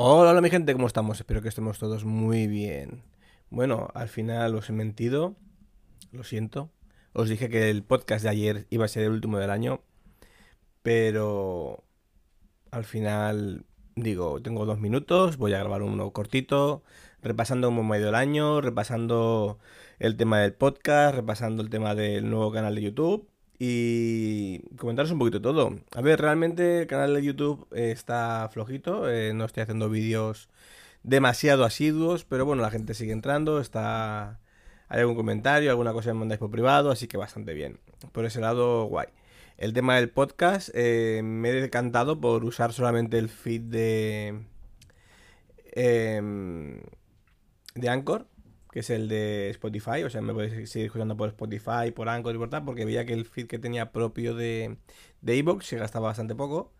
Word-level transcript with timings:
Hola, 0.00 0.30
hola 0.30 0.40
mi 0.40 0.48
gente, 0.48 0.72
¿cómo 0.74 0.86
estamos? 0.86 1.18
Espero 1.18 1.42
que 1.42 1.48
estemos 1.48 1.80
todos 1.80 2.04
muy 2.04 2.46
bien. 2.46 3.02
Bueno, 3.50 3.88
al 3.94 4.08
final 4.08 4.54
os 4.54 4.70
he 4.70 4.72
mentido, 4.72 5.34
lo 6.12 6.22
siento. 6.22 6.70
Os 7.14 7.28
dije 7.28 7.48
que 7.48 7.68
el 7.68 7.82
podcast 7.82 8.22
de 8.22 8.30
ayer 8.30 8.66
iba 8.70 8.84
a 8.84 8.88
ser 8.88 9.02
el 9.02 9.10
último 9.10 9.38
del 9.38 9.50
año, 9.50 9.80
pero 10.82 11.82
al 12.70 12.84
final 12.84 13.66
digo, 13.96 14.40
tengo 14.40 14.66
dos 14.66 14.78
minutos, 14.78 15.36
voy 15.36 15.54
a 15.54 15.58
grabar 15.58 15.82
uno 15.82 16.12
cortito, 16.12 16.84
repasando 17.20 17.66
como 17.66 17.82
medio 17.82 18.06
del 18.06 18.14
año, 18.14 18.60
repasando 18.60 19.58
el 19.98 20.16
tema 20.16 20.38
del 20.38 20.54
podcast, 20.54 21.16
repasando 21.16 21.60
el 21.60 21.70
tema 21.70 21.96
del 21.96 22.30
nuevo 22.30 22.52
canal 22.52 22.76
de 22.76 22.82
YouTube 22.82 23.28
y 23.58 24.60
comentaros 24.76 25.10
un 25.10 25.18
poquito 25.18 25.40
todo. 25.40 25.78
A 25.94 26.00
ver, 26.00 26.20
realmente 26.20 26.82
el 26.82 26.86
canal 26.86 27.14
de 27.14 27.22
YouTube 27.22 27.66
está 27.72 28.48
flojito, 28.52 29.10
eh, 29.10 29.32
no 29.34 29.44
estoy 29.44 29.62
haciendo 29.62 29.90
vídeos 29.90 30.48
demasiado 31.02 31.64
asiduos, 31.64 32.24
pero 32.24 32.44
bueno, 32.44 32.62
la 32.62 32.70
gente 32.70 32.94
sigue 32.94 33.12
entrando, 33.12 33.60
está... 33.60 34.40
Hay 34.90 35.00
algún 35.00 35.16
comentario, 35.16 35.70
alguna 35.70 35.92
cosa 35.92 36.12
me 36.14 36.20
mandáis 36.20 36.38
por 36.38 36.50
privado, 36.50 36.90
así 36.90 37.08
que 37.08 37.18
bastante 37.18 37.52
bien. 37.52 37.78
Por 38.12 38.24
ese 38.24 38.40
lado, 38.40 38.84
guay. 38.84 39.08
El 39.58 39.74
tema 39.74 39.96
del 39.96 40.08
podcast, 40.08 40.70
eh, 40.72 41.20
me 41.22 41.50
he 41.50 41.52
decantado 41.52 42.20
por 42.20 42.44
usar 42.44 42.72
solamente 42.72 43.18
el 43.18 43.28
feed 43.28 43.62
de... 43.62 44.46
Em, 45.72 46.80
de 47.74 47.88
Anchor, 47.88 48.26
que 48.70 48.80
es 48.80 48.90
el 48.90 49.08
de 49.08 49.50
Spotify, 49.50 50.02
o 50.04 50.10
sea, 50.10 50.20
me 50.20 50.34
podéis 50.34 50.70
seguir 50.70 50.86
escuchando 50.86 51.16
por 51.16 51.28
Spotify, 51.30 51.90
por 51.94 52.08
Anchor 52.08 52.34
y 52.34 52.38
por 52.38 52.50
tal, 52.50 52.64
porque 52.64 52.84
veía 52.84 53.06
que 53.06 53.14
el 53.14 53.24
feed 53.24 53.46
que 53.46 53.58
tenía 53.58 53.92
propio 53.92 54.34
de 54.34 54.76
de 55.20 55.58
se 55.62 55.78
gastaba 55.78 56.08
bastante 56.08 56.34
poco. 56.34 56.72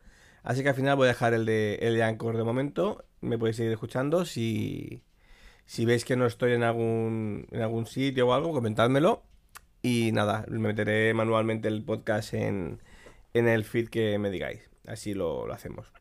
Así 0.43 0.63
que 0.63 0.71
al 0.71 0.75
final 0.75 0.97
voy 0.97 1.07
a 1.07 1.09
dejar 1.09 1.35
el 1.35 1.45
de, 1.47 1.77
el 1.83 1.95
de 1.97 2.03
Anchor 2.05 2.37
de 2.37 2.45
momento. 2.45 3.05
Me 3.21 3.39
podéis 3.39 3.57
seguir 3.57 3.73
escuchando. 3.73 4.25
Si, 4.25 5.03
si 5.67 5.85
veis 5.85 6.05
que 6.05 6.17
no 6.17 6.27
estoy 6.27 6.53
en 6.53 6.63
algún, 6.63 7.47
en 7.51 7.63
algún 7.63 7.87
sitio 7.87 8.29
o 8.29 8.33
algo, 8.35 8.53
comentádmelo. 8.53 9.23
Y 9.83 10.13
nada, 10.13 10.45
me 10.49 10.59
meteré 10.59 11.15
manualmente 11.15 11.69
el 11.69 11.85
podcast 11.85 12.35
en, 12.35 12.81
en 13.35 13.49
el 13.49 13.65
feed 13.65 13.89
que 13.89 14.19
me 14.19 14.31
digáis. 14.31 14.71
Así 14.87 15.15
lo, 15.15 15.47
lo 15.47 15.55
hacemos. 15.55 15.93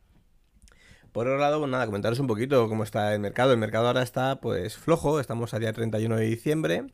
Por 1.18 1.28
otro 1.28 1.40
lado, 1.40 1.66
nada, 1.66 1.88
comentaros 1.88 2.20
un 2.20 2.28
poquito 2.28 2.70
cómo 2.70 2.84
está 2.84 3.12
el 3.16 3.20
mercado. 3.20 3.52
El 3.52 3.58
mercado 3.58 3.88
ahora 3.88 4.04
está 4.04 4.40
pues 4.40 4.78
flojo, 4.78 5.20
estamos 5.20 5.52
a 5.56 5.58
día 5.58 5.74
31 5.74 6.16
de 6.16 6.26
diciembre. 6.26 6.86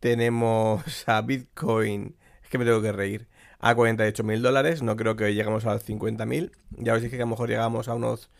Tenemos 0.00 1.06
a 1.06 1.20
Bitcoin, 1.20 2.16
es 2.42 2.48
que 2.48 2.56
me 2.56 2.64
tengo 2.64 2.80
que 2.80 2.92
reír, 2.92 3.28
a 3.58 3.74
48 3.74 4.24
mil 4.24 4.40
dólares. 4.40 4.82
No 4.82 4.96
creo 4.96 5.16
que 5.16 5.34
lleguemos 5.34 5.66
a 5.66 5.74
los 5.74 5.82
50 5.82 6.24
mil. 6.24 6.52
Ya 6.70 6.94
os 6.94 7.02
dije 7.02 7.16
que 7.16 7.22
a 7.24 7.26
lo 7.26 7.32
mejor 7.32 7.50
llegamos 7.50 7.88
a 7.88 7.94
unos, 7.94 8.30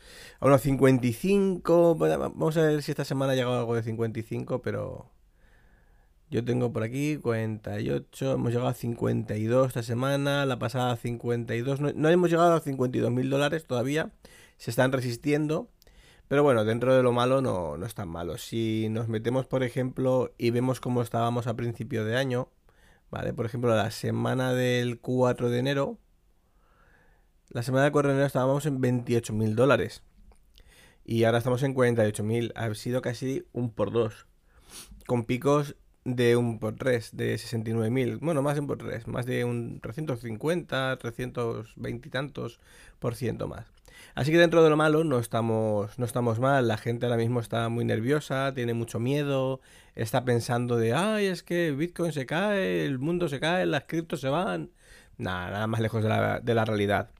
a 0.40 0.46
unos 0.46 0.62
55. 0.62 1.94
Vamos 1.94 2.56
a 2.56 2.62
ver 2.62 2.82
si 2.82 2.92
esta 2.92 3.04
semana 3.04 3.34
ha 3.34 3.36
llegado 3.36 3.58
algo 3.58 3.74
de 3.74 3.82
55, 3.82 4.62
pero 4.62 5.10
yo 6.30 6.42
tengo 6.42 6.72
por 6.72 6.84
aquí 6.84 7.18
48, 7.18 8.32
hemos 8.32 8.50
llegado 8.50 8.68
a 8.68 8.72
52 8.72 9.68
esta 9.68 9.82
semana, 9.82 10.46
la 10.46 10.58
pasada 10.58 10.92
a 10.92 10.96
52, 10.96 11.80
no, 11.80 11.92
no 11.94 12.08
hemos 12.08 12.30
llegado 12.30 12.54
a 12.54 12.60
52 12.60 13.10
mil 13.10 13.28
dólares 13.28 13.66
todavía, 13.66 14.10
se 14.62 14.70
están 14.70 14.92
resistiendo. 14.92 15.68
Pero 16.28 16.44
bueno, 16.44 16.64
dentro 16.64 16.94
de 16.94 17.02
lo 17.02 17.10
malo 17.10 17.42
no, 17.42 17.76
no 17.76 17.84
es 17.84 17.94
tan 17.94 18.08
malo. 18.08 18.38
Si 18.38 18.86
nos 18.90 19.08
metemos, 19.08 19.44
por 19.44 19.64
ejemplo, 19.64 20.32
y 20.38 20.50
vemos 20.50 20.78
cómo 20.78 21.02
estábamos 21.02 21.48
a 21.48 21.56
principio 21.56 22.04
de 22.04 22.16
año, 22.16 22.48
¿vale? 23.10 23.32
Por 23.32 23.44
ejemplo, 23.44 23.74
la 23.74 23.90
semana 23.90 24.54
del 24.54 25.00
4 25.00 25.50
de 25.50 25.58
enero, 25.58 25.98
la 27.48 27.64
semana 27.64 27.82
del 27.82 27.92
4 27.92 28.10
de 28.10 28.14
enero 28.14 28.26
estábamos 28.28 28.64
en 28.66 28.80
28 28.80 29.32
mil 29.32 29.56
dólares. 29.56 30.04
Y 31.04 31.24
ahora 31.24 31.38
estamos 31.38 31.64
en 31.64 31.74
48 31.74 32.22
mil. 32.22 32.52
Ha 32.54 32.72
sido 32.76 33.02
casi 33.02 33.44
un 33.52 33.72
por 33.72 33.90
dos. 33.90 34.28
Con 35.08 35.24
picos 35.24 35.74
de 36.04 36.36
un 36.36 36.60
por 36.60 36.76
tres, 36.76 37.16
de 37.16 37.36
69 37.36 37.90
mil. 37.90 38.18
Bueno, 38.18 38.42
más 38.42 38.54
de 38.54 38.60
un 38.60 38.68
por 38.68 38.78
tres. 38.78 39.08
Más 39.08 39.26
de 39.26 39.44
un 39.44 39.80
350, 39.80 40.98
320 41.00 42.08
y 42.08 42.10
tantos 42.12 42.60
por 43.00 43.16
ciento 43.16 43.48
más. 43.48 43.66
Así 44.14 44.30
que 44.30 44.38
dentro 44.38 44.62
de 44.62 44.70
lo 44.70 44.76
malo 44.76 45.04
no 45.04 45.18
estamos, 45.18 45.98
no 45.98 46.04
estamos 46.04 46.38
mal. 46.38 46.68
La 46.68 46.76
gente 46.76 47.06
ahora 47.06 47.16
mismo 47.16 47.40
está 47.40 47.68
muy 47.68 47.84
nerviosa, 47.84 48.52
tiene 48.54 48.74
mucho 48.74 49.00
miedo, 49.00 49.60
está 49.94 50.24
pensando 50.24 50.76
de, 50.76 50.94
ay, 50.94 51.26
es 51.26 51.42
que 51.42 51.72
Bitcoin 51.72 52.12
se 52.12 52.26
cae, 52.26 52.84
el 52.84 52.98
mundo 52.98 53.28
se 53.28 53.40
cae, 53.40 53.66
las 53.66 53.84
criptos 53.84 54.20
se 54.20 54.28
van. 54.28 54.70
Nada, 55.18 55.50
nada 55.50 55.66
más 55.66 55.80
lejos 55.80 56.02
de 56.02 56.08
la, 56.08 56.40
de 56.40 56.54
la 56.54 56.64
realidad. 56.64 57.10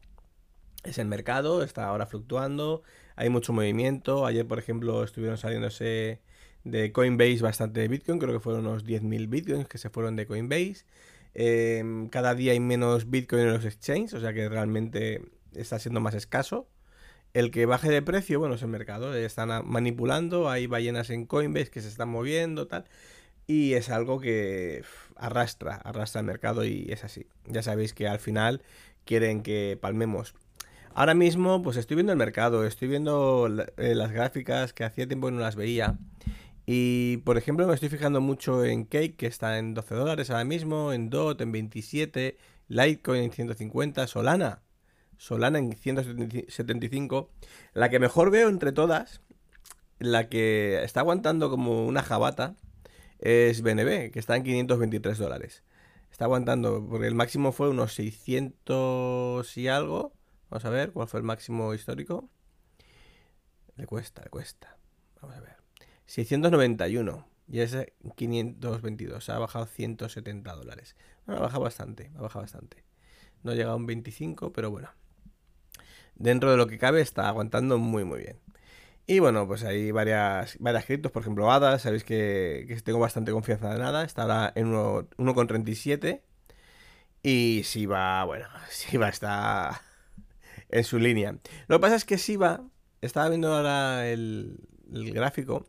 Es 0.85 0.99
el 0.99 1.07
mercado, 1.07 1.63
está 1.63 1.87
ahora 1.87 2.07
fluctuando, 2.07 2.83
hay 3.17 3.29
mucho 3.29 3.53
movimiento. 3.53 4.27
Ayer, 4.27 4.47
por 4.47 4.59
ejemplo, 4.59 5.05
estuvieron 5.05 5.39
saliéndose 5.39 6.21
de 6.65 6.93
Coinbase 6.93 7.41
bastante 7.43 7.87
Bitcoin, 7.89 8.19
creo 8.19 8.33
que 8.33 8.41
fueron 8.41 8.67
unos 8.67 8.85
10.000 8.85 9.29
Bitcoins 9.29 9.69
que 9.69 9.79
se 9.79 9.91
fueron 9.91 10.17
de 10.17 10.27
Coinbase. 10.27 10.85
Eh, 11.35 12.09
cada 12.11 12.35
día 12.35 12.53
hay 12.53 12.61
menos 12.61 13.09
Bitcoin 13.11 13.43
en 13.43 13.53
los 13.55 13.65
exchanges, 13.65 14.15
o 14.15 14.21
sea 14.21 14.33
que 14.35 14.49
realmente 14.49 15.23
está 15.55 15.79
siendo 15.79 16.01
más 16.01 16.15
escaso. 16.15 16.69
El 17.35 17.51
que 17.51 17.65
baje 17.65 17.89
de 17.89 18.03
precio, 18.03 18.39
bueno, 18.39 18.57
es 18.57 18.63
el 18.63 18.69
mercado. 18.69 19.15
Están 19.15 19.67
manipulando, 19.67 20.51
hay 20.51 20.67
ballenas 20.67 21.11
en 21.11 21.25
Coinbase 21.27 21.71
que 21.71 21.81
se 21.81 21.89
están 21.89 22.11
moviendo, 22.11 22.67
tal. 22.67 22.85
Y 23.47 23.73
es 23.75 23.91
algo 23.91 24.21
que 24.21 24.85
arrastra, 25.17 25.77
arrastra 25.77 26.21
el 26.21 26.27
mercado 26.27 26.65
y 26.65 26.87
es 26.91 27.05
así. 27.05 27.27
Ya 27.47 27.63
sabéis 27.63 27.95
que 27.95 28.07
al 28.07 28.19
final 28.19 28.63
quieren 29.05 29.43
que 29.43 29.79
palmemos. 29.81 30.35
Ahora 30.95 31.15
mismo, 31.15 31.63
pues 31.63 31.79
estoy 31.79 31.95
viendo 31.97 32.13
el 32.13 32.19
mercado, 32.19 32.67
estoy 32.67 32.89
viendo 32.89 33.49
eh, 33.79 33.95
las 33.95 34.13
gráficas 34.13 34.75
que 34.75 34.85
hacía 34.85 35.07
tiempo 35.09 35.29
que 35.29 35.33
no 35.33 35.41
las 35.41 35.57
veía. 35.57 35.99
Y 36.67 37.19
por 37.19 37.39
ejemplo, 37.39 37.67
me 37.67 37.75
estoy 37.75 37.89
fijando 37.89 38.21
mucho 38.21 38.65
en 38.65 38.85
Cake, 38.85 39.17
que 39.17 39.27
está 39.27 39.59
en 39.59 39.75
12 39.75 39.95
dólares 39.95 40.31
ahora 40.31 40.45
mismo, 40.45 40.93
en 40.93 41.09
DOT 41.09 41.41
en 41.41 41.53
27, 41.53 42.37
Litecoin 42.69 43.23
en 43.25 43.33
150, 43.33 44.07
Solana 44.07 44.61
Solana 45.23 45.61
en 45.61 45.73
175. 45.77 47.31
La 47.75 47.91
que 47.91 48.01
mejor 48.01 48.33
veo 48.33 48.49
entre 48.49 48.73
todas, 48.73 49.21
la 50.01 50.29
que 50.29 50.83
está 50.83 50.99
aguantando 50.99 51.49
como 51.49 51.87
una 51.87 52.03
jabata, 52.03 52.57
es 53.21 53.63
BNB, 53.63 54.11
que 54.11 54.19
está 54.19 54.35
en 54.35 54.43
523 54.43 55.17
dólares. 55.19 55.63
Está 56.11 56.25
aguantando, 56.25 56.85
porque 56.89 57.07
el 57.07 57.15
máximo 57.15 57.53
fue 57.53 57.71
unos 57.71 57.95
600 57.95 59.57
y 59.59 59.69
algo. 59.69 60.13
Vamos 60.51 60.65
a 60.65 60.71
ver 60.71 60.91
cuál 60.91 61.07
fue 61.07 61.21
el 61.21 61.25
máximo 61.25 61.73
histórico. 61.73 62.29
Le 63.77 63.87
cuesta, 63.87 64.23
le 64.25 64.29
cuesta. 64.29 64.77
Vamos 65.21 65.37
a 65.37 65.41
ver. 65.41 65.57
691. 66.07 67.29
Y 67.47 67.61
ese 67.61 67.95
522. 68.17 69.29
Ha 69.29 69.39
bajado 69.39 69.67
170 69.67 70.53
dólares. 70.53 70.97
Bueno, 71.27 71.43
ha 71.43 71.45
bajado 71.45 71.63
bastante. 71.63 72.11
Ha 72.17 72.23
bajado 72.23 72.43
bastante. 72.43 72.83
No 73.45 73.53
ha 73.53 73.55
llegado 73.55 73.75
a 73.75 73.77
un 73.77 73.87
25, 73.87 74.53
pero 74.53 74.73
bueno 74.73 74.91
dentro 76.15 76.51
de 76.51 76.57
lo 76.57 76.67
que 76.67 76.79
cabe 76.79 77.01
está 77.01 77.29
aguantando 77.29 77.79
muy 77.79 78.05
muy 78.05 78.21
bien. 78.21 78.39
Y 79.07 79.19
bueno, 79.19 79.47
pues 79.49 79.65
hay 79.65 79.91
varias, 79.91 80.57
varias 80.61 80.85
criptos, 80.87 81.11
por 81.13 81.23
ejemplo 81.23 81.51
ADA, 81.51 81.79
sabéis 81.79 82.05
que, 82.05 82.81
tengo 82.85 83.01
bastante 83.01 83.33
confianza 83.33 83.75
en 83.75 83.83
ADA, 83.83 84.05
está 84.05 84.23
ahora 84.23 84.53
en 84.55 84.73
1,37 84.73 86.23
y 87.23 87.63
Siva, 87.65 88.25
bueno, 88.25 88.47
Siva 88.71 89.09
está 89.09 89.83
en 90.69 90.85
su 90.85 90.99
línea. 90.99 91.37
Lo 91.69 91.77
que 91.79 91.81
pasa 91.81 91.97
es 91.97 92.05
que 92.05 92.19
Siva, 92.19 92.63
estaba 93.01 93.29
viendo 93.29 93.55
ahora 93.55 94.09
el, 94.09 94.61
gráfico 94.87 95.67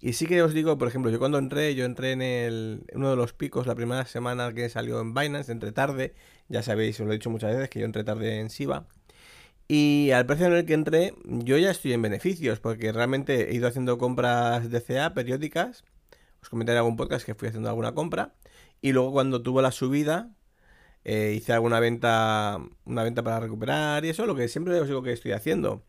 y 0.00 0.12
sí 0.14 0.26
que 0.26 0.42
os 0.42 0.54
digo, 0.54 0.78
por 0.78 0.88
ejemplo, 0.88 1.10
yo 1.10 1.18
cuando 1.18 1.38
entré, 1.38 1.74
yo 1.74 1.84
entré 1.84 2.12
en, 2.12 2.22
el, 2.22 2.84
uno 2.94 3.10
de 3.10 3.16
los 3.16 3.32
picos 3.32 3.66
la 3.66 3.74
primera 3.74 4.06
semana 4.06 4.52
que 4.54 4.68
salió 4.68 5.00
en 5.00 5.12
Binance, 5.14 5.52
entré 5.52 5.72
tarde, 5.72 6.14
ya 6.48 6.62
sabéis, 6.62 7.00
os 7.00 7.06
lo 7.06 7.12
he 7.12 7.16
dicho 7.16 7.30
muchas 7.30 7.52
veces 7.52 7.68
que 7.68 7.80
yo 7.80 7.86
entré 7.86 8.04
tarde 8.04 8.40
en 8.40 8.50
Siva. 8.50 8.86
Y 9.72 10.10
al 10.10 10.26
precio 10.26 10.46
en 10.46 10.54
el 10.54 10.66
que 10.66 10.74
entré, 10.74 11.14
yo 11.24 11.56
ya 11.56 11.70
estoy 11.70 11.92
en 11.92 12.02
beneficios, 12.02 12.58
porque 12.58 12.90
realmente 12.90 13.50
he 13.50 13.54
ido 13.54 13.68
haciendo 13.68 13.98
compras 13.98 14.68
de 14.68 14.82
CA 14.82 15.14
periódicas. 15.14 15.84
Os 16.42 16.48
comenté 16.48 16.72
en 16.72 16.78
algún 16.78 16.96
podcast 16.96 17.24
que 17.24 17.36
fui 17.36 17.48
haciendo 17.48 17.68
alguna 17.68 17.92
compra. 17.94 18.34
Y 18.82 18.90
luego 18.92 19.12
cuando 19.12 19.42
tuvo 19.42 19.62
la 19.62 19.70
subida, 19.70 20.30
Eh, 21.04 21.34
hice 21.36 21.52
alguna 21.54 21.80
venta, 21.80 22.58
una 22.84 23.02
venta 23.04 23.22
para 23.22 23.40
recuperar 23.40 24.04
y 24.04 24.10
eso, 24.10 24.26
lo 24.26 24.34
que 24.36 24.48
siempre 24.48 24.78
os 24.80 24.86
digo 24.86 25.02
que 25.02 25.12
estoy 25.12 25.32
haciendo. 25.32 25.82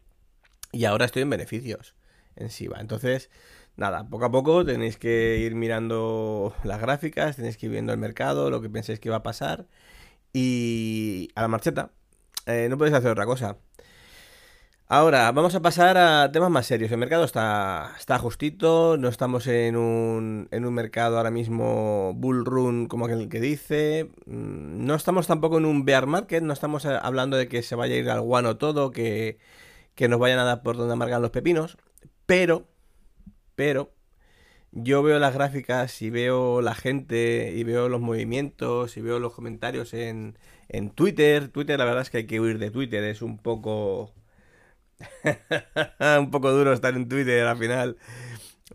Y 0.71 0.85
ahora 0.85 1.05
estoy 1.05 1.23
en 1.23 1.29
beneficios 1.29 1.95
en 2.37 2.49
SIVA. 2.49 2.79
Entonces, 2.79 3.29
nada, 3.75 4.07
poco 4.09 4.25
a 4.25 4.31
poco 4.31 4.65
tenéis 4.65 4.97
que 4.97 5.37
ir 5.39 5.55
mirando 5.55 6.55
las 6.63 6.79
gráficas, 6.81 7.35
tenéis 7.35 7.57
que 7.57 7.65
ir 7.67 7.71
viendo 7.73 7.91
el 7.93 7.99
mercado, 7.99 8.49
lo 8.49 8.61
que 8.61 8.69
penséis 8.69 8.99
que 8.99 9.09
va 9.09 9.17
a 9.17 9.23
pasar. 9.23 9.67
Y 10.33 11.29
a 11.35 11.41
la 11.41 11.47
marcheta. 11.49 11.91
Eh, 12.45 12.67
no 12.69 12.77
podéis 12.77 12.95
hacer 12.95 13.11
otra 13.11 13.25
cosa. 13.25 13.57
Ahora, 14.93 15.31
vamos 15.31 15.55
a 15.55 15.61
pasar 15.61 15.97
a 15.97 16.31
temas 16.33 16.51
más 16.51 16.65
serios. 16.65 16.91
El 16.91 16.97
mercado 16.97 17.23
está, 17.23 17.93
está 17.97 18.19
justito, 18.19 18.97
no 18.97 19.07
estamos 19.07 19.47
en 19.47 19.77
un, 19.77 20.49
en 20.51 20.65
un 20.65 20.73
mercado 20.73 21.17
ahora 21.17 21.31
mismo 21.31 22.13
bull 22.13 22.43
run 22.45 22.87
como 22.87 23.05
aquel 23.05 23.29
que 23.29 23.39
dice. 23.39 24.11
Mm, 24.25 24.85
no 24.85 24.95
estamos 24.95 25.27
tampoco 25.27 25.59
en 25.59 25.65
un 25.65 25.85
bear 25.85 26.07
market, 26.07 26.43
no 26.43 26.51
estamos 26.51 26.83
eh, 26.83 26.99
hablando 27.01 27.37
de 27.37 27.47
que 27.47 27.63
se 27.63 27.75
vaya 27.75 27.95
a 27.95 27.97
ir 27.99 28.09
al 28.09 28.19
guano 28.19 28.57
todo, 28.57 28.91
que, 28.91 29.37
que 29.95 30.09
nos 30.09 30.19
vayan 30.19 30.39
a 30.39 30.43
dar 30.43 30.61
por 30.61 30.75
donde 30.75 30.93
amargan 30.93 31.21
los 31.21 31.31
pepinos. 31.31 31.77
Pero, 32.25 32.67
pero, 33.55 33.93
yo 34.71 35.03
veo 35.03 35.19
las 35.19 35.33
gráficas 35.33 36.01
y 36.01 36.09
veo 36.09 36.61
la 36.61 36.75
gente 36.75 37.53
y 37.55 37.63
veo 37.63 37.89
los 37.89 38.01
movimientos 38.01 38.97
y 38.97 39.01
veo 39.01 39.19
los 39.19 39.33
comentarios 39.33 39.93
en, 39.93 40.37
en 40.69 40.91
Twitter. 40.91 41.49
Twitter, 41.49 41.77
la 41.79 41.85
verdad 41.85 42.03
es 42.03 42.09
que 42.09 42.19
hay 42.19 42.27
que 42.27 42.39
huir 42.39 42.57
de 42.59 42.71
Twitter, 42.71 43.03
es 43.03 43.21
un 43.21 43.37
poco 43.37 44.13
un 46.19 46.31
poco 46.31 46.51
duro 46.51 46.73
estar 46.73 46.93
en 46.95 47.07
Twitter 47.07 47.45
al 47.45 47.57
final. 47.57 47.97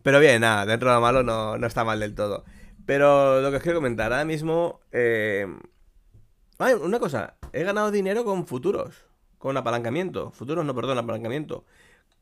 Pero 0.03 0.21
bien, 0.21 0.41
nada, 0.41 0.67
dentro 0.67 0.89
de 0.91 0.97
lo 0.97 1.01
malo 1.01 1.23
no, 1.23 1.57
está 1.67 1.85
mal 1.85 2.01
del 2.01 2.15
todo. 2.15 2.45
Pero 2.85 3.41
lo 3.41 3.51
que 3.51 3.57
os 3.57 3.63
quiero 3.63 3.79
comentar, 3.79 4.13
ahora 4.13 4.25
mismo... 4.25 4.81
Eh... 4.93 5.47
una 6.59 6.99
cosa, 7.01 7.37
he 7.53 7.65
ganado 7.65 7.91
dinero 7.91 8.25
con 8.25 8.47
futuros, 8.47 9.05
con 9.39 9.57
apalancamiento. 9.57 10.31
Futuros, 10.33 10.65
no, 10.65 10.75
perdón, 10.75 10.99
apalancamiento. 10.99 11.65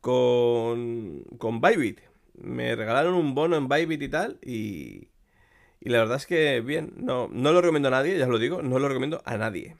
Con, 0.00 1.24
con 1.38 1.60
Bybit. 1.60 2.00
Me 2.34 2.74
regalaron 2.76 3.14
un 3.14 3.34
bono 3.34 3.56
en 3.56 3.68
Bybit 3.68 4.02
y 4.02 4.08
tal, 4.08 4.38
y, 4.42 5.08
y 5.80 5.88
la 5.90 5.98
verdad 5.98 6.16
es 6.16 6.26
que 6.26 6.60
bien, 6.60 6.94
no, 6.96 7.28
no 7.28 7.52
lo 7.52 7.60
recomiendo 7.60 7.88
a 7.88 7.92
nadie, 7.92 8.18
ya 8.18 8.24
os 8.24 8.30
lo 8.30 8.38
digo, 8.38 8.62
no 8.62 8.78
lo 8.78 8.88
recomiendo 8.88 9.22
a 9.24 9.36
nadie. 9.36 9.76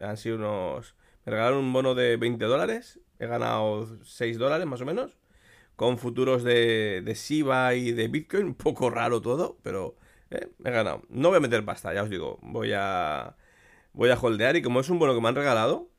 Han 0.00 0.16
sido 0.16 0.36
unos... 0.36 0.94
Me 1.24 1.32
regalaron 1.32 1.58
un 1.58 1.72
bono 1.72 1.94
de 1.94 2.16
20 2.16 2.44
dólares 2.44 3.00
He 3.18 3.26
ganado 3.26 3.86
6 4.04 4.38
dólares 4.38 4.66
más 4.66 4.80
o 4.80 4.84
menos. 4.84 5.16
Con 5.76 5.98
futuros 5.98 6.42
de, 6.42 7.02
de 7.04 7.14
SIBA 7.14 7.74
y 7.74 7.92
de 7.92 8.08
Bitcoin. 8.08 8.46
Un 8.46 8.54
poco 8.54 8.90
raro 8.90 9.20
todo, 9.22 9.58
pero 9.62 9.96
eh, 10.30 10.48
he 10.64 10.70
ganado. 10.70 11.02
No 11.08 11.28
voy 11.28 11.38
a 11.38 11.40
meter 11.40 11.64
pasta, 11.64 11.94
ya 11.94 12.02
os 12.02 12.10
digo. 12.10 12.38
Voy 12.42 12.72
a, 12.74 13.36
voy 13.92 14.10
a 14.10 14.18
holdear 14.18 14.56
y 14.56 14.62
como 14.62 14.80
es 14.80 14.90
un 14.90 14.98
bono 14.98 15.14
que 15.14 15.20
me 15.20 15.28
han 15.28 15.34
regalado, 15.34 15.90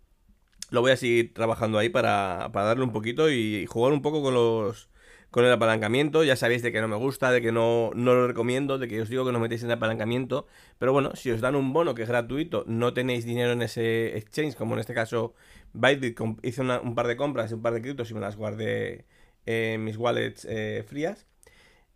lo 0.72 0.82
voy 0.82 0.92
a 0.92 0.98
seguir 0.98 1.34
trabajando 1.34 1.78
ahí 1.80 1.90
para, 1.90 2.50
para 2.54 2.68
darle 2.68 2.84
un 2.84 2.92
poquito 2.92 3.30
y 3.32 3.66
jugar 3.68 3.94
un 3.94 4.02
poco 4.02 4.22
con 4.22 4.34
los 4.34 4.90
con 5.32 5.46
el 5.46 5.52
apalancamiento. 5.52 6.24
Ya 6.24 6.36
sabéis 6.36 6.62
de 6.62 6.72
que 6.72 6.82
no 6.82 6.88
me 6.88 6.96
gusta, 6.96 7.32
de 7.32 7.42
que 7.42 7.52
no, 7.52 7.92
no 7.96 8.14
lo 8.14 8.28
recomiendo, 8.28 8.78
de 8.78 8.88
que 8.88 9.02
os 9.02 9.10
digo 9.10 9.26
que 9.26 9.32
no 9.32 9.40
metéis 9.40 9.64
en 9.64 9.72
apalancamiento. 9.72 10.48
Pero 10.78 10.94
bueno, 10.94 11.16
si 11.16 11.32
os 11.32 11.42
dan 11.42 11.56
un 11.56 11.74
bono 11.74 11.96
que 11.96 12.04
es 12.04 12.10
gratuito, 12.10 12.64
no 12.68 12.94
tenéis 12.94 13.26
dinero 13.26 13.52
en 13.54 13.62
ese 13.62 14.18
exchange, 14.18 14.56
como 14.56 14.74
en 14.76 14.80
este 14.80 14.94
caso 14.94 15.34
Bybit 15.74 16.20
hice 16.44 16.62
un 16.62 16.96
par 16.96 17.08
de 17.08 17.18
compras, 17.18 17.52
un 17.52 17.62
par 17.62 17.74
de 17.74 17.82
criptos 17.82 18.10
y 18.12 18.14
me 18.14 18.20
las 18.20 18.36
guardé 18.38 19.06
en 19.46 19.84
mis 19.84 19.98
wallets 19.98 20.46
eh, 20.50 20.84
frías. 20.88 21.28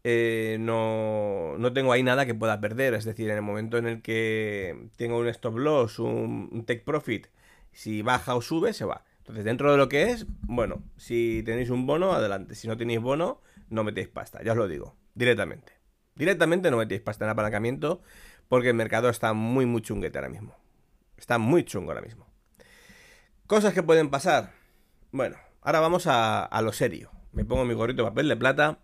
Eh, 0.04 0.57
no, 0.60 1.57
no, 1.60 1.74
tengo 1.74 1.92
ahí 1.94 2.04
nada 2.04 2.25
que 2.25 2.33
pueda 2.36 2.60
perder. 2.62 2.94
Es 2.95 3.06
decir, 3.06 3.30
en 3.30 3.38
el 3.38 3.42
momento 3.44 3.78
en 3.78 3.88
el 3.88 4.01
que 4.01 4.89
tengo 4.98 5.19
un 5.19 5.28
stop 5.28 5.57
loss, 5.57 6.00
un 6.00 6.63
take 6.66 6.81
profit, 6.81 7.28
si 7.72 8.01
baja 8.01 8.36
o 8.36 8.42
sube, 8.42 8.74
se 8.74 8.86
va. 8.86 9.04
Entonces, 9.31 9.45
dentro 9.45 9.72
de 9.72 9.78
lo 9.78 9.88
que 9.88 10.10
es, 10.10 10.25
bueno, 10.42 10.83
si 10.98 11.42
tenéis 11.45 11.69
un 11.69 11.88
bono, 11.88 12.12
adelante. 12.12 12.54
Si 12.54 12.68
no 12.68 12.75
tenéis 12.75 13.00
bono, 13.00 13.39
no 13.69 13.86
metéis 13.86 14.10
pasta, 14.10 14.44
ya 14.44 14.51
os 14.51 14.57
lo 14.57 14.68
digo, 14.68 14.98
directamente. 15.16 15.72
Directamente 16.16 16.69
no 16.69 16.75
metéis 16.75 17.00
pasta 17.00 17.24
en 17.24 17.31
apalancamiento 17.31 18.01
porque 18.50 18.68
el 18.68 18.74
mercado 18.74 19.07
está 19.07 19.31
muy, 19.31 19.66
muy 19.66 19.81
chunguete 19.81 20.18
ahora 20.18 20.28
mismo. 20.28 20.57
Está 21.16 21.38
muy 21.38 21.63
chungo 21.63 21.92
ahora 21.92 22.01
mismo. 22.01 22.28
Cosas 23.48 23.74
que 23.74 23.83
pueden 23.83 24.10
pasar. 24.10 24.51
Bueno, 25.13 25.38
ahora 25.62 25.80
vamos 25.80 26.07
a, 26.07 26.44
a 26.44 26.62
lo 26.62 26.74
serio. 26.74 27.10
Me 27.31 27.45
pongo 27.45 27.63
mi 27.63 27.74
gorrito 27.74 28.04
de 28.04 28.10
papel 28.10 28.28
de 28.28 28.36
plata. 28.36 28.80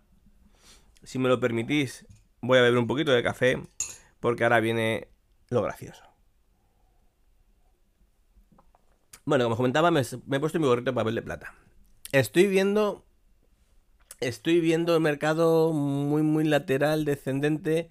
Si 1.04 1.20
me 1.20 1.28
lo 1.28 1.42
permitís, 1.42 2.06
voy 2.40 2.60
a 2.60 2.62
beber 2.62 2.78
un 2.78 2.88
poquito 2.88 3.12
de 3.12 3.22
café 3.22 3.62
porque 4.22 4.46
ahora 4.46 4.62
viene 4.62 5.10
lo 5.50 5.62
gracioso. 5.62 6.04
Bueno, 9.28 9.44
como 9.44 9.58
comentaba, 9.58 9.92
me, 9.92 10.04
he 10.04 10.40
puesto 10.40 10.58
mi 10.58 10.68
gorrito 10.68 10.92
de 10.92 10.96
papel 10.96 11.16
de 11.16 11.22
plata. 11.22 11.54
Estoy 12.14 12.48
viendo. 12.48 13.04
Estoy 14.22 14.62
viendo 14.62 14.96
el 14.96 15.02
mercado 15.02 15.74
muy, 15.74 16.22
muy 16.22 16.46
lateral, 16.46 17.04
descendente. 17.04 17.90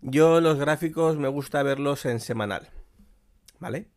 Yo 0.00 0.40
los 0.40 0.58
gráficos 0.58 1.18
me 1.18 1.28
gusta 1.28 1.62
verlos 1.62 2.06
en 2.06 2.18
semanal. 2.18 2.70
¿Vale? 3.58 3.88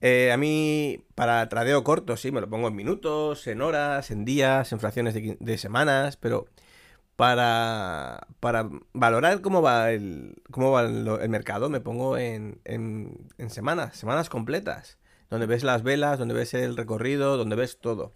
Eh, 0.00 0.30
a 0.30 0.36
mí, 0.36 1.04
para 1.16 1.48
tradeo 1.48 1.82
corto, 1.82 2.16
sí, 2.16 2.30
me 2.30 2.40
lo 2.40 2.48
pongo 2.48 2.68
en 2.68 2.76
minutos, 2.76 3.48
en 3.48 3.60
horas, 3.60 4.12
en 4.12 4.24
días, 4.24 4.70
en 4.70 4.78
fracciones 4.78 5.14
de, 5.14 5.58
semanas, 5.58 6.16
pero 6.16 6.46
para, 7.16 8.28
para 8.38 8.70
valorar 8.92 9.40
cómo 9.40 9.62
va 9.62 9.90
el, 9.90 10.36
cómo 10.52 10.70
va 10.70 10.82
el, 10.82 11.28
mercado, 11.28 11.68
me 11.70 11.80
pongo 11.80 12.18
en, 12.18 12.60
en, 12.64 13.26
en 13.36 13.50
semanas, 13.50 13.96
semanas 13.96 14.28
completas 14.28 14.98
donde 15.30 15.46
ves 15.46 15.64
las 15.64 15.82
velas, 15.82 16.18
donde 16.18 16.34
ves 16.34 16.54
el 16.54 16.76
recorrido, 16.76 17.36
donde 17.36 17.56
ves 17.56 17.78
todo. 17.78 18.14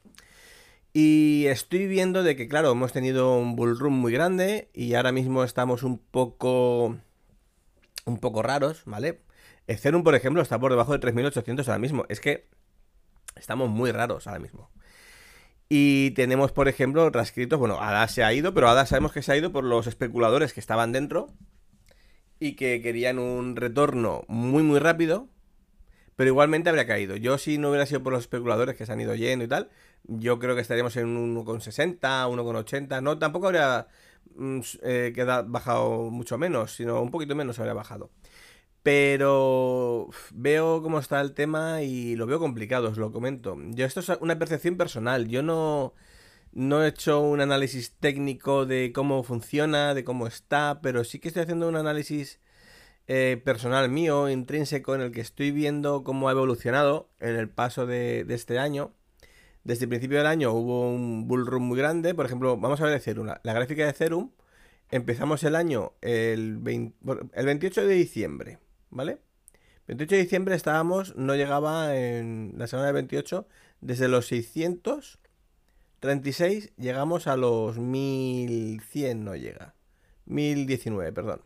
Y 0.92 1.46
estoy 1.46 1.86
viendo 1.86 2.22
de 2.22 2.34
que, 2.34 2.48
claro, 2.48 2.72
hemos 2.72 2.92
tenido 2.92 3.38
un 3.38 3.56
bull 3.56 3.78
run 3.78 3.92
muy 3.92 4.12
grande 4.12 4.70
y 4.72 4.94
ahora 4.94 5.12
mismo 5.12 5.44
estamos 5.44 5.82
un 5.82 5.98
poco... 5.98 6.96
un 8.04 8.18
poco 8.18 8.42
raros, 8.42 8.82
¿vale? 8.86 9.20
Ethereum, 9.66 10.02
por 10.02 10.14
ejemplo, 10.14 10.42
está 10.42 10.58
por 10.58 10.72
debajo 10.72 10.96
de 10.96 11.00
3.800 11.00 11.68
ahora 11.68 11.78
mismo. 11.78 12.04
Es 12.08 12.20
que 12.20 12.48
estamos 13.36 13.68
muy 13.68 13.92
raros 13.92 14.26
ahora 14.26 14.40
mismo. 14.40 14.70
Y 15.68 16.12
tenemos, 16.12 16.52
por 16.52 16.68
ejemplo, 16.68 17.10
transcritos, 17.12 17.58
bueno, 17.58 17.78
ADA 17.80 18.08
se 18.08 18.24
ha 18.24 18.32
ido, 18.32 18.54
pero 18.54 18.68
ADA 18.68 18.86
sabemos 18.86 19.12
que 19.12 19.22
se 19.22 19.32
ha 19.32 19.36
ido 19.36 19.52
por 19.52 19.64
los 19.64 19.86
especuladores 19.86 20.54
que 20.54 20.60
estaban 20.60 20.92
dentro 20.92 21.34
y 22.40 22.56
que 22.56 22.80
querían 22.80 23.18
un 23.18 23.56
retorno 23.56 24.24
muy, 24.28 24.62
muy 24.62 24.78
rápido 24.78 25.28
pero 26.18 26.30
igualmente 26.30 26.68
habría 26.68 26.84
caído. 26.84 27.14
Yo 27.14 27.38
si 27.38 27.58
no 27.58 27.68
hubiera 27.68 27.86
sido 27.86 28.02
por 28.02 28.12
los 28.12 28.22
especuladores 28.22 28.74
que 28.76 28.84
se 28.84 28.92
han 28.92 29.00
ido 29.00 29.14
yendo 29.14 29.44
y 29.44 29.48
tal, 29.48 29.70
yo 30.02 30.40
creo 30.40 30.56
que 30.56 30.62
estaríamos 30.62 30.96
en 30.96 31.16
1,60, 31.36 32.00
1,80. 32.00 33.00
No, 33.00 33.18
tampoco 33.20 33.46
habría 33.46 33.86
mm, 34.34 34.60
eh, 34.82 35.44
bajado 35.46 36.10
mucho 36.10 36.36
menos, 36.36 36.72
sino 36.74 37.00
un 37.00 37.12
poquito 37.12 37.36
menos 37.36 37.60
habría 37.60 37.74
bajado. 37.74 38.10
Pero 38.82 40.08
veo 40.32 40.82
cómo 40.82 40.98
está 40.98 41.20
el 41.20 41.34
tema 41.34 41.82
y 41.82 42.16
lo 42.16 42.26
veo 42.26 42.40
complicado, 42.40 42.88
os 42.90 42.98
lo 42.98 43.12
comento. 43.12 43.56
Yo 43.70 43.86
esto 43.86 44.00
es 44.00 44.08
una 44.20 44.40
percepción 44.40 44.76
personal. 44.76 45.28
Yo 45.28 45.44
no, 45.44 45.94
no 46.52 46.82
he 46.84 46.88
hecho 46.88 47.20
un 47.20 47.40
análisis 47.40 47.92
técnico 47.92 48.66
de 48.66 48.92
cómo 48.92 49.22
funciona, 49.22 49.94
de 49.94 50.02
cómo 50.02 50.26
está, 50.26 50.80
pero 50.82 51.04
sí 51.04 51.20
que 51.20 51.28
estoy 51.28 51.44
haciendo 51.44 51.68
un 51.68 51.76
análisis 51.76 52.40
eh, 53.08 53.40
personal 53.42 53.88
mío, 53.88 54.28
intrínseco, 54.28 54.94
en 54.94 55.00
el 55.00 55.12
que 55.12 55.22
estoy 55.22 55.50
viendo 55.50 56.04
cómo 56.04 56.28
ha 56.28 56.32
evolucionado 56.32 57.08
en 57.20 57.36
el 57.36 57.48
paso 57.48 57.86
de, 57.86 58.26
este 58.28 58.58
año. 58.58 58.92
Desde 59.64 59.84
el 59.84 59.88
principio 59.88 60.18
del 60.18 60.26
año 60.26 60.52
hubo 60.52 60.90
un 60.90 61.26
bull 61.26 61.46
run 61.46 61.62
muy 61.62 61.78
grande. 61.78 62.14
Por 62.14 62.26
ejemplo, 62.26 62.58
vamos 62.58 62.80
a 62.80 62.84
ver 62.84 62.92
de 62.92 63.00
Cerum. 63.00 63.26
La 63.26 63.52
gráfica 63.54 63.86
de 63.86 63.92
Cerum, 63.94 64.30
empezamos 64.90 65.42
el 65.44 65.56
año 65.56 65.94
el, 66.02 66.60
el 67.32 67.46
28 67.46 67.86
de 67.86 67.94
diciembre, 67.94 68.58
¿vale? 68.90 69.18
28 69.88 70.14
de 70.14 70.22
diciembre 70.22 70.54
estábamos, 70.54 71.16
no 71.16 71.34
llegaba 71.34 71.96
en 71.96 72.52
la 72.56 72.66
semana 72.66 72.88
del 72.88 72.94
28, 72.94 73.48
desde 73.80 74.08
los 74.08 74.26
636 74.26 76.72
llegamos 76.76 77.26
a 77.26 77.38
los 77.38 77.78
1100, 77.78 79.24
no 79.24 79.34
llega. 79.34 79.74
1019, 80.26 81.10
perdón. 81.12 81.40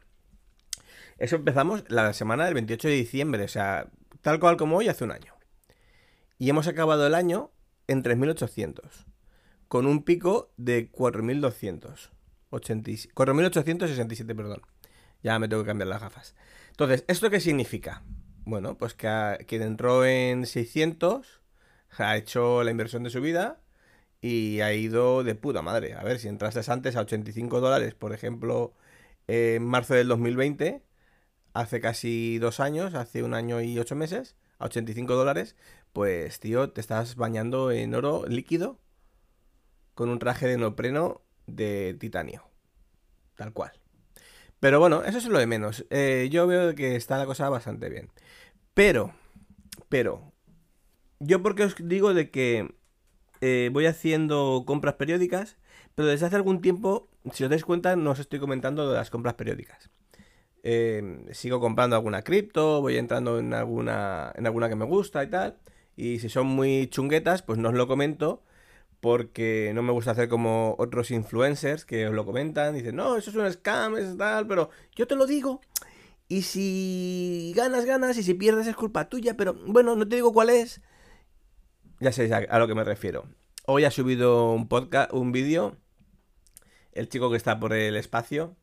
Eso 1.19 1.37
empezamos 1.37 1.85
la 1.89 2.13
semana 2.13 2.45
del 2.45 2.55
28 2.55 2.89
de 2.89 2.95
diciembre, 2.95 3.45
o 3.45 3.49
sea, 3.49 3.89
tal 4.21 4.41
cual 4.41 4.57
como 4.57 4.77
hoy 4.77 4.89
hace 4.89 5.05
un 5.05 5.13
año. 5.13 5.35
Y 6.39 6.51
hemos 6.51 6.67
acabado 6.67 7.07
el 7.07 7.15
año 7.15 7.53
en 7.87 8.03
3.800, 8.03 9.07
con 9.69 9.87
un 9.87 10.03
pico 10.05 10.53
de 10.57 10.91
4.200. 10.91 12.11
4.867, 12.51 14.37
perdón. 14.37 14.63
Ya 15.23 15.39
me 15.39 15.49
tengo 15.49 15.63
que 15.63 15.69
cambiar 15.69 15.89
las 15.89 16.01
gafas. 16.01 16.35
Entonces, 16.71 17.05
¿esto 17.09 17.31
qué 17.31 17.41
significa? 17.41 18.03
Bueno, 18.45 18.77
pues 18.77 18.95
que 18.95 19.45
quien 19.47 19.63
entró 19.63 20.05
en 20.05 20.47
600 20.47 21.41
ha 21.99 22.17
hecho 22.17 22.65
la 22.65 22.71
inversión 22.71 23.03
de 23.05 23.11
su 23.11 23.21
vida 23.21 23.61
y 24.21 24.61
ha 24.61 24.73
ido 24.75 25.25
de 25.25 25.35
puta 25.35 25.63
madre. 25.63 25.95
A 25.95 26.03
ver, 26.03 26.19
si 26.19 26.29
entraste 26.29 26.61
antes 26.71 26.97
a 26.97 27.03
85 27.03 27.61
dólares, 27.61 27.95
por 27.95 28.13
ejemplo, 28.13 28.75
en 29.29 29.65
marzo 29.65 29.95
del 29.95 30.09
2020, 30.09 30.83
hace 31.55 31.81
casi 31.81 32.39
dos 32.39 32.61
años, 32.61 32.95
hace 32.95 33.23
un 33.23 33.35
año 33.35 33.61
y 33.61 33.79
ocho 33.79 33.95
meses, 33.97 34.37
a 34.59 34.67
85 34.67 35.15
dólares, 35.15 35.57
pues 35.93 36.41
tío, 36.41 36.71
te 36.71 36.81
estás 36.81 37.17
bañando 37.17 37.71
en 37.71 37.95
oro 37.95 38.25
líquido 38.27 38.79
con 39.95 40.09
un 40.09 40.19
traje 40.19 40.47
de 40.47 40.57
neopreno 40.57 41.23
de 41.47 41.97
titanio. 41.99 42.45
Tal 43.37 43.53
cual. 43.53 43.73
Pero 44.61 44.79
bueno, 44.79 45.03
eso 45.05 45.19
es 45.19 45.27
lo 45.27 45.39
de 45.39 45.47
menos. 45.47 45.85
Eh, 45.91 46.29
yo 46.31 46.47
veo 46.47 46.75
que 46.75 46.97
está 46.97 47.19
la 47.19 47.27
cosa 47.27 47.49
bastante 47.49 47.89
bien. 47.89 48.11
Pero, 48.75 49.13
pero, 49.89 50.33
yo 51.19 51.43
porque 51.43 51.65
os 51.65 51.75
digo 51.79 52.15
de 52.15 52.31
que 52.31 52.75
eh, 53.41 53.71
voy 53.73 53.87
haciendo 53.87 54.63
compras 54.67 54.95
periódicas, 54.95 55.57
pero 55.95 56.09
desde 56.09 56.27
hace 56.27 56.37
algún 56.37 56.61
tiempo, 56.61 57.09
si 57.33 57.45
os 57.45 57.51
dais 57.51 57.65
cuenta, 57.65 57.97
no 57.97 58.13
os 58.13 58.19
estoy 58.19 58.39
comentando 58.39 58.89
de 58.89 58.97
las 58.97 59.11
compras 59.11 59.35
periódicas. 59.35 59.91
Sigo 60.63 61.61
comprando 61.61 61.97
alguna 61.97 62.23
cripto, 62.23 62.81
voy 62.81 62.97
entrando 62.97 63.39
en 63.39 63.53
alguna, 63.55 64.33
en 64.37 64.47
alguna 64.47 64.69
que 64.69 64.77
me 64.77 64.85
gusta 64.85 65.25
y 65.25 65.31
tal. 65.31 65.59
Y 65.97 66.21
si 66.21 66.29
son 66.29 66.47
muy 66.47 66.89
chunguetas, 66.89 67.43
pues 67.43 67.59
no 67.59 67.69
os 67.71 67.75
lo 67.75 67.87
comento 67.87 68.43
porque 69.03 69.73
no 69.75 69.83
me 69.83 69.91
gusta 69.91 70.13
hacer 70.13 70.29
como 70.29 70.77
otros 70.79 71.11
influencers 71.11 71.85
que 71.85 72.07
os 72.07 72.15
lo 72.15 72.25
comentan, 72.25 72.75
dicen, 72.77 72.95
no, 72.95 73.17
eso 73.17 73.31
es 73.31 73.37
un 73.37 73.53
scam, 73.53 73.97
es 73.97 74.17
tal, 74.17 74.47
pero 74.47 74.71
yo 74.95 75.09
te 75.09 75.17
lo 75.17 75.27
digo. 75.27 75.61
Y 76.29 76.43
si 76.43 77.53
ganas, 77.57 77.85
ganas, 77.85 78.17
y 78.17 78.23
si 78.23 78.35
pierdes 78.35 78.69
es 78.69 78.77
culpa 78.77 79.09
tuya, 79.09 79.37
pero 79.37 79.55
bueno, 79.67 79.97
no 79.97 80.07
te 80.07 80.15
digo 80.15 80.33
cuál 80.33 80.51
es. 80.51 80.81
Ya 81.99 82.13
sé 82.13 82.33
a 82.33 82.59
lo 82.61 82.69
que 82.69 82.77
me 82.77 82.85
refiero. 82.85 83.25
Hoy 83.67 83.85
ha 83.85 83.91
subido 83.91 84.53
un 84.53 84.69
podcast, 84.69 85.13
un 85.13 85.33
vídeo, 85.33 85.77
el 86.93 87.09
chico 87.09 87.29
que 87.29 87.37
está 87.37 87.59
por 87.59 87.73
el 87.73 87.97
espacio, 87.97 88.57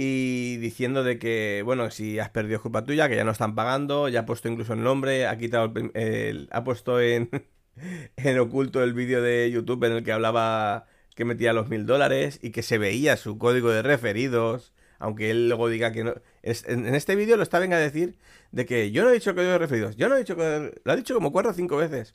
y 0.00 0.58
diciendo 0.58 1.02
de 1.02 1.18
que, 1.18 1.62
bueno, 1.64 1.90
si 1.90 2.20
has 2.20 2.30
perdido 2.30 2.56
es 2.56 2.62
culpa 2.62 2.84
tuya, 2.84 3.08
que 3.08 3.16
ya 3.16 3.24
no 3.24 3.32
están 3.32 3.56
pagando, 3.56 4.08
ya 4.08 4.20
ha 4.20 4.26
puesto 4.26 4.48
incluso 4.48 4.72
el 4.74 4.82
nombre, 4.82 5.26
ha 5.26 5.36
quitado 5.36 5.72
el, 5.94 6.48
ha 6.52 6.62
puesto 6.62 7.00
en, 7.00 7.28
en 8.16 8.38
oculto 8.38 8.82
el 8.84 8.94
vídeo 8.94 9.20
de 9.20 9.50
YouTube 9.50 9.82
en 9.84 9.92
el 9.92 10.04
que 10.04 10.12
hablaba 10.12 10.86
que 11.16 11.24
metía 11.24 11.52
los 11.52 11.68
mil 11.68 11.84
dólares 11.84 12.38
y 12.40 12.50
que 12.50 12.62
se 12.62 12.78
veía 12.78 13.16
su 13.16 13.38
código 13.38 13.70
de 13.70 13.82
referidos, 13.82 14.72
aunque 15.00 15.32
él 15.32 15.48
luego 15.48 15.68
diga 15.68 15.90
que 15.90 16.04
no. 16.04 16.14
en 16.42 16.94
este 16.94 17.16
vídeo 17.16 17.36
lo 17.36 17.42
está 17.42 17.58
venga 17.58 17.76
a 17.76 17.80
decir 17.80 18.18
de 18.52 18.66
que 18.66 18.92
yo 18.92 19.02
no 19.02 19.10
he 19.10 19.14
dicho 19.14 19.34
código 19.34 19.50
de 19.50 19.58
referidos, 19.58 19.96
yo 19.96 20.08
no 20.08 20.14
he 20.14 20.20
dicho 20.20 20.36
que 20.36 20.80
Lo 20.84 20.92
ha 20.92 20.96
dicho 20.96 21.14
como 21.14 21.32
cuatro 21.32 21.50
o 21.50 21.54
cinco 21.54 21.76
veces. 21.76 22.14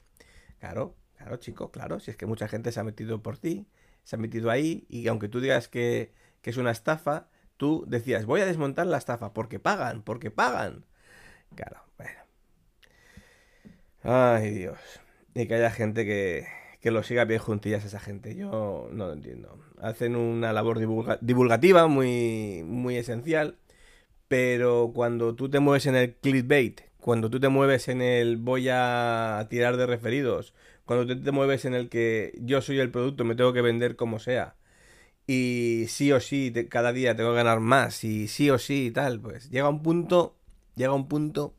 Claro, 0.60 0.96
claro, 1.18 1.36
chico, 1.36 1.70
claro, 1.70 2.00
si 2.00 2.12
es 2.12 2.18
que 2.18 2.26
mucha 2.26 2.48
gente 2.48 2.72
se 2.72 2.80
ha 2.80 2.86
metido 2.86 3.22
por 3.22 3.38
ti, 3.38 3.68
se 4.06 4.16
ha 4.16 4.20
metido 4.20 4.50
ahí 4.50 4.86
y 4.88 5.06
aunque 5.10 5.28
tú 5.28 5.42
digas 5.42 5.68
que, 5.68 6.14
que 6.42 6.52
es 6.52 6.56
una 6.56 6.72
estafa, 6.72 7.28
tú 7.58 7.86
decías, 7.88 8.26
voy 8.26 8.42
a 8.42 8.46
desmontar 8.46 8.88
la 8.88 8.98
estafa 8.98 9.34
porque 9.34 9.60
pagan, 9.60 10.02
porque 10.04 10.32
pagan. 10.32 10.86
Claro, 11.56 11.84
bueno. 11.98 12.20
Ay, 14.04 14.52
Dios 14.52 14.80
y 15.36 15.48
que 15.48 15.56
haya 15.56 15.72
gente 15.72 16.06
que, 16.06 16.46
que 16.82 16.92
lo 16.92 17.04
siga 17.04 17.26
bien 17.26 17.40
juntillas 17.40 17.84
a 17.84 17.88
esa 17.88 18.00
gente. 18.00 18.36
Yo 18.36 18.90
no 18.92 19.08
lo 19.08 19.14
entiendo. 19.14 19.60
Hacen 19.82 20.16
una 20.16 20.54
labor 20.54 20.80
divulgativa 21.22 21.88
muy, 21.88 22.64
muy 22.66 22.98
esencial, 22.98 23.58
pero 24.28 24.92
cuando 24.94 25.36
tú 25.36 25.50
te 25.50 25.60
mueves 25.60 25.86
en 25.88 25.96
el 25.96 26.16
clickbait, 26.16 26.82
cuando 27.00 27.30
tú 27.30 27.40
te 27.40 27.50
mueves 27.50 27.88
en 27.88 28.02
el 28.02 28.38
voy 28.38 28.70
a 28.72 29.46
tirar 29.50 29.78
de 29.78 29.86
referidos, 29.86 30.54
cuando 30.86 31.08
tú 31.08 31.22
te 31.22 31.32
mueves 31.32 31.66
en 31.66 31.74
el 31.74 31.90
que 31.90 32.34
yo 32.42 32.62
soy 32.62 32.80
el 32.80 32.92
producto, 32.92 33.26
me 33.26 33.36
tengo 33.36 33.54
que 33.54 33.62
vender 33.62 33.96
como 33.96 34.20
sea, 34.20 34.56
y 35.28 35.86
sí 35.88 36.12
o 36.12 36.20
sí 36.20 36.52
cada 36.70 36.94
día 36.94 37.16
tengo 37.16 37.32
que 37.32 37.38
ganar 37.38 37.60
más, 37.60 38.04
y 38.04 38.28
sí 38.28 38.50
o 38.50 38.58
sí 38.58 38.88
y 38.88 38.92
tal, 38.92 39.20
pues 39.22 39.50
llega 39.50 39.70
un 39.70 39.82
punto, 39.82 40.38
llega 40.76 40.94
un 40.94 41.08
punto 41.08 41.56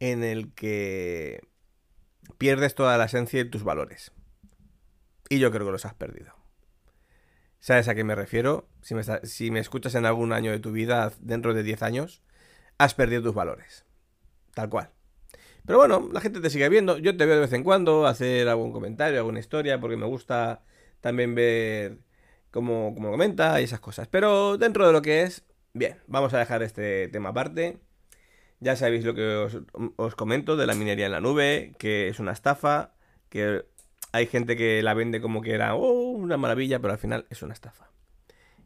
en 0.00 0.22
el 0.22 0.52
que 0.52 1.40
pierdes 2.38 2.74
toda 2.74 2.98
la 2.98 3.04
esencia 3.04 3.40
y 3.40 3.48
tus 3.48 3.64
valores. 3.64 4.12
Y 5.28 5.38
yo 5.38 5.50
creo 5.50 5.66
que 5.66 5.72
los 5.72 5.86
has 5.86 5.94
perdido. 5.94 6.34
¿Sabes 7.60 7.88
a 7.88 7.94
qué 7.94 8.04
me 8.04 8.14
refiero? 8.14 8.68
Si 8.82 8.94
me, 8.94 9.02
si 9.02 9.50
me 9.50 9.60
escuchas 9.60 9.94
en 9.94 10.04
algún 10.04 10.34
año 10.34 10.50
de 10.50 10.58
tu 10.58 10.70
vida, 10.70 11.12
dentro 11.20 11.54
de 11.54 11.62
10 11.62 11.82
años, 11.82 12.22
has 12.76 12.92
perdido 12.92 13.22
tus 13.22 13.34
valores. 13.34 13.86
Tal 14.52 14.68
cual. 14.68 14.90
Pero 15.64 15.78
bueno, 15.78 16.10
la 16.12 16.20
gente 16.20 16.40
te 16.40 16.50
sigue 16.50 16.68
viendo. 16.68 16.98
Yo 16.98 17.16
te 17.16 17.24
veo 17.24 17.36
de 17.36 17.40
vez 17.40 17.52
en 17.54 17.64
cuando 17.64 18.06
hacer 18.06 18.48
algún 18.48 18.70
comentario, 18.70 19.18
alguna 19.18 19.40
historia, 19.40 19.80
porque 19.80 19.96
me 19.96 20.04
gusta 20.04 20.62
también 21.00 21.34
ver 21.34 22.00
cómo, 22.54 22.94
cómo 22.94 23.10
comenta 23.10 23.60
y 23.60 23.64
esas 23.64 23.80
cosas. 23.80 24.06
Pero 24.06 24.56
dentro 24.56 24.86
de 24.86 24.92
lo 24.92 25.02
que 25.02 25.22
es, 25.22 25.42
bien, 25.72 25.98
vamos 26.06 26.32
a 26.34 26.38
dejar 26.38 26.62
este 26.62 27.08
tema 27.08 27.30
aparte. 27.30 27.80
Ya 28.60 28.76
sabéis 28.76 29.04
lo 29.04 29.12
que 29.14 29.50
os, 29.96 30.14
comento 30.14 30.56
de 30.56 30.66
la 30.66 30.74
minería 30.76 31.06
en 31.06 31.12
la 31.12 31.20
nube, 31.20 31.74
que 31.78 32.08
es 32.08 32.20
una 32.20 32.30
estafa, 32.30 32.92
que 33.28 33.64
hay 34.12 34.26
gente 34.26 34.56
que 34.56 34.82
la 34.84 34.94
vende 34.94 35.20
como 35.20 35.42
que 35.42 35.52
era 35.52 35.74
oh, 35.74 36.12
una 36.12 36.36
maravilla, 36.36 36.78
pero 36.78 36.92
al 36.92 36.98
final 37.00 37.26
es 37.28 37.42
una 37.42 37.52
estafa. 37.52 37.90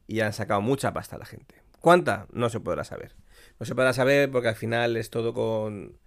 Y 0.06 0.20
han 0.20 0.34
sacado 0.34 0.60
mucha 0.60 0.92
pasta 0.92 1.16
a 1.16 1.18
la 1.18 1.24
gente. 1.24 1.54
¿Cuánta? 1.80 2.26
No 2.30 2.50
se 2.50 2.60
podrá 2.60 2.84
saber. 2.84 3.16
No 3.58 3.64
se 3.64 3.74
podrá 3.74 3.94
saber 3.94 4.30
porque 4.30 4.48
al 4.48 4.54
final 4.54 4.98
es 4.98 5.08
todo 5.08 5.32
con, 5.32 5.98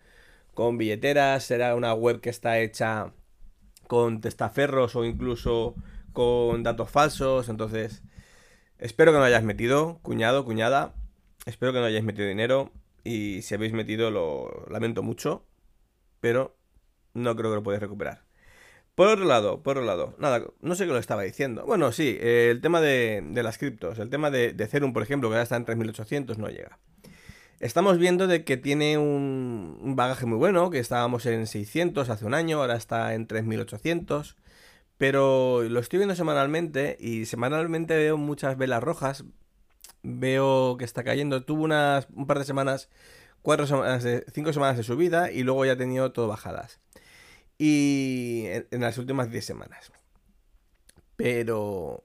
con 0.53 0.77
billeteras, 0.77 1.43
será 1.43 1.73
una 1.75 1.95
web 1.95 2.21
que 2.21 2.29
está 2.29 2.59
hecha 2.59 3.11
con 3.87 4.21
testaferros 4.21 4.95
o 4.95 5.03
incluso 5.03 5.75
con 6.13 6.63
datos 6.63 6.89
falsos. 6.89 7.49
Entonces, 7.49 8.03
espero 8.77 9.11
que 9.11 9.19
no 9.19 9.23
hayáis 9.23 9.43
metido, 9.43 9.99
cuñado, 10.01 10.45
cuñada. 10.45 10.93
Espero 11.45 11.73
que 11.73 11.79
no 11.79 11.85
hayáis 11.85 12.03
metido 12.03 12.27
dinero. 12.27 12.71
Y 13.03 13.41
si 13.41 13.55
habéis 13.55 13.73
metido, 13.73 14.11
lo 14.11 14.65
lamento 14.69 15.03
mucho. 15.03 15.45
Pero 16.19 16.57
no 17.13 17.35
creo 17.35 17.51
que 17.51 17.55
lo 17.55 17.63
podéis 17.63 17.81
recuperar. 17.81 18.23
Por 18.95 19.07
otro 19.07 19.25
lado, 19.25 19.63
por 19.63 19.77
otro 19.77 19.87
lado, 19.87 20.15
nada, 20.19 20.43
no 20.59 20.75
sé 20.75 20.85
qué 20.85 20.91
lo 20.91 20.97
estaba 20.97 21.23
diciendo. 21.23 21.63
Bueno, 21.65 21.91
sí, 21.91 22.17
el 22.21 22.59
tema 22.61 22.81
de, 22.81 23.23
las 23.33 23.57
criptos, 23.57 23.97
el 23.99 24.09
tema 24.09 24.29
de, 24.29 24.53
de 24.53 24.63
Ethereum, 24.65 24.91
por 24.91 25.01
ejemplo, 25.01 25.29
que 25.29 25.35
ya 25.35 25.41
está 25.41 25.55
en 25.55 25.65
3800, 25.65 26.37
no 26.37 26.49
llega. 26.49 26.77
Estamos 27.61 27.97
viendo 27.97 28.27
de 28.27 28.43
que 28.43 28.57
tiene 28.57 28.97
un, 28.97 29.79
un, 29.81 29.95
bagaje 29.95 30.25
muy 30.25 30.37
bueno, 30.37 30.69
que 30.69 30.79
estábamos 30.79 31.25
en 31.25 31.47
600 31.47 32.09
hace 32.09 32.25
un 32.25 32.33
año, 32.33 32.59
ahora 32.59 32.75
está 32.75 33.13
en 33.13 33.27
3800. 33.27 34.35
Pero 35.01 35.63
lo 35.63 35.79
estoy 35.79 35.97
viendo 35.97 36.13
semanalmente 36.13 36.95
y 36.99 37.25
semanalmente 37.25 37.97
veo 37.97 38.17
muchas 38.17 38.55
velas 38.55 38.83
rojas, 38.83 39.23
veo 40.03 40.77
que 40.77 40.85
está 40.85 41.03
cayendo. 41.03 41.43
Tuvo 41.43 41.63
unas, 41.63 42.07
un 42.13 42.27
par 42.27 42.37
de 42.37 42.45
semanas, 42.45 42.87
cuatro 43.41 43.65
semanas, 43.65 44.05
cinco 44.31 44.53
semanas 44.53 44.77
de 44.77 44.83
subida 44.83 45.31
y 45.31 45.41
luego 45.41 45.65
ya 45.65 45.71
ha 45.71 45.75
tenido 45.75 46.11
todo 46.11 46.27
bajadas. 46.27 46.81
Y 47.57 48.43
en, 48.69 48.81
las 48.81 48.99
últimas 48.99 49.31
10 49.31 49.43
semanas. 49.43 49.91
Pero 51.15 52.03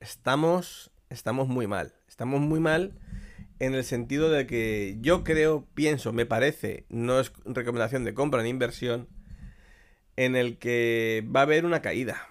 estamos, 0.00 0.90
estamos 1.10 1.46
muy 1.46 1.68
mal. 1.68 1.94
Estamos 2.08 2.40
muy 2.40 2.58
mal 2.58 2.98
en 3.60 3.74
el 3.74 3.84
sentido 3.84 4.28
de 4.28 4.48
que 4.48 4.98
yo 5.00 5.22
creo, 5.22 5.68
pienso, 5.74 6.12
me 6.12 6.26
parece, 6.26 6.84
no 6.88 7.20
es 7.20 7.30
recomendación 7.44 8.02
de 8.02 8.12
compra 8.12 8.42
ni 8.42 8.48
inversión, 8.48 9.06
en 10.16 10.36
el 10.36 10.58
que 10.58 11.24
va 11.34 11.40
a 11.40 11.42
haber 11.44 11.64
una 11.64 11.82
caída. 11.82 12.28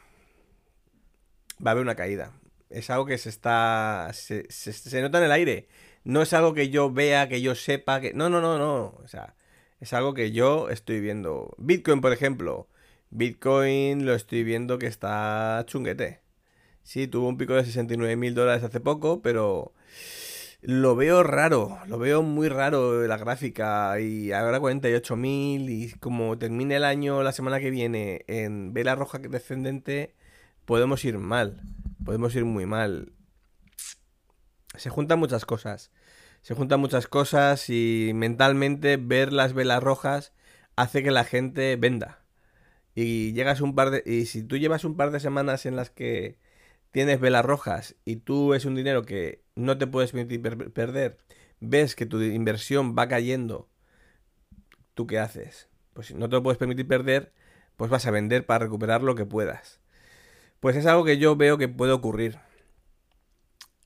Va 1.65 1.71
a 1.71 1.73
haber 1.73 1.83
una 1.83 1.95
caída 1.95 2.33
es 2.73 2.89
algo 2.89 3.05
que 3.05 3.17
se 3.17 3.29
está. 3.29 4.09
Se, 4.13 4.51
se, 4.51 5.01
nota 5.01 5.19
en 5.19 5.25
el 5.25 5.31
aire. 5.31 5.67
No 6.03 6.21
es 6.21 6.33
algo 6.33 6.53
que 6.53 6.69
yo 6.69 6.91
vea, 6.91 7.29
que 7.29 7.41
yo 7.41 7.55
sepa, 7.55 8.01
que. 8.01 8.13
No, 8.13 8.29
no, 8.29 8.41
no, 8.41 8.57
no. 8.57 8.99
O 9.03 9.07
sea, 9.07 9.35
es 9.79 9.93
algo 9.93 10.13
que 10.13 10.31
yo 10.31 10.69
estoy 10.69 10.99
viendo. 10.99 11.53
Bitcoin, 11.57 12.01
por 12.01 12.11
ejemplo. 12.13 12.67
Bitcoin 13.11 14.05
lo 14.05 14.15
estoy 14.15 14.43
viendo 14.43 14.79
que 14.79 14.87
está 14.87 15.63
chunguete. 15.67 16.21
Sí, 16.83 17.07
tuvo 17.07 17.29
un 17.29 17.37
pico 17.37 17.53
de 17.53 17.63
69 17.63 18.15
mil 18.17 18.33
dólares 18.35 18.63
hace 18.63 18.79
poco, 18.79 19.21
pero 19.21 19.73
lo 20.63 20.95
veo 20.95 21.23
raro, 21.23 21.79
lo 21.87 21.99
veo 21.99 22.23
muy 22.23 22.49
raro 22.49 23.05
la 23.07 23.17
gráfica 23.17 23.99
y 23.99 24.31
ahora 24.31 24.59
48 24.59 25.15
mil 25.15 25.69
y 25.69 25.91
como 25.93 26.37
termine 26.37 26.77
el 26.77 26.83
año 26.83 27.23
la 27.23 27.31
semana 27.31 27.59
que 27.59 27.69
viene 27.69 28.25
en 28.27 28.73
vela 28.73 28.95
roja 28.95 29.19
descendente, 29.19 30.15
podemos 30.65 31.05
ir 31.05 31.19
mal 31.19 31.61
podemos 32.03 32.35
ir 32.35 32.45
muy 32.45 32.65
mal. 32.65 33.13
Se 34.75 34.89
juntan 34.89 35.19
muchas 35.19 35.45
cosas. 35.45 35.91
Se 36.41 36.55
juntan 36.55 36.79
muchas 36.79 37.07
cosas 37.07 37.69
y 37.69 38.11
mentalmente 38.13 38.97
ver 38.97 39.31
las 39.31 39.53
velas 39.53 39.81
rojas 39.81 40.33
hace 40.75 41.03
que 41.03 41.11
la 41.11 41.23
gente 41.23 41.75
venda. 41.77 42.23
Y 42.95 43.33
llegas 43.33 43.61
un 43.61 43.75
par 43.75 43.91
de. 43.91 44.03
Y 44.05 44.25
si 44.25 44.43
tú 44.43 44.57
llevas 44.57 44.83
un 44.83 44.97
par 44.97 45.11
de 45.11 45.19
semanas 45.19 45.65
en 45.65 45.75
las 45.75 45.89
que 45.89 46.37
tienes 46.91 47.19
velas 47.19 47.45
rojas 47.45 47.95
y 48.05 48.17
tú 48.17 48.53
es 48.53 48.65
un 48.65 48.75
dinero 48.75 49.03
que 49.03 49.42
no 49.55 49.77
te 49.77 49.87
puedes 49.87 50.11
permitir 50.11 50.41
perder, 50.73 51.17
ves 51.59 51.95
que 51.95 52.05
tu 52.05 52.21
inversión 52.21 52.95
va 52.97 53.07
cayendo, 53.07 53.69
¿tú 54.93 55.07
qué 55.07 55.19
haces? 55.19 55.69
Pues 55.93 56.07
si 56.07 56.13
no 56.15 56.29
te 56.29 56.35
lo 56.35 56.43
puedes 56.43 56.57
permitir 56.57 56.87
perder, 56.87 57.31
pues 57.77 57.89
vas 57.91 58.05
a 58.05 58.11
vender 58.11 58.45
para 58.45 58.65
recuperar 58.65 59.03
lo 59.03 59.15
que 59.15 59.25
puedas. 59.25 59.79
Pues 60.59 60.75
es 60.77 60.85
algo 60.85 61.05
que 61.05 61.17
yo 61.17 61.35
veo 61.35 61.57
que 61.57 61.67
puede 61.67 61.91
ocurrir. 61.93 62.39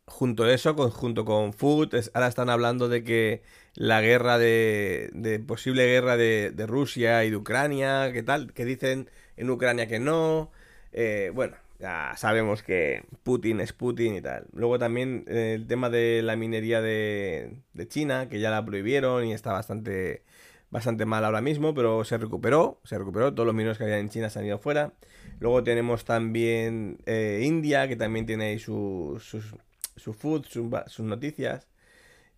junto 0.05 0.43
a 0.43 0.53
eso, 0.53 0.73
junto 0.91 1.25
con 1.25 1.53
Food, 1.53 1.93
ahora 2.13 2.27
están 2.27 2.49
hablando 2.49 2.87
de 2.89 3.03
que 3.03 3.43
la 3.75 4.01
guerra 4.01 4.37
de, 4.37 5.09
de 5.13 5.39
posible 5.39 5.85
guerra 5.85 6.17
de, 6.17 6.51
de, 6.51 6.65
Rusia 6.67 7.25
y 7.25 7.29
de 7.29 7.35
Ucrania, 7.37 8.11
que 8.13 8.23
tal, 8.23 8.53
que 8.53 8.65
dicen 8.65 9.09
en 9.35 9.49
Ucrania 9.49 9.87
que 9.87 9.99
no. 9.99 10.51
Eh, 10.93 11.31
bueno, 11.33 11.57
ya 11.79 12.13
sabemos 12.17 12.63
que 12.63 13.03
Putin 13.23 13.59
es 13.61 13.73
Putin 13.73 14.15
y 14.15 14.21
tal. 14.21 14.47
Luego 14.53 14.79
también 14.79 15.25
eh, 15.27 15.53
el 15.55 15.67
tema 15.67 15.89
de 15.89 16.21
la 16.23 16.35
minería 16.35 16.81
de, 16.81 17.61
China, 17.87 18.29
que 18.29 18.39
ya 18.39 18.49
la 18.49 18.65
prohibieron 18.65 19.25
y 19.25 19.33
está 19.33 19.53
bastante, 19.53 20.23
bastante 20.71 21.05
mal 21.05 21.23
ahora 21.23 21.41
mismo, 21.41 21.73
pero 21.73 22.03
se 22.03 22.17
recuperó, 22.17 22.81
se 22.83 22.97
recuperó, 22.97 23.33
todos 23.33 23.45
los 23.45 23.55
mineros 23.55 23.77
que 23.77 23.83
había 23.83 23.99
en 23.99 24.09
China 24.09 24.29
se 24.29 24.39
han 24.39 24.45
ido 24.45 24.59
fuera. 24.59 24.93
Luego 25.39 25.63
tenemos 25.63 26.05
también 26.05 26.99
eh, 27.05 27.41
India, 27.43 27.87
que 27.87 27.95
también 27.95 28.25
tiene 28.25 28.45
ahí 28.45 28.59
sus, 28.59 29.23
sus, 29.23 29.55
su 29.95 30.13
food, 30.13 30.45
sus 30.45 31.05
noticias. 31.05 31.67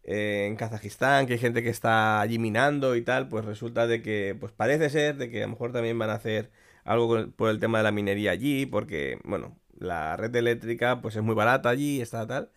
Eh, 0.03 0.48
en 0.48 0.55
Kazajistán, 0.55 1.27
que 1.27 1.34
hay 1.34 1.39
gente 1.39 1.62
que 1.62 1.69
está 1.69 2.19
allí 2.22 2.39
minando 2.39 2.96
y 2.96 3.01
tal, 3.03 3.27
pues 3.29 3.46
resulta 3.46 3.86
de 3.88 4.01
que, 4.01 4.36
pues 4.39 4.51
parece 4.51 4.89
ser 4.89 5.17
de 5.17 5.29
que 5.29 5.43
a 5.43 5.46
lo 5.46 5.51
mejor 5.51 5.72
también 5.72 6.00
van 6.00 6.10
a 6.10 6.13
hacer 6.15 6.50
algo 6.89 7.29
por 7.36 7.50
el 7.51 7.60
tema 7.60 7.77
de 7.79 7.84
la 7.86 7.91
minería 7.91 8.31
allí, 8.31 8.65
porque, 8.65 9.19
bueno, 9.24 9.55
la 9.77 10.17
red 10.17 10.36
eléctrica 10.36 11.01
pues 11.01 11.15
es 11.15 11.22
muy 11.24 11.36
barata 11.36 11.69
allí, 11.69 12.01
está 12.01 12.25
tal, 12.27 12.51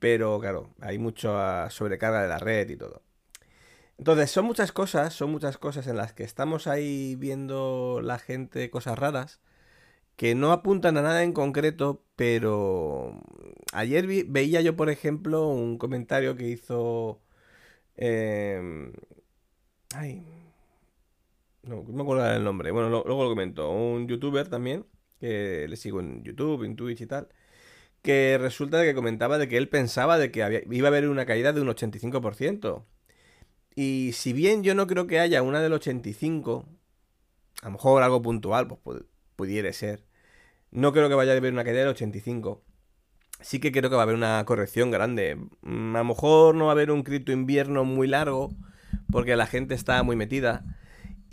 pero 0.00 0.38
claro, 0.40 0.70
hay 0.80 0.98
mucha 0.98 1.68
sobrecarga 1.70 2.22
de 2.22 2.28
la 2.28 2.38
red 2.38 2.70
y 2.70 2.76
todo. 2.76 3.02
Entonces, 3.98 4.30
son 4.30 4.46
muchas 4.46 4.72
cosas, 4.72 5.14
son 5.14 5.30
muchas 5.32 5.58
cosas 5.58 5.86
en 5.88 5.96
las 5.96 6.12
que 6.12 6.24
estamos 6.24 6.66
ahí 6.66 7.16
viendo 7.16 8.00
la 8.02 8.18
gente 8.18 8.70
cosas 8.70 8.98
raras 8.98 9.40
que 10.16 10.34
no 10.34 10.52
apuntan 10.52 10.96
a 10.98 11.02
nada 11.02 11.24
en 11.24 11.32
concreto, 11.32 12.04
pero 12.16 13.20
ayer 13.72 14.06
veía 14.28 14.60
yo, 14.62 14.76
por 14.76 14.90
ejemplo, 14.90 15.48
un 15.48 15.78
comentario 15.78 16.36
que 16.36 16.48
hizo... 16.48 17.20
Em, 17.96 18.92
ay, 19.94 20.41
no, 21.62 21.82
me 21.84 22.02
acuerdo 22.02 22.24
del 22.24 22.44
nombre. 22.44 22.70
Bueno, 22.70 22.88
luego 22.88 23.22
lo 23.24 23.28
comento. 23.30 23.70
Un 23.70 24.08
youtuber 24.08 24.48
también, 24.48 24.86
que 25.20 25.66
le 25.68 25.76
sigo 25.76 26.00
en 26.00 26.22
YouTube, 26.24 26.64
en 26.64 26.76
Twitch 26.76 27.02
y 27.02 27.06
tal, 27.06 27.28
que 28.02 28.38
resulta 28.38 28.82
que 28.82 28.94
comentaba 28.94 29.38
de 29.38 29.48
que 29.48 29.56
él 29.56 29.68
pensaba 29.68 30.18
de 30.18 30.30
que 30.30 30.66
iba 30.70 30.88
a 30.88 30.90
haber 30.90 31.08
una 31.08 31.26
caída 31.26 31.52
de 31.52 31.60
un 31.60 31.68
85%. 31.68 32.84
Y 33.74 34.10
si 34.14 34.32
bien 34.32 34.62
yo 34.62 34.74
no 34.74 34.86
creo 34.86 35.06
que 35.06 35.20
haya 35.20 35.42
una 35.42 35.60
del 35.60 35.72
85, 35.72 36.66
a 37.62 37.66
lo 37.66 37.72
mejor 37.72 38.02
algo 38.02 38.22
puntual, 38.22 38.68
pues 38.68 39.02
pudiera 39.36 39.72
ser. 39.72 40.04
No 40.70 40.92
creo 40.92 41.08
que 41.08 41.14
vaya 41.14 41.32
a 41.32 41.36
haber 41.36 41.52
una 41.52 41.64
caída 41.64 41.80
del 41.80 41.88
85. 41.88 42.62
Sí 43.40 43.60
que 43.60 43.72
creo 43.72 43.90
que 43.90 43.96
va 43.96 44.02
a 44.02 44.04
haber 44.04 44.16
una 44.16 44.44
corrección 44.44 44.90
grande. 44.90 45.36
Mm, 45.62 45.96
a 45.96 45.98
lo 46.00 46.04
mejor 46.04 46.54
no 46.54 46.66
va 46.66 46.72
a 46.72 46.74
haber 46.74 46.90
un 46.90 47.02
cripto 47.02 47.32
invierno 47.32 47.84
muy 47.84 48.08
largo, 48.08 48.50
porque 49.10 49.36
la 49.36 49.46
gente 49.46 49.74
está 49.74 50.02
muy 50.02 50.16
metida. 50.16 50.64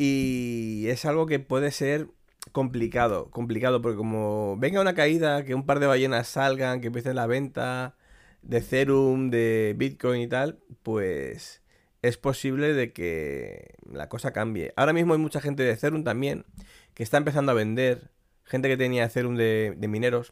Y 0.02 0.88
es 0.88 1.04
algo 1.04 1.26
que 1.26 1.40
puede 1.40 1.72
ser 1.72 2.08
complicado, 2.54 3.30
complicado, 3.32 3.82
porque 3.82 3.98
como 3.98 4.56
venga 4.58 4.80
una 4.80 4.96
caída, 4.96 5.44
que 5.44 5.54
un 5.54 5.66
par 5.66 5.82
de 5.82 5.88
ballenas 5.88 6.30
salgan, 6.30 6.80
que 6.80 6.88
empiecen 6.88 7.18
la 7.18 7.28
venta 7.28 7.98
de 8.42 8.60
Ethereum, 8.60 9.30
de 9.30 9.76
Bitcoin 9.78 10.22
y 10.22 10.28
tal, 10.28 10.60
pues 10.84 11.62
es 12.02 12.16
posible 12.16 12.74
de 12.74 12.94
que 12.94 13.76
la 13.92 14.08
cosa 14.08 14.32
cambie. 14.32 14.72
Ahora 14.78 14.94
mismo 14.94 15.16
hay 15.16 15.20
mucha 15.20 15.42
gente 15.42 15.64
de 15.64 15.72
Ethereum 15.72 16.06
también 16.06 16.46
que 16.94 17.04
está 17.04 17.18
empezando 17.18 17.52
a 17.52 17.56
vender, 17.56 18.10
gente 18.46 18.70
que 18.70 18.78
tenía 18.78 19.04
Ethereum 19.04 19.36
de, 19.36 19.76
de 19.78 19.88
mineros, 19.90 20.32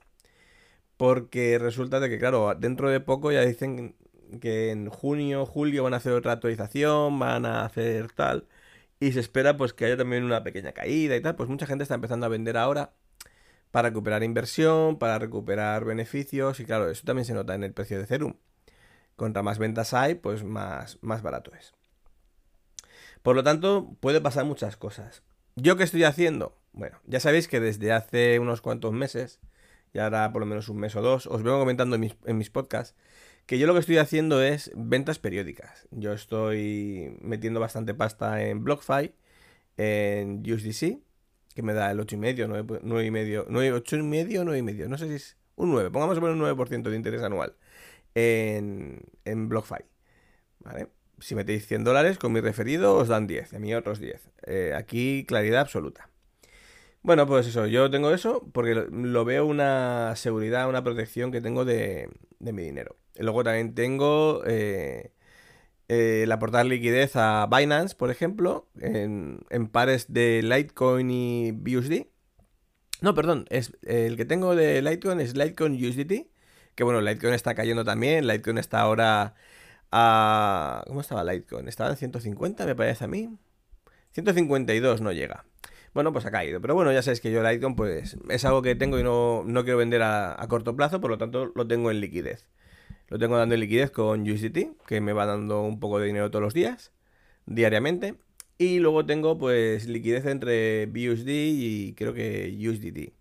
porque 0.96 1.60
resulta 1.60 2.00
de 2.00 2.10
que, 2.10 2.20
claro, 2.20 2.56
dentro 2.56 2.90
de 2.90 3.02
poco 3.02 3.34
ya 3.34 3.42
dicen 3.42 3.98
que 4.40 4.72
en 4.72 4.90
junio, 4.90 5.46
julio 5.46 5.84
van 5.84 5.94
a 5.94 5.98
hacer 5.98 6.14
otra 6.14 6.32
actualización, 6.32 7.20
van 7.20 7.46
a 7.46 7.66
hacer 7.66 8.14
tal 8.14 8.48
y 9.00 9.12
se 9.12 9.20
espera 9.20 9.58
pues 9.58 9.74
que 9.74 9.86
haya 9.86 9.98
también 9.98 10.24
una 10.24 10.44
pequeña 10.44 10.72
caída 10.72 11.16
y 11.16 11.22
tal, 11.22 11.36
pues 11.36 11.50
mucha 11.50 11.66
gente 11.66 11.84
está 11.84 11.96
empezando 11.96 12.26
a 12.26 12.30
vender 12.30 12.58
ahora 12.58 12.94
para 13.72 13.90
recuperar 13.90 14.24
inversión, 14.24 14.98
para 14.98 15.20
recuperar 15.20 15.86
beneficios 15.86 16.60
y 16.60 16.66
claro, 16.66 16.90
eso 16.90 17.04
también 17.06 17.26
se 17.26 17.34
nota 17.34 17.54
en 17.56 17.64
el 17.64 17.74
precio 17.74 17.98
de 17.98 18.04
Ethereum. 18.04 18.36
Contra 19.16 19.44
más 19.44 19.58
ventas 19.60 19.94
hay, 19.94 20.16
pues 20.16 20.44
más, 20.44 21.00
más 21.02 21.22
barato 21.22 21.52
es. 21.56 21.74
Por 23.24 23.36
lo 23.36 23.44
tanto, 23.44 23.96
puede 24.00 24.22
pasar 24.22 24.46
muchas 24.46 24.78
cosas. 24.78 25.24
¿Yo 25.56 25.76
qué 25.76 25.84
estoy 25.84 26.04
haciendo? 26.04 26.56
Bueno, 26.72 27.00
ya 27.06 27.20
sabéis 27.20 27.48
que 27.48 27.60
desde 27.60 27.92
hace 27.92 28.40
unos 28.40 28.62
cuantos 28.62 28.94
meses, 28.94 29.40
y 29.92 30.00
ahora 30.00 30.32
por 30.32 30.42
lo 30.42 30.46
menos 30.46 30.70
un 30.70 30.78
mes 30.78 30.96
o 30.96 31.02
dos, 31.02 31.26
os 31.26 31.42
vengo 31.42 31.60
comentando 31.60 31.96
en 31.96 32.02
mis, 32.02 32.16
en 32.26 32.38
mis 32.38 32.52
podcasts 32.52 32.96
que 33.48 33.58
yo 33.58 33.66
lo 33.66 33.74
que 33.74 33.80
estoy 33.80 33.98
haciendo 33.98 34.44
es 34.44 34.72
ventas 34.76 35.20
periódicas. 35.20 35.88
Yo 35.92 36.14
estoy 36.14 37.18
metiendo 37.22 37.60
bastante 37.60 37.94
pasta 37.94 38.44
en 38.44 38.64
BlockFi, 38.64 39.14
en 39.78 40.44
USDC, 40.46 41.00
que 41.56 41.64
me 41.64 41.74
da 41.74 41.90
el 41.90 42.00
8,5, 42.00 42.46
9,5, 42.82 43.48
8,5, 43.48 44.44
9,5, 44.44 44.88
no 44.88 44.98
sé 44.98 45.08
si 45.08 45.14
es 45.16 45.38
un 45.56 45.72
9, 45.72 45.90
pongamos 45.92 46.18
un 46.18 46.40
9% 46.40 46.90
de 46.90 46.96
interés 46.96 47.24
anual 47.24 47.56
en, 48.16 49.02
en 49.24 49.50
BlockFi. 49.50 49.84
¿Vale? 50.60 50.90
Si 51.20 51.34
metéis 51.34 51.66
100 51.68 51.86
dólares 51.86 52.18
con 52.18 52.34
mi 52.34 52.42
referido 52.42 52.96
os 52.96 53.08
dan 53.08 53.28
10, 53.28 53.54
a 53.54 53.60
mí 53.60 53.74
otros 53.74 54.00
10. 54.00 54.30
Eh, 54.46 54.74
aquí 54.76 55.26
claridad 55.26 55.62
absoluta. 55.62 56.10
Bueno, 57.02 57.26
pues 57.26 57.48
eso, 57.48 57.66
yo 57.68 57.90
tengo 57.90 58.12
eso 58.12 58.46
porque 58.52 58.76
lo, 58.76 59.26
veo 59.26 59.46
una 59.46 60.14
seguridad, 60.18 60.68
una 60.68 60.84
protección 60.84 61.32
que 61.32 61.40
tengo 61.40 61.64
de, 61.64 62.10
de 62.40 62.54
mi 62.54 62.64
dinero. 62.64 62.98
Luego 63.20 63.44
también 63.44 63.74
tengo 63.74 64.44
eh, 64.46 65.12
eh, 65.90 66.24
el 66.24 66.32
aportar 66.32 66.66
liquidez 66.66 67.16
a 67.16 67.48
Binance, 67.48 67.96
por 67.96 68.12
ejemplo, 68.12 68.68
en, 68.80 69.40
pares 69.72 70.12
de 70.12 70.42
Litecoin 70.44 71.10
y 71.10 71.52
BUSD. 71.52 72.08
No, 73.02 73.14
perdón, 73.14 73.46
es, 73.50 73.74
el 73.84 74.18
que 74.18 74.26
tengo 74.26 74.56
de 74.56 74.82
Litecoin 74.82 75.20
es 75.20 75.36
Litecoin 75.36 75.74
USDT. 75.74 76.28
Que 76.76 76.84
bueno, 76.84 77.02
Litecoin 77.02 77.34
está 77.34 77.56
cayendo 77.56 77.84
también. 77.86 78.28
Litecoin 78.28 78.58
está 78.58 78.82
ahora 78.82 79.36
a... 79.92 80.84
¿Cómo 80.88 81.02
estaba 81.02 81.24
Litecoin? 81.24 81.68
Estaba 81.68 81.92
en 81.92 81.98
150, 81.98 82.66
me 82.66 82.76
parece 82.76 83.06
a 83.06 83.08
mí. 83.08 83.30
152 84.12 85.02
no 85.02 85.12
llega. 85.12 85.46
Bueno, 85.94 86.12
pues 86.14 86.26
ha 86.26 86.32
caído. 86.32 86.60
Pero 86.62 86.76
bueno, 86.76 86.92
ya 86.92 87.02
sabéis 87.02 87.22
que 87.22 87.32
yo 87.32 87.44
Litecoin 87.44 87.76
pues 87.76 88.18
es 88.30 88.46
algo 88.46 88.62
que 88.62 88.76
tengo 88.76 89.00
y 89.00 89.04
no, 89.04 89.46
quiero 89.64 89.78
vender 89.78 90.02
a, 90.02 90.42
a 90.42 90.48
corto 90.48 90.76
plazo, 90.76 91.00
por 91.02 91.12
lo 91.12 91.18
tanto 91.18 91.52
lo 91.56 91.68
tengo 91.68 91.92
en 91.92 92.02
liquidez. 92.02 92.48
Lo 93.10 93.20
tengo 93.20 93.38
dando 93.38 93.56
liquidez 93.56 93.92
con 93.92 94.30
USDT, 94.30 94.86
que 94.86 95.02
me 95.02 95.14
va 95.14 95.26
dando 95.26 95.62
un 95.62 95.80
poco 95.80 96.00
de 96.00 96.08
dinero 96.08 96.30
todos 96.30 96.44
los 96.44 96.54
días, 96.54 96.92
diariamente. 97.46 98.16
Y 98.58 98.80
luego 98.80 99.06
tengo 99.06 99.38
pues 99.38 99.88
liquidez 99.88 100.26
entre 100.26 100.88
BUSD 100.88 101.28
y 101.30 101.94
creo 101.96 102.14
que 102.14 102.56
USDT, 102.60 103.14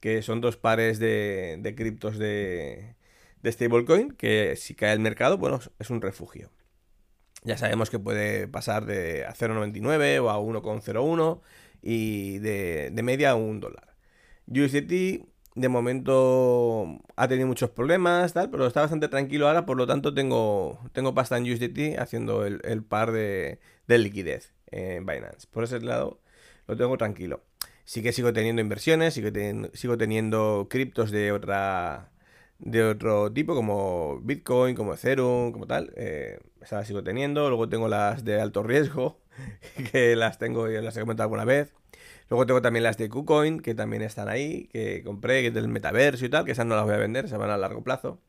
que 0.00 0.22
son 0.22 0.40
dos 0.40 0.56
pares 0.56 0.98
de, 0.98 1.74
criptos 1.76 2.18
de, 2.18 2.96
de 3.42 3.52
stablecoin, 3.52 4.12
que 4.12 4.56
si 4.56 4.74
cae 4.74 4.92
el 4.92 5.00
mercado, 5.00 5.38
bueno, 5.38 5.60
es 5.78 5.90
un 5.90 6.00
refugio. 6.00 6.50
Ya 7.44 7.56
sabemos 7.56 7.90
que 7.90 7.98
puede 7.98 8.48
pasar 8.48 8.86
de 8.86 9.24
a 9.26 9.34
0,99 9.34 10.20
o 10.20 10.30
a 10.30 10.38
1,01 10.40 11.40
y 11.82 12.38
de 12.38 13.02
media 13.02 13.30
a 13.30 13.34
un 13.36 13.60
dólar. 13.60 13.94
USDT 14.48 15.29
de 15.54 15.68
momento 15.68 17.00
ha 17.16 17.28
tenido 17.28 17.46
muchos 17.48 17.70
problemas, 17.70 18.32
tal, 18.32 18.50
pero 18.50 18.66
está 18.66 18.82
bastante 18.82 19.08
tranquilo 19.08 19.48
ahora, 19.48 19.66
por 19.66 19.76
lo 19.76 19.86
tanto 19.86 20.14
tengo, 20.14 20.78
tengo 20.92 21.14
pasta 21.14 21.36
en 21.36 21.44
USDT 21.44 21.98
haciendo 21.98 22.46
el, 22.46 22.84
par 22.84 23.12
de, 23.12 23.58
liquidez 23.86 24.52
en 24.70 25.06
Binance. 25.06 25.48
Por 25.50 25.64
ese 25.64 25.80
lado 25.80 26.20
lo 26.66 26.76
tengo 26.76 26.96
tranquilo. 26.96 27.42
Sí 27.84 28.02
que 28.02 28.12
sigo 28.12 28.32
teniendo 28.32 28.62
inversiones, 28.62 29.14
sigo, 29.14 29.30
sigo 29.74 29.98
teniendo 29.98 30.68
criptos 30.70 31.10
de 31.10 31.32
otra 31.32 32.10
de 32.60 32.84
otro 32.84 33.32
tipo, 33.32 33.54
como 33.54 34.20
Bitcoin, 34.22 34.76
como 34.76 34.94
Ethereum, 34.94 35.52
como 35.52 35.66
tal. 35.66 35.92
Eh, 35.96 36.38
esas 36.60 36.86
sigo 36.86 37.02
teniendo. 37.02 37.48
Luego 37.48 37.68
tengo 37.68 37.88
las 37.88 38.24
de 38.24 38.40
alto 38.40 38.62
riesgo, 38.62 39.20
que 39.92 40.14
las 40.16 40.38
tengo 40.38 40.70
y 40.70 40.80
las 40.80 40.96
he 40.96 41.00
comentado 41.00 41.24
alguna 41.24 41.44
vez. 41.44 41.72
Luego 42.30 42.46
tengo 42.46 42.62
también 42.62 42.84
las 42.84 42.96
de 42.96 43.08
KuCoin, 43.08 43.60
que 43.60 43.74
también 43.74 44.02
están 44.02 44.28
ahí, 44.28 44.68
que 44.72 45.02
compré, 45.04 45.42
que 45.42 45.48
es 45.48 45.54
del 45.54 45.68
metaverso 45.68 46.24
y 46.24 46.28
tal, 46.30 46.44
que 46.44 46.52
esas 46.52 46.66
no 46.66 46.76
las 46.76 46.84
voy 46.84 46.94
a 46.94 46.98
vender, 46.98 47.28
se 47.28 47.36
van 47.36 47.50
a 47.50 47.58
largo 47.58 47.82
plazo. 47.82 48.20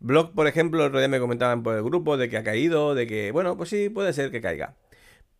Block, 0.00 0.34
por 0.34 0.46
ejemplo, 0.46 0.82
el 0.82 0.88
otro 0.88 1.00
día 1.00 1.08
me 1.08 1.20
comentaban 1.20 1.62
por 1.62 1.74
el 1.76 1.82
grupo 1.82 2.16
de 2.16 2.28
que 2.28 2.36
ha 2.36 2.44
caído, 2.44 2.94
de 2.94 3.06
que, 3.06 3.32
bueno, 3.32 3.56
pues 3.56 3.70
sí, 3.70 3.88
puede 3.88 4.12
ser 4.12 4.30
que 4.30 4.40
caiga. 4.40 4.76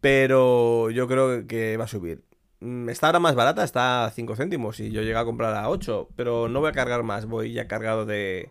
Pero 0.00 0.90
yo 0.90 1.08
creo 1.08 1.46
que 1.46 1.76
va 1.76 1.84
a 1.84 1.88
subir. 1.88 2.24
Mm, 2.60 2.88
está 2.88 3.08
ahora 3.08 3.20
más 3.20 3.34
barata, 3.34 3.64
está 3.64 4.06
a 4.06 4.10
5 4.10 4.36
céntimos 4.36 4.80
y 4.80 4.90
yo 4.90 5.02
llegué 5.02 5.16
a 5.16 5.24
comprar 5.24 5.54
a 5.54 5.68
8, 5.70 6.08
pero 6.16 6.48
no 6.48 6.60
voy 6.60 6.70
a 6.70 6.72
cargar 6.72 7.02
más, 7.02 7.26
voy 7.26 7.52
ya 7.52 7.68
cargado 7.68 8.06
de, 8.06 8.50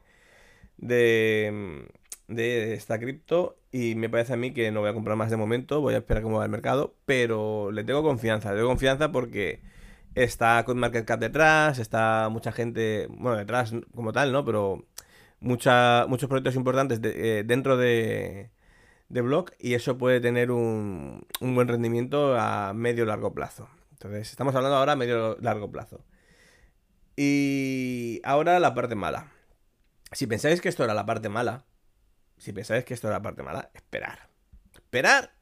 de, 0.77 1.87
de 2.27 2.73
esta 2.73 2.99
cripto 2.99 3.57
y 3.71 3.95
me 3.95 4.09
parece 4.09 4.33
a 4.33 4.37
mí 4.37 4.53
que 4.53 4.71
no 4.71 4.81
voy 4.81 4.89
a 4.89 4.93
comprar 4.93 5.17
más 5.17 5.29
de 5.29 5.37
momento, 5.37 5.81
voy 5.81 5.93
a 5.95 5.97
esperar 5.97 6.23
cómo 6.23 6.37
va 6.39 6.45
el 6.45 6.51
mercado, 6.51 6.95
pero 7.05 7.71
le 7.71 7.83
tengo 7.83 8.03
confianza, 8.03 8.51
le 8.51 8.57
tengo 8.57 8.69
confianza 8.69 9.11
porque 9.11 9.61
está 10.15 10.63
con 10.65 10.79
Market 10.79 11.05
Cap 11.05 11.19
detrás, 11.19 11.79
está 11.79 12.29
mucha 12.29 12.51
gente, 12.51 13.07
bueno, 13.09 13.37
detrás 13.37 13.73
como 13.93 14.13
tal, 14.13 14.31
¿no? 14.31 14.45
Pero 14.45 14.85
muchos 15.39 16.27
proyectos 16.27 16.55
importantes 16.55 16.99
eh, 17.03 17.43
dentro 17.45 17.77
de, 17.77 18.49
de 19.09 19.21
Block 19.21 19.53
y 19.59 19.73
eso 19.75 19.97
puede 19.97 20.19
tener 20.21 20.51
un, 20.51 21.25
un 21.41 21.55
buen 21.55 21.67
rendimiento 21.67 22.37
a 22.39 22.73
medio 22.73 23.05
largo 23.05 23.33
plazo. 23.33 23.69
Entonces, 23.91 24.29
estamos 24.31 24.55
hablando 24.55 24.77
ahora 24.77 24.93
a 24.93 24.95
medio 24.95 25.37
largo 25.41 25.71
plazo. 25.71 26.03
Y 27.15 28.21
ahora 28.23 28.59
la 28.59 28.73
parte 28.73 28.95
mala. 28.95 29.31
Si 30.11 30.27
pensáis 30.27 30.61
que 30.61 30.69
esto 30.69 30.83
era 30.83 30.93
la 30.93 31.05
parte 31.05 31.29
mala, 31.29 31.65
si 32.45 32.53
pensáis 32.53 32.85
que 32.85 32.93
esto 32.93 33.07
era 33.07 33.17
la 33.17 33.23
parte 33.23 33.41
mala, 33.41 33.71
esperar. 33.73 34.29
Esperar. 34.71 35.33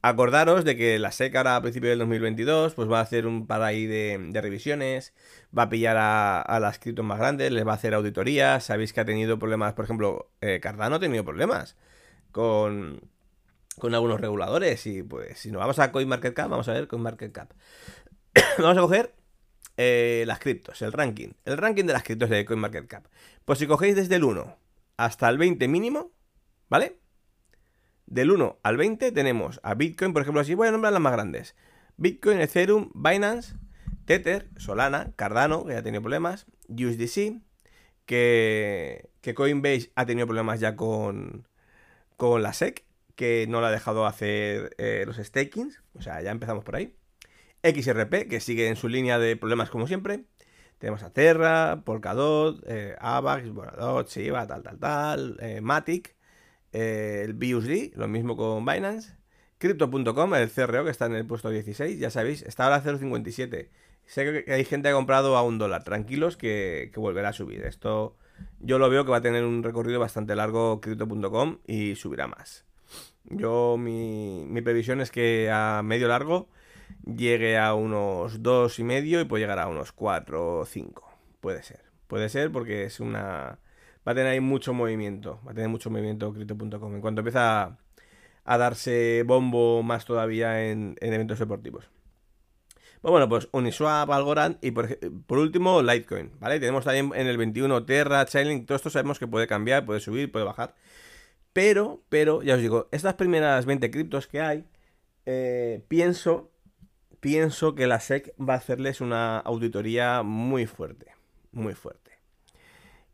Acordaros 0.00 0.64
de 0.64 0.74
que 0.76 0.98
la 0.98 1.12
SEC 1.12 1.36
ahora 1.36 1.56
a 1.56 1.60
principios 1.60 1.90
del 1.90 1.98
2022 1.98 2.74
pues 2.74 2.90
va 2.90 3.00
a 3.00 3.02
hacer 3.02 3.26
un 3.26 3.46
par 3.46 3.62
ahí 3.62 3.84
de, 3.86 4.30
revisiones, 4.40 5.12
va 5.56 5.64
a 5.64 5.68
pillar 5.68 5.96
a, 5.98 6.58
las 6.60 6.78
criptos 6.78 7.04
más 7.04 7.18
grandes, 7.18 7.52
les 7.52 7.66
va 7.66 7.72
a 7.72 7.74
hacer 7.74 7.92
auditorías, 7.94 8.64
sabéis 8.64 8.92
que 8.92 9.00
ha 9.00 9.04
tenido 9.04 9.38
problemas, 9.38 9.74
por 9.74 9.84
ejemplo, 9.84 10.30
eh, 10.40 10.60
Cardano 10.60 10.96
ha 10.96 11.00
tenido 11.00 11.24
problemas 11.24 11.76
con, 12.32 13.02
con 13.78 13.94
algunos 13.94 14.20
reguladores 14.20 14.86
y 14.86 15.02
pues 15.02 15.38
si 15.40 15.50
nos 15.50 15.60
vamos 15.60 15.78
a 15.78 15.92
CoinMarketCap, 15.92 16.48
vamos 16.48 16.68
a 16.68 16.72
ver 16.72 16.88
CoinMarketCap. 16.88 17.52
vamos 18.58 18.78
a 18.78 18.80
coger 18.80 19.14
eh, 19.76 20.24
las 20.26 20.38
criptos, 20.38 20.80
el 20.80 20.92
ranking. 20.92 21.32
El 21.44 21.58
ranking 21.58 21.84
de 21.84 21.92
las 21.92 22.04
criptos 22.04 22.30
de 22.30 22.46
CoinMarketCap. 22.46 23.04
Pues 23.44 23.58
si 23.58 23.66
cogéis 23.66 23.96
desde 23.96 24.14
el 24.14 24.24
1 24.24 24.67
hasta 24.98 25.28
el 25.30 25.38
20 25.38 25.66
mínimo, 25.68 26.12
¿vale? 26.68 26.98
Del 28.04 28.30
1 28.30 28.58
al 28.62 28.76
20 28.76 29.12
tenemos 29.12 29.60
a 29.62 29.74
Bitcoin, 29.74 30.12
por 30.12 30.22
ejemplo, 30.22 30.42
así 30.42 30.54
voy 30.54 30.68
a 30.68 30.72
nombrar 30.72 30.92
las 30.92 31.00
más 31.00 31.12
grandes. 31.12 31.56
Bitcoin, 31.96 32.40
Ethereum, 32.40 32.90
Binance, 32.94 33.54
Tether, 34.04 34.50
Solana, 34.56 35.12
Cardano, 35.16 35.64
que 35.64 35.72
ya 35.72 35.78
ha 35.78 35.82
tenido 35.82 36.02
problemas, 36.02 36.46
USDC, 36.68 37.40
que, 38.06 39.10
que 39.20 39.34
Coinbase 39.34 39.92
ha 39.94 40.04
tenido 40.04 40.26
problemas 40.26 40.60
ya 40.60 40.76
con, 40.76 41.46
con 42.16 42.42
la 42.42 42.52
SEC, 42.52 42.84
que 43.14 43.46
no 43.48 43.60
la 43.60 43.68
ha 43.68 43.72
dejado 43.72 44.06
hacer 44.06 44.74
eh, 44.78 45.04
los 45.06 45.16
stakings, 45.16 45.82
o 45.94 46.02
sea, 46.02 46.20
ya 46.22 46.30
empezamos 46.30 46.64
por 46.64 46.76
ahí. 46.76 46.96
XRP, 47.62 48.28
que 48.28 48.40
sigue 48.40 48.68
en 48.68 48.76
su 48.76 48.88
línea 48.88 49.18
de 49.18 49.36
problemas 49.36 49.70
como 49.70 49.86
siempre. 49.86 50.24
Tenemos 50.78 51.02
a 51.02 51.12
Terra, 51.12 51.82
Polkadot, 51.84 52.62
eh, 52.66 52.96
Avax, 53.00 53.50
Bonadot, 53.50 54.08
Shiba, 54.08 54.46
tal, 54.46 54.62
tal, 54.62 54.78
tal, 54.78 55.36
eh, 55.40 55.60
Matic, 55.60 56.14
eh, 56.72 57.22
el 57.24 57.34
BUSD, 57.34 57.96
lo 57.96 58.08
mismo 58.08 58.36
con 58.36 58.64
Binance. 58.64 59.16
Crypto.com, 59.58 60.34
el 60.36 60.50
CRO 60.50 60.84
que 60.84 60.90
está 60.90 61.06
en 61.06 61.16
el 61.16 61.26
puesto 61.26 61.50
16, 61.50 61.98
ya 61.98 62.10
sabéis, 62.10 62.42
está 62.42 62.64
ahora 62.64 62.76
a 62.76 62.82
0.57. 62.84 63.70
Sé 64.06 64.44
que 64.44 64.52
hay 64.52 64.64
gente 64.64 64.88
que 64.88 64.92
ha 64.92 64.96
comprado 64.96 65.36
a 65.36 65.42
un 65.42 65.58
dólar, 65.58 65.82
tranquilos 65.82 66.36
que, 66.36 66.90
que 66.94 67.00
volverá 67.00 67.30
a 67.30 67.32
subir. 67.32 67.62
Esto 67.62 68.16
yo 68.60 68.78
lo 68.78 68.88
veo 68.88 69.04
que 69.04 69.10
va 69.10 69.18
a 69.18 69.22
tener 69.22 69.44
un 69.44 69.62
recorrido 69.62 69.98
bastante 70.00 70.36
largo 70.36 70.80
Crypto.com 70.80 71.58
y 71.66 71.96
subirá 71.96 72.26
más. 72.26 72.64
Yo 73.24 73.76
mi, 73.78 74.46
mi 74.48 74.62
previsión 74.62 75.00
es 75.00 75.10
que 75.10 75.50
a 75.52 75.82
medio 75.84 76.08
largo 76.08 76.48
llegue 77.16 77.56
a 77.58 77.74
unos 77.74 78.42
dos 78.42 78.78
y 78.78 78.84
medio 78.84 79.20
y 79.20 79.24
puede 79.24 79.42
llegar 79.42 79.58
a 79.58 79.68
unos 79.68 79.92
4 79.92 80.58
o 80.58 80.64
5. 80.64 81.12
Puede 81.40 81.62
ser. 81.62 81.80
Puede 82.06 82.28
ser 82.28 82.50
porque 82.50 82.84
es 82.84 83.00
una... 83.00 83.58
Va 84.06 84.12
a 84.12 84.14
tener 84.14 84.32
ahí 84.32 84.40
mucho 84.40 84.72
movimiento. 84.72 85.40
Va 85.46 85.52
a 85.52 85.54
tener 85.54 85.68
mucho 85.68 85.90
movimiento 85.90 86.32
Crypto.com. 86.32 86.94
En 86.94 87.00
cuanto 87.00 87.20
empieza 87.20 87.78
a, 88.44 88.58
darse 88.58 89.22
bombo 89.26 89.82
más 89.82 90.04
todavía 90.04 90.70
en, 90.70 90.96
eventos 91.00 91.38
deportivos. 91.38 91.90
Pues 93.00 93.12
bueno, 93.12 93.28
pues 93.28 93.48
Uniswap, 93.52 94.10
Algorand 94.10 94.58
y 94.60 94.72
por, 94.72 94.88
último 95.38 95.82
Litecoin, 95.82 96.32
¿vale? 96.40 96.58
Tenemos 96.58 96.84
también 96.84 97.12
en 97.14 97.28
el 97.28 97.36
21 97.36 97.84
Terra, 97.84 98.24
Chainlink, 98.24 98.66
todo 98.66 98.74
esto 98.74 98.90
sabemos 98.90 99.20
que 99.20 99.28
puede 99.28 99.46
cambiar, 99.46 99.86
puede 99.86 100.00
subir, 100.00 100.32
puede 100.32 100.44
bajar. 100.44 100.74
Pero, 101.52 102.02
pero, 102.08 102.42
ya 102.42 102.54
os 102.54 102.60
digo, 102.60 102.88
estas 102.90 103.14
primeras 103.14 103.66
20 103.66 103.90
criptos 103.90 104.26
que 104.26 104.40
hay, 104.40 104.64
eh, 105.26 105.84
pienso 105.88 106.50
pienso 107.20 107.74
que 107.74 107.86
la 107.86 108.00
SEC 108.00 108.34
va 108.38 108.54
a 108.54 108.58
hacerles 108.58 109.00
una 109.00 109.38
auditoría 109.38 110.22
muy 110.22 110.66
fuerte, 110.66 111.14
muy 111.52 111.74
fuerte. 111.74 112.18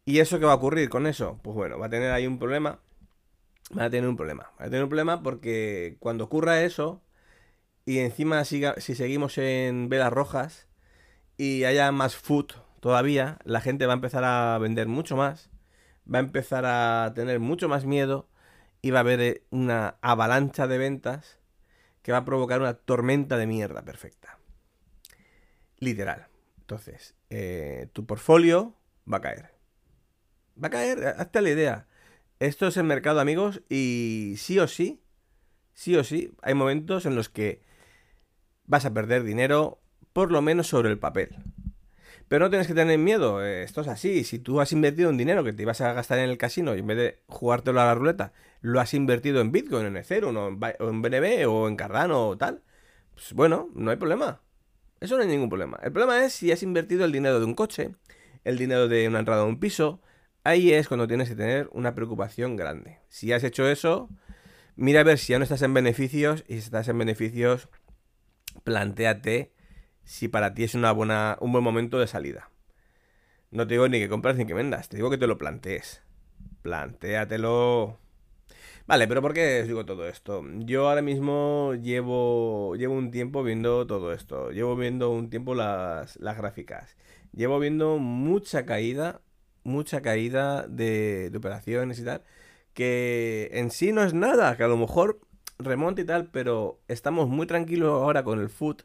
¿Y 0.04 0.18
eso 0.18 0.38
qué 0.38 0.44
va 0.44 0.52
a 0.52 0.56
ocurrir 0.56 0.88
con 0.88 1.06
eso? 1.06 1.38
Pues 1.42 1.54
bueno, 1.54 1.78
va 1.78 1.86
a 1.86 1.90
tener 1.90 2.12
ahí 2.12 2.26
un 2.26 2.38
problema. 2.38 2.80
Va 3.76 3.84
a 3.84 3.90
tener 3.90 4.08
un 4.08 4.16
problema. 4.16 4.50
Va 4.60 4.66
a 4.66 4.68
tener 4.68 4.82
un 4.82 4.90
problema 4.90 5.22
porque 5.22 5.96
cuando 5.98 6.24
ocurra 6.24 6.62
eso, 6.62 7.02
y 7.86 7.98
encima 7.98 8.44
si 8.44 8.60
seguimos 8.94 9.38
en 9.38 9.88
velas 9.88 10.12
rojas 10.12 10.68
y 11.36 11.64
haya 11.64 11.90
más 11.92 12.16
food 12.16 12.52
todavía, 12.80 13.38
la 13.44 13.60
gente 13.60 13.86
va 13.86 13.94
a 13.94 13.96
empezar 13.96 14.24
a 14.24 14.58
vender 14.58 14.88
mucho 14.88 15.16
más, 15.16 15.50
va 16.12 16.18
a 16.18 16.22
empezar 16.22 16.66
a 16.66 17.12
tener 17.14 17.40
mucho 17.40 17.68
más 17.68 17.86
miedo 17.86 18.28
y 18.82 18.90
va 18.90 18.98
a 18.98 19.00
haber 19.00 19.42
una 19.50 19.96
avalancha 20.02 20.66
de 20.66 20.76
ventas 20.76 21.38
que 22.04 22.12
va 22.12 22.18
a 22.18 22.24
provocar 22.26 22.60
una 22.60 22.74
tormenta 22.74 23.38
de 23.38 23.46
mierda 23.46 23.82
perfecta. 23.82 24.38
Literal. 25.78 26.26
Entonces, 26.58 27.14
eh, 27.30 27.88
tu 27.94 28.04
portfolio 28.04 28.76
va 29.10 29.16
a 29.16 29.20
caer. 29.22 29.54
Va 30.62 30.68
a 30.68 30.70
caer, 30.70 31.06
hazte 31.16 31.40
la 31.40 31.48
idea. 31.48 31.86
Esto 32.40 32.66
es 32.66 32.76
el 32.76 32.84
mercado, 32.84 33.20
amigos, 33.20 33.62
y 33.70 34.34
sí 34.36 34.58
o 34.58 34.68
sí, 34.68 35.02
sí 35.72 35.96
o 35.96 36.04
sí, 36.04 36.34
hay 36.42 36.52
momentos 36.52 37.06
en 37.06 37.16
los 37.16 37.30
que 37.30 37.62
vas 38.66 38.84
a 38.84 38.92
perder 38.92 39.22
dinero, 39.22 39.80
por 40.12 40.30
lo 40.30 40.42
menos 40.42 40.66
sobre 40.66 40.90
el 40.90 40.98
papel. 40.98 41.34
Pero 42.28 42.46
no 42.46 42.50
tienes 42.50 42.66
que 42.66 42.74
tener 42.74 42.98
miedo, 42.98 43.44
eh, 43.44 43.62
esto 43.62 43.82
es 43.82 43.88
así. 43.88 44.24
Si 44.24 44.38
tú 44.38 44.60
has 44.60 44.72
invertido 44.72 45.10
un 45.10 45.16
dinero 45.16 45.44
que 45.44 45.52
te 45.52 45.62
ibas 45.62 45.80
a 45.80 45.92
gastar 45.92 46.18
en 46.18 46.30
el 46.30 46.38
casino 46.38 46.74
y 46.74 46.80
en 46.80 46.86
vez 46.86 46.96
de 46.96 47.22
jugártelo 47.26 47.80
a 47.80 47.86
la 47.86 47.94
ruleta, 47.94 48.32
lo 48.60 48.80
has 48.80 48.94
invertido 48.94 49.40
en 49.40 49.52
Bitcoin, 49.52 49.86
en 49.86 49.96
Ethereum, 49.96 50.36
o 50.36 50.48
en, 50.48 51.02
BNB, 51.02 51.46
o 51.46 51.68
en 51.68 51.76
Cardano, 51.76 52.28
o 52.28 52.38
tal, 52.38 52.62
pues 53.14 53.32
bueno, 53.34 53.68
no 53.74 53.90
hay 53.90 53.96
problema. 53.96 54.40
Eso 55.00 55.16
no 55.16 55.22
hay 55.22 55.28
ningún 55.28 55.50
problema. 55.50 55.78
El 55.82 55.92
problema 55.92 56.24
es 56.24 56.32
si 56.32 56.50
has 56.50 56.62
invertido 56.62 57.04
el 57.04 57.12
dinero 57.12 57.38
de 57.38 57.44
un 57.44 57.54
coche, 57.54 57.92
el 58.42 58.56
dinero 58.58 58.88
de 58.88 59.06
una 59.08 59.18
entrada 59.18 59.42
a 59.42 59.46
un 59.46 59.60
piso. 59.60 60.00
Ahí 60.44 60.72
es 60.72 60.88
cuando 60.88 61.06
tienes 61.06 61.28
que 61.28 61.34
tener 61.34 61.68
una 61.72 61.94
preocupación 61.94 62.56
grande. 62.56 63.00
Si 63.08 63.32
has 63.32 63.44
hecho 63.44 63.68
eso, 63.68 64.08
mira 64.76 65.00
a 65.00 65.04
ver 65.04 65.18
si 65.18 65.32
ya 65.32 65.38
no 65.38 65.44
estás 65.44 65.62
en 65.62 65.74
beneficios 65.74 66.44
y 66.48 66.54
si 66.54 66.60
estás 66.60 66.88
en 66.88 66.98
beneficios, 66.98 67.68
planteate 68.62 69.53
si 70.04 70.28
para 70.28 70.54
ti 70.54 70.64
es 70.64 70.74
una 70.74 70.92
buena, 70.92 71.36
un 71.40 71.52
buen 71.52 71.64
momento 71.64 71.98
de 71.98 72.06
salida. 72.06 72.50
No 73.50 73.66
te 73.66 73.74
digo 73.74 73.88
ni 73.88 73.98
que 74.00 74.08
compras 74.08 74.36
ni 74.36 74.46
que 74.46 74.54
vendas, 74.54 74.88
te 74.88 74.96
digo 74.96 75.10
que 75.10 75.18
te 75.18 75.26
lo 75.26 75.38
plantees. 75.38 76.02
Plantéatelo. 76.62 77.98
Vale, 78.86 79.08
pero 79.08 79.22
¿por 79.22 79.32
qué 79.32 79.60
os 79.62 79.66
digo 79.68 79.86
todo 79.86 80.06
esto? 80.08 80.42
Yo 80.58 80.88
ahora 80.88 81.02
mismo 81.02 81.74
llevo, 81.74 82.74
llevo 82.76 82.94
un 82.94 83.10
tiempo 83.10 83.42
viendo 83.42 83.86
todo 83.86 84.12
esto. 84.12 84.50
Llevo 84.50 84.76
viendo 84.76 85.10
un 85.10 85.30
tiempo 85.30 85.54
las, 85.54 86.16
las 86.16 86.36
gráficas. 86.36 86.96
Llevo 87.32 87.58
viendo 87.58 87.98
mucha 87.98 88.66
caída, 88.66 89.22
mucha 89.64 90.02
caída 90.02 90.66
de, 90.68 91.30
de 91.30 91.38
operaciones 91.38 91.98
y 91.98 92.04
tal. 92.04 92.22
Que 92.74 93.50
en 93.52 93.70
sí 93.70 93.92
no 93.92 94.02
es 94.04 94.14
nada, 94.14 94.56
que 94.56 94.64
a 94.64 94.68
lo 94.68 94.76
mejor 94.76 95.20
remonta 95.58 96.02
y 96.02 96.04
tal, 96.04 96.30
pero 96.30 96.80
estamos 96.88 97.28
muy 97.28 97.46
tranquilos 97.46 97.90
ahora 97.92 98.24
con 98.24 98.40
el 98.40 98.50
foot. 98.50 98.82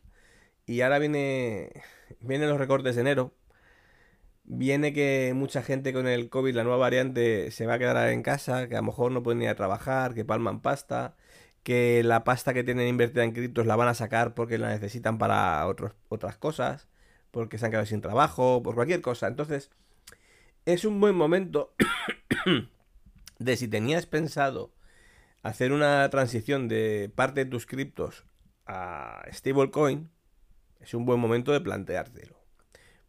Y 0.70 0.82
ahora 0.82 1.00
viene, 1.00 1.72
vienen 2.20 2.48
los 2.48 2.60
recortes 2.60 2.94
de 2.94 3.02
enero 3.02 3.34
Viene 4.44 4.94
que 4.94 5.34
mucha 5.36 5.64
gente 5.64 5.94
con 5.94 6.08
el 6.08 6.30
COVID, 6.30 6.54
la 6.56 6.64
nueva 6.64 6.78
variante, 6.78 7.50
se 7.50 7.66
va 7.66 7.76
a 7.76 7.80
quedar 7.80 8.10
en 8.10 8.22
casa, 8.22 8.68
que 8.68 8.76
a 8.76 8.80
lo 8.80 8.86
mejor 8.86 9.12
no 9.12 9.24
pueden 9.24 9.42
ir 9.42 9.50
a 9.50 9.56
trabajar, 9.56 10.14
que 10.14 10.26
palman 10.26 10.62
pasta, 10.62 11.16
que 11.64 12.04
la 12.04 12.24
pasta 12.24 12.54
que 12.54 12.64
tienen 12.64 12.88
invertida 12.88 13.24
en 13.24 13.32
criptos 13.32 13.66
la 13.66 13.76
van 13.76 13.88
a 13.88 13.96
sacar 13.96 14.36
porque 14.36 14.60
la 14.60 14.70
necesitan 14.70 15.18
para 15.18 15.66
otras 15.68 16.38
cosas, 16.38 16.88
porque 17.32 17.58
se 17.58 17.66
han 17.66 17.72
quedado 17.72 17.88
sin 17.88 18.02
trabajo, 18.02 18.62
por 18.64 18.76
cualquier 18.76 19.02
cosa. 19.02 19.28
Entonces, 19.28 19.72
es 20.66 20.86
un 20.86 21.00
buen 21.00 21.16
momento 21.16 21.74
de 23.40 23.58
si 23.58 23.68
tenías 23.68 24.06
pensado 24.06 24.72
hacer 25.42 25.72
una 25.72 26.08
transición 26.12 26.68
de 26.68 27.12
parte 27.16 27.46
de 27.46 27.52
tus 27.52 27.66
criptos 27.66 28.26
a 28.68 29.24
stablecoin, 29.32 30.12
es 30.80 30.94
un 30.94 31.06
buen 31.06 31.20
momento 31.20 31.52
de 31.52 31.62
planteártelo. 31.62 32.40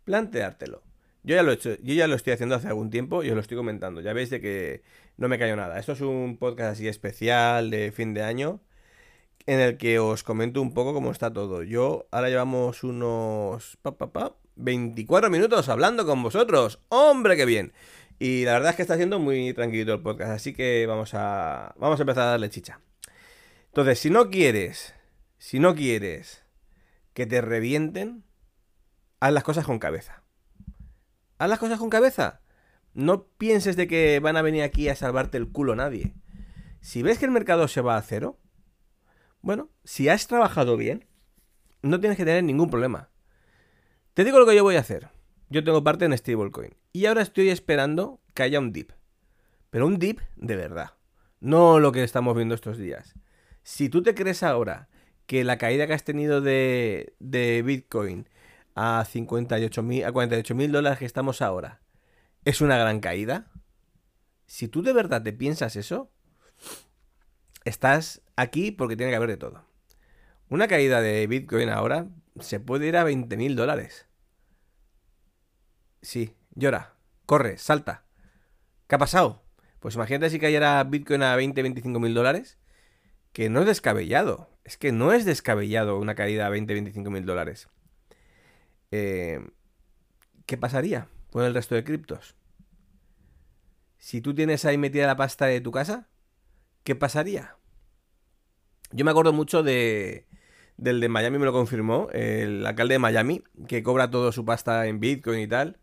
Planteártelo. 0.05 0.83
Yo 1.23 1.37
ya 1.37 1.43
lo 1.43 1.51
he 1.51 1.55
hecho, 1.55 1.77
yo 1.83 1.95
ya 1.95 2.07
lo 2.07 2.15
estoy 2.15 2.33
haciendo 2.33 2.55
hace 2.55 2.69
algún 2.69 2.91
tiempo 2.91 3.23
y 3.23 3.29
os 3.29 3.35
lo 3.35 3.41
estoy 3.41 3.57
comentando. 3.57 4.01
Ya 4.01 4.13
veis 4.13 4.31
de 4.31 4.41
que 4.41 4.83
no 5.17 5.29
me 5.29 5.39
cayó 5.39 5.55
nada. 5.57 5.79
Esto 5.79 5.93
es 5.93 6.01
un 6.01 6.39
podcast 6.39 6.73
así 6.73 6.89
especial 6.89 7.71
de 7.71 7.93
fin 7.93 8.15
de 8.15 8.23
año 8.23 8.61
en 9.47 9.61
el 9.61 9.77
que 9.77 9.99
os 9.99 10.23
comento 10.23 10.63
un 10.63 10.73
poco 10.73 10.95
cómo 10.95 11.11
está 11.11 11.33
todo. 11.33 11.63
Yo 11.63 12.07
ahora 12.11 12.29
llevamos 12.29 12.85
unos 12.85 13.79
24 14.57 15.31
minutos 15.31 15.69
hablando 15.69 16.07
con 16.07 16.23
vosotros. 16.23 16.81
¡Hombre, 16.89 17.37
qué 17.37 17.45
bien! 17.45 17.73
Y 18.19 18.45
la 18.45 18.53
verdad 18.53 18.71
es 18.71 18.77
que 18.77 18.83
está 18.83 18.97
siendo 18.97 19.19
muy 19.19 19.55
tranquilito 19.55 19.95
el 19.95 20.01
podcast, 20.03 20.33
así 20.33 20.53
que 20.53 20.87
vamos 20.87 21.15
a 21.15 21.75
vamos 21.79 21.99
a 21.99 22.03
empezar 22.03 22.25
a 22.25 22.31
darle 22.33 22.51
chicha. 22.51 22.81
Entonces, 23.69 23.99
si 23.99 24.11
no 24.11 24.31
quieres, 24.31 24.95
si 25.39 25.59
no 25.59 25.75
quieres 25.75 26.45
que 27.12 27.27
te 27.27 27.40
revienten, 27.40 28.25
haz 29.20 29.33
las 29.33 29.44
cosas 29.44 29.64
con 29.64 29.79
cabeza. 29.79 30.23
Haz 31.38 31.49
las 31.49 31.59
cosas 31.59 31.79
con 31.79 31.90
cabeza. 31.90 32.40
No 32.92 33.27
pienses 33.27 33.77
de 33.77 33.87
que 33.87 34.18
van 34.20 34.37
a 34.37 34.42
venir 34.42 34.62
aquí 34.62 34.88
a 34.88 34.96
salvarte 34.96 35.38
el 35.38 35.51
culo 35.51 35.75
nadie. 35.77 36.14
Si 36.81 37.03
ves 37.03 37.18
que 37.18 37.27
el 37.27 37.31
mercado 37.31 37.68
se 37.68 37.81
va 37.81 37.96
a 37.96 38.03
cero, 38.03 38.38
bueno, 39.40 39.70
si 39.85 40.09
has 40.09 40.27
trabajado 40.27 40.77
bien, 40.77 41.07
no 41.83 42.01
tienes 42.01 42.18
que 42.18 42.25
tener 42.25 42.44
ningún 42.44 42.68
problema. 42.68 43.11
Te 44.14 44.25
digo 44.25 44.38
lo 44.38 44.46
que 44.46 44.57
yo 44.57 44.64
voy 44.64 44.77
a 44.77 44.81
hacer. 44.81 45.09
Yo 45.49 45.64
tengo 45.64 45.83
parte 45.83 46.05
en 46.05 46.16
stablecoin 46.16 46.77
y 46.92 47.07
ahora 47.07 47.23
estoy 47.23 47.49
esperando 47.49 48.20
que 48.35 48.42
haya 48.42 48.59
un 48.59 48.73
dip. 48.73 48.92
Pero 49.70 49.87
un 49.87 49.99
dip 49.99 50.20
de 50.37 50.57
verdad. 50.57 50.94
No 51.40 51.81
lo 51.81 51.90
que 51.90 52.03
estamos 52.03 52.37
viendo 52.37 52.55
estos 52.55 52.77
días. 52.77 53.14
Si 53.62 53.88
tú 53.88 54.03
te 54.03 54.14
crees 54.14 54.42
ahora 54.42 54.89
que 55.31 55.45
la 55.45 55.59
caída 55.59 55.87
que 55.87 55.93
has 55.93 56.03
tenido 56.03 56.40
de, 56.40 57.14
de 57.21 57.62
Bitcoin 57.62 58.29
a 58.75 59.05
58 59.05 59.81
mil, 59.81 60.05
a 60.05 60.11
48 60.11 60.57
mil 60.57 60.73
dólares 60.73 60.99
que 60.99 61.05
estamos 61.05 61.40
ahora 61.40 61.81
es 62.45 62.61
una 62.61 62.77
gran 62.77 62.99
caída, 62.99 63.47
si 64.47 64.66
tú 64.66 64.83
de 64.83 64.93
verdad 64.93 65.23
te 65.23 65.33
piensas 65.33 65.77
eso, 65.77 66.11
estás 67.64 68.23
aquí 68.35 68.73
porque 68.73 68.97
tiene 68.97 69.12
que 69.12 69.16
haber 69.16 69.31
de 69.31 69.37
todo. 69.37 69.64
Una 70.49 70.66
caída 70.66 71.01
de 71.01 71.29
Bitcoin 71.29 71.69
ahora 71.69 72.09
se 72.40 72.59
puede 72.59 72.88
ir 72.88 72.97
a 72.97 73.05
20 73.05 73.37
mil 73.37 73.55
dólares. 73.55 74.09
Sí, 76.03 76.35
llora, 76.57 76.97
corre, 77.25 77.57
salta. 77.57 78.03
¿Qué 78.88 78.97
ha 78.97 78.99
pasado? 78.99 79.45
Pues 79.79 79.95
imagínate 79.95 80.29
si 80.31 80.40
cayera 80.40 80.83
Bitcoin 80.83 81.23
a 81.23 81.37
20, 81.37 81.62
25 81.62 82.01
mil 82.01 82.14
dólares, 82.14 82.59
que 83.33 83.49
no 83.49 83.61
es 83.61 83.66
descabellado. 83.66 84.50
Es 84.64 84.77
que 84.77 84.92
no 84.92 85.12
es 85.12 85.25
descabellado 85.25 85.99
una 85.99 86.14
caída 86.14 86.46
a 86.46 86.51
20, 86.51 86.73
25 86.73 87.11
mil 87.11 87.25
dólares. 87.27 87.68
Eh, 88.90 89.40
¿Qué 90.46 90.57
pasaría 90.57 91.09
con 91.31 91.44
el 91.44 91.55
resto 91.55 91.75
de 91.75 91.85
criptos? 91.85 92.35
Si 93.99 94.20
tú 94.20 94.35
tienes 94.35 94.64
ahí 94.64 94.79
metida 94.79 95.07
la 95.07 95.16
pasta 95.16 95.46
de 95.46 95.61
tu 95.61 95.70
casa, 95.70 96.09
¿qué 96.85 96.94
pasaría? 96.94 97.57
Yo 98.92 99.05
me 99.05 99.11
acuerdo 99.11 99.33
mucho 99.33 99.62
de, 99.62 100.27
del 100.77 101.01
de 101.01 101.09
Miami, 101.09 101.38
me 101.38 101.44
lo 101.44 101.53
confirmó, 101.53 102.09
el 102.12 102.66
alcalde 102.66 102.94
de 102.94 102.99
Miami, 102.99 103.42
que 103.68 103.83
cobra 103.83 104.11
toda 104.11 104.33
su 104.33 104.44
pasta 104.44 104.87
en 104.87 104.99
Bitcoin 104.99 105.40
y 105.40 105.46
tal. 105.46 105.79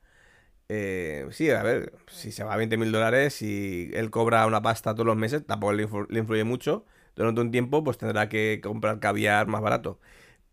Eh, 0.69 1.27
sí, 1.31 1.49
a 1.49 1.63
ver, 1.63 1.93
si 2.07 2.31
se 2.31 2.43
va 2.43 2.53
a 2.53 2.57
20 2.57 2.77
mil 2.77 2.91
dólares 2.91 3.41
y 3.41 3.91
él 3.93 4.09
cobra 4.09 4.45
una 4.47 4.61
pasta 4.61 4.93
todos 4.93 5.05
los 5.05 5.15
meses, 5.17 5.45
tampoco 5.45 5.73
le, 5.73 5.83
influye 6.19 6.43
mucho. 6.43 6.85
Durante 7.17 7.41
un 7.41 7.51
tiempo, 7.51 7.83
pues 7.83 7.97
tendrá 7.97 8.29
que 8.29 8.61
comprar 8.63 8.99
caviar 8.99 9.47
más 9.47 9.61
barato. 9.61 9.99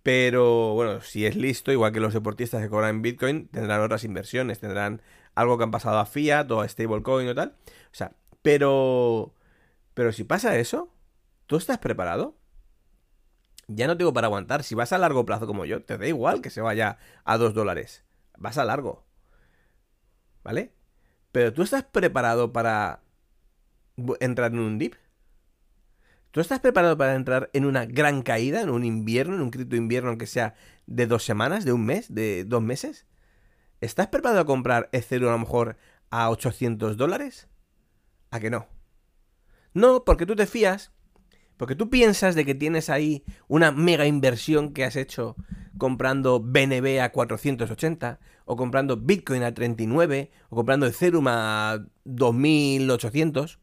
Pero 0.02 0.74
bueno, 0.74 1.00
si 1.02 1.26
es 1.26 1.36
listo, 1.36 1.72
igual 1.72 1.92
que 1.92 2.00
los 2.00 2.14
deportistas 2.14 2.62
que 2.62 2.70
cobran 2.70 2.96
en 2.96 3.02
Bitcoin, 3.02 3.48
tendrán 3.48 3.82
otras 3.82 4.04
inversiones, 4.04 4.60
tendrán 4.60 5.02
algo 5.34 5.58
que 5.58 5.64
han 5.64 5.70
pasado 5.70 5.98
a 5.98 6.06
Fiat 6.06 6.50
o 6.50 6.60
a 6.62 6.68
Stablecoin 6.68 7.28
o 7.28 7.34
tal. 7.34 7.56
O 7.92 7.94
sea, 7.94 8.12
pero. 8.42 9.34
Pero 9.94 10.12
si 10.12 10.24
pasa 10.24 10.58
eso, 10.58 10.92
¿tú 11.46 11.56
estás 11.56 11.78
preparado? 11.78 12.36
Ya 13.68 13.86
no 13.86 13.96
tengo 13.96 14.12
para 14.12 14.26
aguantar. 14.26 14.62
Si 14.64 14.74
vas 14.74 14.92
a 14.92 14.98
largo 14.98 15.24
plazo 15.26 15.46
como 15.46 15.64
yo, 15.66 15.82
te 15.84 15.98
da 15.98 16.06
igual 16.06 16.42
que 16.42 16.50
se 16.50 16.60
vaya 16.60 16.98
a 17.24 17.38
2 17.38 17.54
dólares. 17.54 18.04
Vas 18.38 18.58
a 18.58 18.64
largo. 18.64 19.04
¿Vale? 20.42 20.72
Pero 21.32 21.52
tú 21.52 21.62
estás 21.62 21.84
preparado 21.84 22.52
para 22.52 23.02
entrar 24.20 24.52
en 24.52 24.60
un 24.60 24.78
dip. 24.78 24.94
¿Tú 26.34 26.40
estás 26.40 26.58
preparado 26.58 26.98
para 26.98 27.14
entrar 27.14 27.48
en 27.52 27.64
una 27.64 27.86
gran 27.86 28.22
caída, 28.22 28.60
en 28.60 28.68
un 28.68 28.84
invierno, 28.84 29.36
en 29.36 29.40
un 29.40 29.52
cripto 29.52 29.76
invierno, 29.76 30.08
aunque 30.08 30.26
sea 30.26 30.56
de 30.84 31.06
dos 31.06 31.24
semanas, 31.24 31.64
de 31.64 31.72
un 31.72 31.86
mes, 31.86 32.12
de 32.12 32.42
dos 32.42 32.60
meses? 32.60 33.06
¿Estás 33.80 34.08
preparado 34.08 34.40
a 34.40 34.44
comprar 34.44 34.88
Ethereum 34.90 35.28
a 35.28 35.34
lo 35.34 35.38
mejor 35.38 35.76
a 36.10 36.28
800 36.30 36.96
dólares? 36.96 37.46
¿A 38.32 38.40
que 38.40 38.50
no? 38.50 38.66
No, 39.74 40.02
porque 40.02 40.26
tú 40.26 40.34
te 40.34 40.46
fías, 40.46 40.90
porque 41.56 41.76
tú 41.76 41.88
piensas 41.88 42.34
de 42.34 42.44
que 42.44 42.56
tienes 42.56 42.90
ahí 42.90 43.24
una 43.46 43.70
mega 43.70 44.04
inversión 44.04 44.72
que 44.72 44.82
has 44.82 44.96
hecho 44.96 45.36
comprando 45.78 46.40
BNB 46.40 47.00
a 47.00 47.12
480, 47.12 48.18
o 48.44 48.56
comprando 48.56 48.96
Bitcoin 48.96 49.44
a 49.44 49.54
39, 49.54 50.32
o 50.48 50.56
comprando 50.56 50.86
Ethereum 50.86 51.28
a 51.28 51.78
2800. 52.02 53.60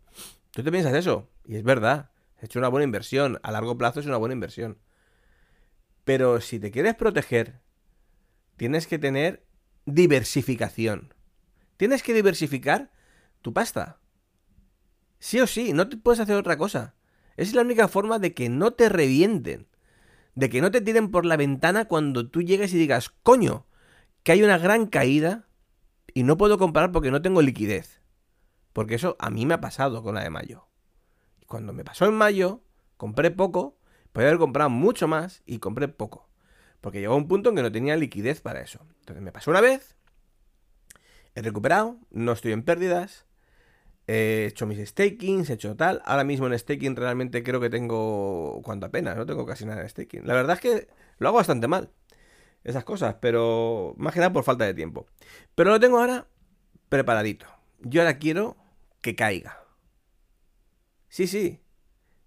Tú 0.51 0.63
te 0.63 0.71
piensas 0.71 0.93
eso, 0.93 1.27
y 1.45 1.57
es 1.57 1.63
verdad, 1.63 2.11
has 2.41 2.45
hecho 2.45 2.57
una 2.57 2.69
buena 2.69 2.85
inversión, 2.85 3.39
a 3.43 3.51
largo 3.51 3.77
plazo 3.77 3.99
es 3.99 4.07
una 4.07 4.17
buena 4.17 4.33
inversión. 4.33 4.79
Pero 6.05 6.41
si 6.41 6.59
te 6.59 6.71
quieres 6.71 6.95
proteger, 6.95 7.61
tienes 8.57 8.87
que 8.87 8.97
tener 8.97 9.45
diversificación. 9.85 11.13
Tienes 11.77 12.01
que 12.01 12.15
diversificar 12.15 12.91
tu 13.43 13.53
pasta. 13.53 13.99
Sí 15.19 15.39
o 15.39 15.45
sí, 15.45 15.71
no 15.73 15.87
te 15.87 15.97
puedes 15.97 16.19
hacer 16.19 16.35
otra 16.35 16.57
cosa. 16.57 16.95
Es 17.37 17.53
la 17.53 17.61
única 17.61 17.87
forma 17.87 18.17
de 18.17 18.33
que 18.33 18.49
no 18.49 18.71
te 18.71 18.89
revienten. 18.89 19.67
De 20.33 20.49
que 20.49 20.61
no 20.61 20.71
te 20.71 20.81
tiren 20.81 21.11
por 21.11 21.27
la 21.27 21.37
ventana 21.37 21.85
cuando 21.85 22.27
tú 22.27 22.41
llegues 22.41 22.73
y 22.73 22.77
digas, 22.79 23.11
coño, 23.21 23.67
que 24.23 24.31
hay 24.31 24.41
una 24.41 24.57
gran 24.57 24.87
caída 24.87 25.47
y 26.15 26.23
no 26.23 26.37
puedo 26.37 26.57
comprar 26.57 26.91
porque 26.91 27.11
no 27.11 27.21
tengo 27.21 27.43
liquidez. 27.43 28.01
Porque 28.73 28.95
eso 28.95 29.15
a 29.19 29.29
mí 29.29 29.45
me 29.45 29.53
ha 29.53 29.61
pasado 29.61 30.01
con 30.01 30.15
la 30.15 30.23
de 30.23 30.31
mayo. 30.31 30.70
Cuando 31.51 31.73
me 31.73 31.83
pasó 31.83 32.05
en 32.05 32.13
mayo, 32.13 32.61
compré 32.95 33.29
poco, 33.29 33.75
podía 34.13 34.29
haber 34.29 34.39
comprado 34.39 34.69
mucho 34.69 35.09
más 35.09 35.43
y 35.45 35.59
compré 35.59 35.89
poco. 35.89 36.29
Porque 36.79 37.01
llegó 37.01 37.17
un 37.17 37.27
punto 37.27 37.49
en 37.49 37.57
que 37.57 37.61
no 37.61 37.69
tenía 37.69 37.97
liquidez 37.97 38.39
para 38.39 38.61
eso. 38.61 38.79
Entonces 39.01 39.21
me 39.21 39.33
pasó 39.33 39.51
una 39.51 39.59
vez, 39.59 39.97
he 41.35 41.41
recuperado, 41.41 41.97
no 42.09 42.31
estoy 42.31 42.53
en 42.53 42.63
pérdidas, 42.63 43.25
he 44.07 44.45
hecho 44.47 44.65
mis 44.65 44.79
stakings, 44.87 45.49
he 45.49 45.55
hecho 45.55 45.75
tal. 45.75 46.01
Ahora 46.05 46.23
mismo 46.23 46.47
en 46.47 46.57
staking 46.57 46.95
realmente 46.95 47.43
creo 47.43 47.59
que 47.59 47.69
tengo 47.69 48.61
cuánto 48.63 48.85
apenas, 48.85 49.17
no 49.17 49.25
tengo 49.25 49.45
casi 49.45 49.65
nada 49.65 49.81
en 49.81 49.89
staking. 49.89 50.25
La 50.25 50.35
verdad 50.35 50.55
es 50.55 50.61
que 50.61 50.87
lo 51.17 51.27
hago 51.27 51.37
bastante 51.39 51.67
mal, 51.67 51.89
esas 52.63 52.85
cosas, 52.85 53.15
pero 53.19 53.93
más 53.97 54.13
que 54.13 54.21
nada 54.21 54.31
por 54.31 54.45
falta 54.45 54.63
de 54.63 54.73
tiempo. 54.73 55.05
Pero 55.55 55.71
lo 55.71 55.81
tengo 55.81 55.99
ahora 55.99 56.27
preparadito. 56.87 57.45
Yo 57.81 57.99
ahora 57.99 58.19
quiero 58.19 58.55
que 59.01 59.17
caiga. 59.17 59.60
Sí, 61.11 61.27
sí. 61.27 61.59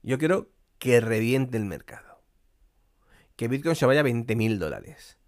Yo 0.02 0.18
quiero 0.18 0.52
que 0.78 1.00
reviente 1.00 1.56
el 1.56 1.64
mercado 1.64 2.22
que 3.34 3.48
Bitcoin 3.48 3.74
se 3.74 3.86
vaya 3.86 4.00
a 4.00 4.04
20 4.04 4.36
mil 4.36 4.58
dólares, 4.58 5.18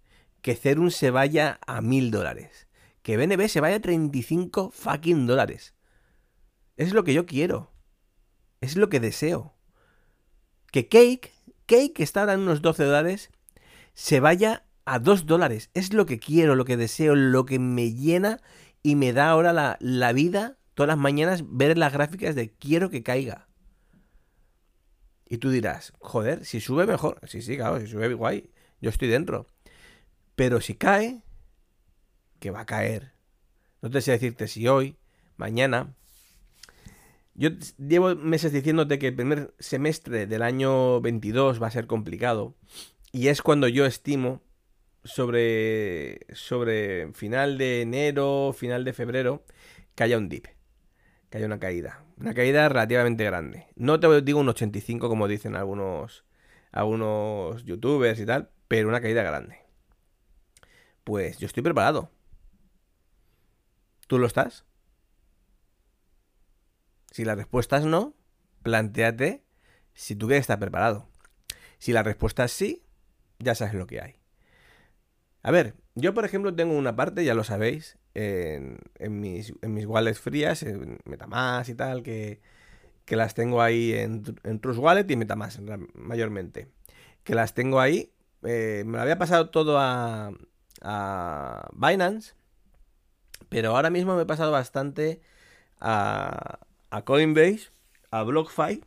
que 0.41 0.51
Ethereum 0.51 0.91
se 0.91 1.09
vaya 1.09 1.59
a 1.65 1.81
1000 1.81 2.11
dólares, 2.11 2.67
que 3.01 3.17
BNB 3.17 3.49
se 3.49 3.59
vaya 3.59 3.77
a 3.77 3.81
35 3.81 4.69
fucking 4.71 5.25
dólares. 5.25 5.73
Es 6.75 6.93
lo 6.93 7.03
que 7.03 7.15
yo 7.15 7.25
quiero. 7.25 7.73
Es 8.61 8.77
lo 8.77 8.89
que 8.89 8.99
deseo. 8.99 9.55
Que 10.71 10.87
Cake, 10.87 11.33
Cake 11.65 11.93
que 11.93 12.03
está 12.03 12.21
ahora 12.21 12.33
en 12.33 12.41
unos 12.41 12.61
12 12.61 12.83
dólares, 12.83 13.31
se 13.95 14.19
vaya 14.19 14.67
a 14.85 14.99
2 14.99 15.25
dólares. 15.25 15.71
Es 15.73 15.93
lo 15.93 16.05
que 16.05 16.19
quiero, 16.19 16.55
lo 16.55 16.63
que 16.63 16.77
deseo, 16.77 17.15
lo 17.15 17.45
que 17.45 17.57
me 17.57 17.91
llena 17.91 18.39
y 18.83 18.95
me 18.95 19.13
da 19.13 19.31
ahora 19.31 19.51
la, 19.51 19.77
la 19.81 20.13
vida 20.13 20.59
todas 20.77 20.89
las 20.89 20.97
mañanas 20.99 21.43
ver 21.47 21.75
las 21.75 21.91
gráficas 21.91 22.35
de 22.35 22.53
quiero 22.53 22.91
que 22.91 23.01
caiga. 23.01 23.46
Y 25.29 25.37
tú 25.37 25.49
dirás, 25.49 25.93
joder, 25.99 26.45
si 26.45 26.61
sube 26.61 26.85
mejor. 26.85 27.19
Sí, 27.27 27.41
sí, 27.41 27.57
claro, 27.57 27.79
si 27.79 27.87
sube 27.87 28.13
guay. 28.13 28.49
Yo 28.81 28.89
estoy 28.89 29.07
dentro. 29.07 29.47
Pero 30.35 30.61
si 30.61 30.75
cae, 30.75 31.21
que 32.39 32.51
va 32.51 32.61
a 32.61 32.65
caer. 32.65 33.13
No 33.81 33.89
te 33.89 34.01
sé 34.01 34.11
decirte 34.11 34.47
si 34.47 34.67
hoy, 34.67 34.97
mañana. 35.35 35.95
Yo 37.33 37.49
llevo 37.77 38.15
meses 38.15 38.51
diciéndote 38.51 38.99
que 38.99 39.09
el 39.09 39.15
primer 39.15 39.53
semestre 39.59 40.25
del 40.25 40.41
año 40.41 41.01
22 41.01 41.61
va 41.61 41.67
a 41.67 41.71
ser 41.71 41.87
complicado. 41.87 42.55
Y 43.11 43.27
es 43.27 43.41
cuando 43.41 43.67
yo 43.67 43.85
estimo 43.85 44.41
sobre, 45.03 46.25
sobre 46.33 47.11
final 47.13 47.57
de 47.57 47.81
enero, 47.81 48.53
final 48.57 48.83
de 48.83 48.93
febrero, 48.93 49.45
que 49.95 50.03
haya 50.03 50.17
un 50.17 50.29
dip 50.29 50.47
que 51.29 51.37
haya 51.37 51.47
una 51.47 51.59
caída. 51.59 52.03
Una 52.19 52.33
caída 52.33 52.67
relativamente 52.67 53.23
grande. 53.23 53.67
No 53.75 53.99
te 53.99 54.21
digo 54.21 54.39
un 54.39 54.49
85 54.49 55.07
como 55.07 55.27
dicen 55.27 55.55
algunos, 55.55 56.25
algunos 56.71 57.63
youtubers 57.63 58.19
y 58.19 58.25
tal, 58.25 58.49
pero 58.67 58.89
una 58.89 59.01
caída 59.01 59.21
grande. 59.21 59.59
Pues 61.03 61.37
yo 61.37 61.45
estoy 61.45 61.61
preparado. 61.63 62.11
¿Tú 64.07 64.17
lo 64.17 64.25
estás? 64.25 64.65
Si 67.11 67.23
la 67.23 67.35
respuesta 67.35 67.77
es 67.77 67.85
no, 67.85 68.15
planteate 68.63 69.43
si 69.93 70.15
tú 70.15 70.27
quieres 70.27 70.41
estar 70.41 70.59
preparado. 70.59 71.07
Si 71.77 71.93
la 71.93 72.03
respuesta 72.03 72.45
es 72.45 72.51
sí, 72.51 72.83
ya 73.39 73.53
sabes 73.53 73.75
lo 73.75 73.85
que 73.85 74.01
hay. 74.01 74.19
A 75.43 75.51
ver, 75.51 75.75
yo 75.95 76.13
por 76.13 76.25
ejemplo 76.25 76.53
tengo 76.53 76.75
una 76.75 76.95
parte, 76.95 77.23
ya 77.23 77.33
lo 77.33 77.43
sabéis, 77.43 77.97
en, 78.17 79.19
mis, 79.19 79.53
en 79.61 79.73
mis 79.73 79.85
wallets 79.85 80.19
frías, 80.19 80.63
en 80.63 80.99
Metamask 81.05 81.69
y 81.69 81.75
tal, 81.75 82.01
que, 82.03 82.41
las 83.09 83.35
tengo 83.35 83.61
ahí 83.61 83.93
en, 83.93 84.23
en 84.43 84.59
Trust 84.59 84.79
Wallet 84.79 85.09
y 85.09 85.15
Metamask 85.15 85.59
mayormente. 85.93 86.67
Que 87.23 87.35
las 87.35 87.53
tengo 87.53 87.79
ahí. 87.79 88.11
Eh, 88.43 88.83
me 88.85 88.97
lo 88.97 89.01
había 89.01 89.17
pasado 89.17 89.49
todo 89.49 89.77
a, 89.79 90.31
a 90.81 91.69
Binance, 91.73 92.33
Pero 93.49 93.75
ahora 93.75 93.89
mismo 93.89 94.15
me 94.15 94.23
he 94.23 94.25
pasado 94.25 94.51
bastante 94.51 95.21
a, 95.79 96.59
a 96.89 97.01
Coinbase, 97.03 97.69
a 98.11 98.23
BlockFi, 98.23 98.83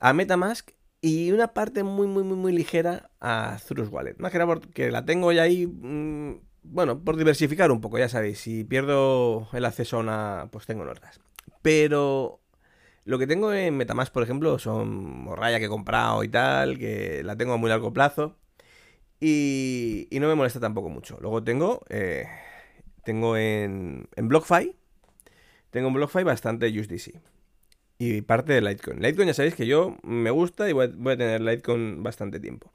a 0.00 0.12
Metamask 0.12 0.70
y 1.00 1.30
una 1.32 1.54
parte 1.54 1.84
muy, 1.84 2.06
muy, 2.06 2.22
muy, 2.24 2.36
muy 2.36 2.52
ligera 2.52 3.10
a 3.20 3.58
Thrust 3.66 3.92
Wallet. 3.92 4.16
Más 4.18 4.32
que 4.32 4.38
nada 4.38 4.52
porque 4.52 4.90
la 4.90 5.04
tengo 5.04 5.32
ya 5.32 5.42
ahí, 5.42 5.66
mm, 5.66 6.40
bueno, 6.70 7.00
por 7.02 7.16
diversificar 7.16 7.70
un 7.70 7.80
poco, 7.80 7.98
ya 7.98 8.08
sabéis. 8.08 8.38
Si 8.38 8.64
pierdo 8.64 9.48
el 9.52 9.64
acceso 9.64 9.96
a 9.96 10.00
una, 10.00 10.48
pues 10.50 10.66
tengo 10.66 10.82
en 10.82 10.90
otras. 10.90 11.20
Pero 11.62 12.40
lo 13.04 13.18
que 13.18 13.26
tengo 13.26 13.52
en 13.52 13.76
Metamask, 13.76 14.12
por 14.12 14.22
ejemplo, 14.22 14.58
son 14.58 15.24
morralla 15.24 15.58
que 15.58 15.66
he 15.66 15.68
comprado 15.68 16.22
y 16.24 16.28
tal, 16.28 16.78
que 16.78 17.22
la 17.24 17.36
tengo 17.36 17.54
a 17.54 17.56
muy 17.56 17.70
largo 17.70 17.92
plazo. 17.92 18.36
Y, 19.20 20.06
y 20.10 20.20
no 20.20 20.28
me 20.28 20.34
molesta 20.34 20.60
tampoco 20.60 20.88
mucho. 20.90 21.18
Luego 21.20 21.42
tengo, 21.42 21.82
eh, 21.88 22.26
tengo 23.04 23.36
en, 23.36 24.08
en 24.14 24.28
BlockFi, 24.28 24.76
tengo 25.70 25.88
en 25.88 25.94
BlockFi 25.94 26.22
bastante 26.22 26.68
USDC. 26.68 27.20
Y 27.98 28.22
parte 28.22 28.52
de 28.52 28.60
Litecoin. 28.60 29.00
Litecoin 29.00 29.26
ya 29.28 29.34
sabéis 29.34 29.54
que 29.54 29.66
yo 29.66 29.96
me 30.02 30.30
gusta 30.30 30.68
y 30.68 30.72
voy 30.72 30.86
a, 30.86 31.16
tener 31.16 31.40
Litecoin 31.40 32.02
bastante 32.02 32.38
tiempo. 32.38 32.70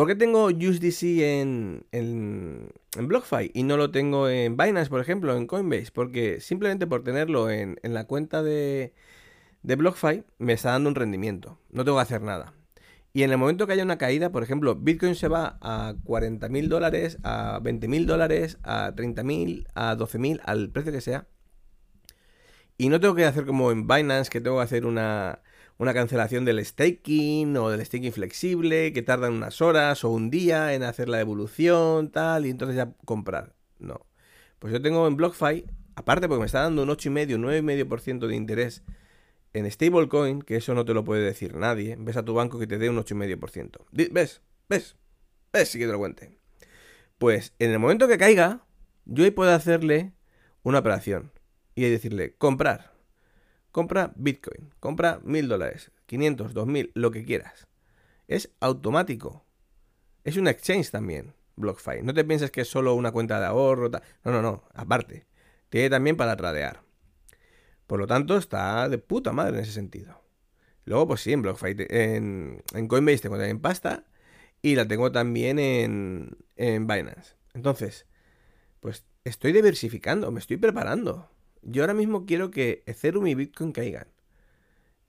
¿Por 0.00 0.08
qué 0.08 0.14
tengo 0.14 0.46
USDC 0.46 1.02
en, 1.20 1.84
en, 1.92 2.72
en, 2.96 3.06
BlockFi 3.06 3.50
y 3.52 3.64
no 3.64 3.76
lo 3.76 3.90
tengo 3.90 4.30
en 4.30 4.56
Binance, 4.56 4.88
por 4.88 5.02
ejemplo, 5.02 5.36
en 5.36 5.46
Coinbase? 5.46 5.90
Porque 5.92 6.40
simplemente 6.40 6.86
por 6.86 7.04
tenerlo 7.04 7.50
en, 7.50 7.78
en 7.82 7.92
la 7.92 8.04
cuenta 8.04 8.42
de, 8.42 8.94
de 9.62 9.76
BlockFi 9.76 10.24
me 10.38 10.54
está 10.54 10.70
dando 10.70 10.88
un 10.88 10.94
rendimiento. 10.94 11.58
No 11.70 11.84
tengo 11.84 11.98
que 11.98 12.02
hacer 12.04 12.22
nada. 12.22 12.54
Y 13.12 13.24
en 13.24 13.30
el 13.30 13.36
momento 13.36 13.66
que 13.66 13.74
haya 13.74 13.82
una 13.82 13.98
caída, 13.98 14.32
por 14.32 14.42
ejemplo, 14.42 14.74
Bitcoin 14.74 15.16
se 15.16 15.28
va 15.28 15.58
a 15.60 15.94
40 16.04 16.48
mil 16.48 16.70
dólares, 16.70 17.18
a 17.22 17.60
20 17.62 17.86
mil 17.86 18.06
dólares, 18.06 18.56
a 18.62 18.94
30 18.96 19.22
mil, 19.22 19.68
a 19.74 19.96
12 19.96 20.18
mil, 20.18 20.40
al 20.46 20.70
precio 20.70 20.92
que 20.92 21.02
sea. 21.02 21.26
Y 22.78 22.88
no 22.88 23.00
tengo 23.00 23.14
que 23.14 23.26
hacer 23.26 23.44
como 23.44 23.70
en 23.70 23.86
Binance, 23.86 24.30
que 24.30 24.40
tengo 24.40 24.56
que 24.56 24.62
hacer 24.62 24.86
una, 24.86 25.40
una 25.80 25.94
cancelación 25.94 26.44
del 26.44 26.62
staking 26.62 27.56
o 27.56 27.70
del 27.70 27.82
staking 27.82 28.12
flexible, 28.12 28.92
que 28.92 29.00
tardan 29.00 29.32
unas 29.32 29.62
horas 29.62 30.04
o 30.04 30.10
un 30.10 30.28
día 30.28 30.74
en 30.74 30.82
hacer 30.82 31.08
la 31.08 31.16
devolución, 31.16 32.10
tal, 32.10 32.44
y 32.44 32.50
entonces 32.50 32.76
ya 32.76 32.92
comprar. 33.06 33.54
No. 33.78 34.06
Pues 34.58 34.74
yo 34.74 34.82
tengo 34.82 35.06
en 35.06 35.16
BlockFi, 35.16 35.64
aparte 35.94 36.28
porque 36.28 36.40
me 36.40 36.46
está 36.46 36.60
dando 36.60 36.82
un 36.82 36.90
8,5, 36.90 37.38
9,5% 37.38 38.26
de 38.26 38.36
interés 38.36 38.82
en 39.54 39.70
stablecoin, 39.70 40.42
que 40.42 40.56
eso 40.56 40.74
no 40.74 40.84
te 40.84 40.92
lo 40.92 41.02
puede 41.02 41.22
decir 41.22 41.56
nadie, 41.56 41.96
ves 41.98 42.18
a 42.18 42.26
tu 42.26 42.34
banco 42.34 42.58
que 42.58 42.66
te 42.66 42.76
dé 42.76 42.90
un 42.90 42.98
8,5%. 42.98 43.78
¿Ves? 43.90 44.42
¿Ves? 44.68 44.96
¿Ves? 45.50 45.68
Si 45.70 45.78
que 45.78 45.86
te 45.86 45.92
lo 45.92 45.98
cuente. 45.98 46.36
Pues 47.16 47.54
en 47.58 47.70
el 47.70 47.78
momento 47.78 48.06
que 48.06 48.18
caiga, 48.18 48.66
yo 49.06 49.24
ahí 49.24 49.30
puedo 49.30 49.50
hacerle 49.50 50.12
una 50.62 50.80
operación 50.80 51.32
y 51.74 51.88
decirle, 51.88 52.34
comprar. 52.36 52.92
Compra 53.72 54.12
Bitcoin, 54.16 54.74
compra 54.80 55.20
mil 55.22 55.48
dólares, 55.48 55.92
500, 56.06 56.54
2000, 56.54 56.90
lo 56.94 57.10
que 57.10 57.24
quieras. 57.24 57.68
Es 58.26 58.50
automático. 58.60 59.44
Es 60.24 60.36
un 60.36 60.48
exchange 60.48 60.90
también, 60.90 61.34
BlockFi. 61.56 62.02
No 62.02 62.12
te 62.12 62.24
pienses 62.24 62.50
que 62.50 62.62
es 62.62 62.68
solo 62.68 62.94
una 62.94 63.12
cuenta 63.12 63.38
de 63.38 63.46
ahorro. 63.46 63.90
No, 64.24 64.32
no, 64.32 64.42
no, 64.42 64.64
aparte. 64.74 65.26
Tiene 65.68 65.88
también 65.88 66.16
para 66.16 66.36
tradear. 66.36 66.82
Por 67.86 68.00
lo 68.00 68.06
tanto, 68.06 68.36
está 68.36 68.88
de 68.88 68.98
puta 68.98 69.32
madre 69.32 69.58
en 69.58 69.62
ese 69.62 69.72
sentido. 69.72 70.20
Luego, 70.84 71.08
pues 71.08 71.20
sí, 71.20 71.32
en 71.32 71.42
BlockFi, 71.42 71.76
en, 71.90 72.62
Coinbase 72.88 73.18
tengo 73.18 73.36
también 73.36 73.60
pasta 73.60 74.04
y 74.62 74.74
la 74.74 74.86
tengo 74.88 75.12
también 75.12 75.58
en, 75.58 76.36
en 76.56 76.86
Binance. 76.86 77.34
Entonces, 77.54 78.06
pues 78.80 79.04
estoy 79.24 79.52
diversificando, 79.52 80.30
me 80.32 80.40
estoy 80.40 80.56
preparando. 80.56 81.30
Yo 81.62 81.82
ahora 81.82 81.94
mismo 81.94 82.26
quiero 82.26 82.50
que 82.50 82.82
Ethereum 82.86 83.26
y 83.26 83.34
Bitcoin 83.34 83.72
caigan. 83.72 84.08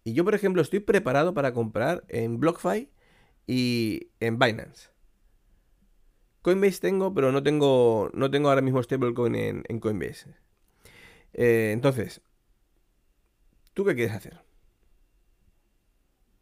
Y 0.04 0.14
yo, 0.14 0.26
por 0.26 0.36
ejemplo, 0.36 0.62
estoy 0.62 0.80
preparado 0.80 1.34
para 1.34 1.54
comprar 1.54 2.04
en 2.10 2.40
BlockFi 2.40 2.90
y 3.48 4.10
en 4.20 4.40
Binance. 4.40 4.90
Coinbase 6.42 6.80
tengo, 6.80 7.14
pero 7.14 7.32
no 7.32 7.44
tengo, 7.44 8.10
no 8.14 8.32
tengo 8.32 8.50
ahora 8.50 8.62
mismo 8.62 8.82
stablecoin 8.82 9.36
en, 9.36 9.80
Coinbase. 9.80 10.34
Eh, 11.34 11.72
entonces, 11.72 12.22
¿Tú 13.74 13.86
qué 13.86 13.96
quieres 13.96 14.16
hacer? 14.16 14.40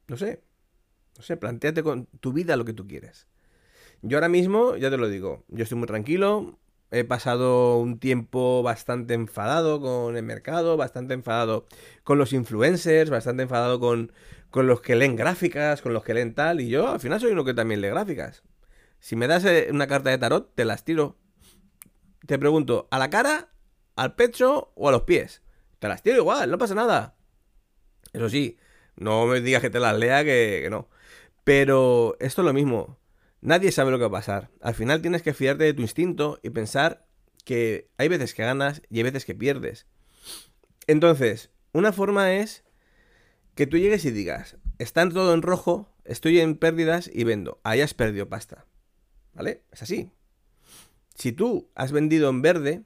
No 0.08 0.18
sé. 0.18 0.42
No 1.18 1.24
sé, 1.24 1.38
planteate 1.38 1.84
con 1.84 2.06
tu 2.20 2.34
vida 2.34 2.56
lo 2.56 2.66
que 2.66 2.74
tú 2.74 2.88
quieres. 2.88 3.28
Yo 4.02 4.18
ahora 4.18 4.30
mismo, 4.30 4.78
ya 4.78 4.90
te 4.90 4.98
lo 4.98 5.10
digo, 5.10 5.44
yo 5.50 5.64
estoy 5.64 5.78
muy 5.78 5.88
tranquilo. 5.88 6.59
He 6.92 7.04
pasado 7.04 7.78
un 7.78 8.00
tiempo 8.00 8.64
bastante 8.64 9.14
enfadado 9.14 9.80
con 9.80 10.18
el 10.18 10.24
mercado, 10.24 10.76
bastante 10.76 11.14
enfadado 11.14 11.68
con 12.04 12.18
los 12.18 12.34
influencers, 12.34 13.10
bastante 13.10 13.44
enfadado 13.44 13.80
con, 13.80 14.12
con 14.50 14.68
los 14.68 14.82
que 14.82 14.96
leen 14.96 15.16
gráficas, 15.16 15.82
con 15.82 15.94
los 15.94 16.04
que 16.04 16.16
leen 16.16 16.34
tal. 16.34 16.62
Y 16.62 16.70
yo 16.70 16.90
al 16.90 17.00
final 17.00 17.20
soy 17.20 17.32
uno 17.32 17.46
que 17.46 17.54
también 17.54 17.82
lee 17.82 17.90
gráficas. 17.90 18.44
Si 19.00 19.16
me 19.16 19.28
das 19.28 19.46
eh, 19.46 19.68
una 19.72 19.88
carta 19.88 20.10
de 20.10 20.18
tarot, 20.18 20.54
te 20.56 20.66
las 20.66 20.84
tiro. 20.84 21.18
Te 22.26 22.38
pregunto, 22.38 22.88
¿a 22.92 23.00
la 23.00 23.10
cara, 23.10 23.50
al 23.96 24.16
pecho 24.16 24.72
o 24.76 24.90
a 24.90 24.92
los 24.92 25.04
pies? 25.04 25.42
Te 25.80 25.88
las 25.88 26.04
tiro 26.04 26.18
igual, 26.18 26.52
no 26.52 26.58
pasa 26.58 26.76
nada. 26.76 27.16
Eso 28.14 28.30
sí, 28.30 28.58
no 28.96 29.26
me 29.26 29.42
digas 29.42 29.62
que 29.62 29.70
te 29.70 29.80
las 29.80 29.98
lea, 29.98 30.24
que, 30.24 30.68
no. 30.70 30.90
Pero 31.44 32.18
esto 32.20 32.42
es 32.42 32.46
lo 32.46 32.54
mismo. 32.54 33.00
Nadie 33.42 33.72
sabe 33.72 33.92
lo 33.92 33.98
que 33.98 34.04
va 34.04 34.08
a 34.08 34.22
pasar. 34.22 34.52
Al 34.62 34.76
final 34.76 35.02
tienes 35.02 35.22
que 35.22 35.34
fiarte 35.34 35.64
de 35.64 35.74
tu 35.74 35.82
instinto 35.82 36.40
y 36.44 36.50
pensar 36.50 37.06
que 37.46 37.90
hay 37.98 38.08
veces 38.08 38.34
que 38.34 38.44
ganas 38.44 38.82
y 38.90 38.98
hay 38.98 39.04
veces 39.04 39.26
que 39.26 39.36
pierdes. 39.36 39.88
Entonces, 40.88 41.52
una 41.72 41.94
forma 41.94 42.34
es 42.34 42.64
que 43.56 43.68
tú 43.68 43.78
llegues 43.78 44.06
y 44.06 44.12
digas, 44.12 44.58
está 44.78 45.08
todo 45.08 45.34
en 45.34 45.42
rojo, 45.42 45.94
estoy 46.06 46.40
en 46.40 46.56
pérdidas 46.56 47.10
y 47.14 47.24
vendo. 47.24 47.60
Ahí 47.64 47.82
has 47.82 47.94
perdido 47.94 48.28
pasta. 48.28 48.66
¿Vale? 49.34 49.64
Es 49.72 49.84
así. 49.84 50.12
Si 51.16 51.32
tú 51.32 51.70
has 51.76 51.92
vendido 51.92 52.30
en 52.30 52.42
verde, 52.42 52.84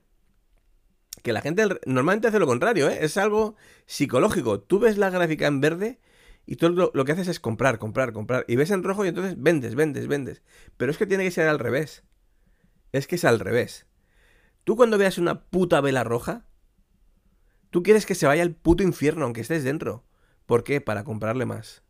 que 1.22 1.34
la 1.34 1.42
gente 1.42 1.64
normalmente 1.86 2.28
hace 2.28 2.40
lo 2.40 2.48
contrario, 2.48 2.90
¿eh? 2.90 3.00
es 3.02 3.18
algo 3.18 3.56
psicológico. 3.86 4.60
Tú 4.60 4.80
ves 4.80 4.98
la 4.98 5.10
gráfica 5.10 5.48
en 5.48 5.62
verde 5.62 6.00
y 6.46 6.58
tú 6.58 6.70
lo, 6.70 7.06
que 7.06 7.12
haces 7.12 7.28
es 7.28 7.40
comprar, 7.40 7.80
comprar, 7.80 8.12
comprar. 8.12 8.46
Y 8.48 8.56
ves 8.56 8.72
en 8.72 8.84
rojo 8.84 9.06
y 9.06 9.08
entonces 9.08 9.36
vendes, 9.38 9.76
vendes, 9.76 10.08
vendes. 10.08 10.42
Pero 10.78 10.92
es 10.92 10.98
que 10.98 11.08
tiene 11.08 11.24
que 11.24 11.32
ser 11.32 11.48
al 11.48 11.60
revés. 11.60 12.04
Es 12.92 13.08
que 13.08 13.16
es 13.16 13.24
al 13.24 13.40
revés. 13.40 13.88
Tú 14.64 14.76
cuando 14.76 14.98
veas 14.98 15.18
una 15.18 15.46
puta 15.46 15.80
vela 15.82 16.04
roja, 16.04 16.46
tú 17.70 17.82
quieres 17.82 18.06
que 18.06 18.16
se 18.16 18.28
vaya 18.28 18.44
al 18.44 18.56
puto 18.56 18.84
infierno 18.84 19.26
aunque 19.26 19.42
estés 19.42 19.64
dentro. 19.64 20.06
¿Por 20.46 20.64
qué? 20.64 20.82
Para 20.82 21.04
comprarle 21.04 21.46
más. 21.46 21.84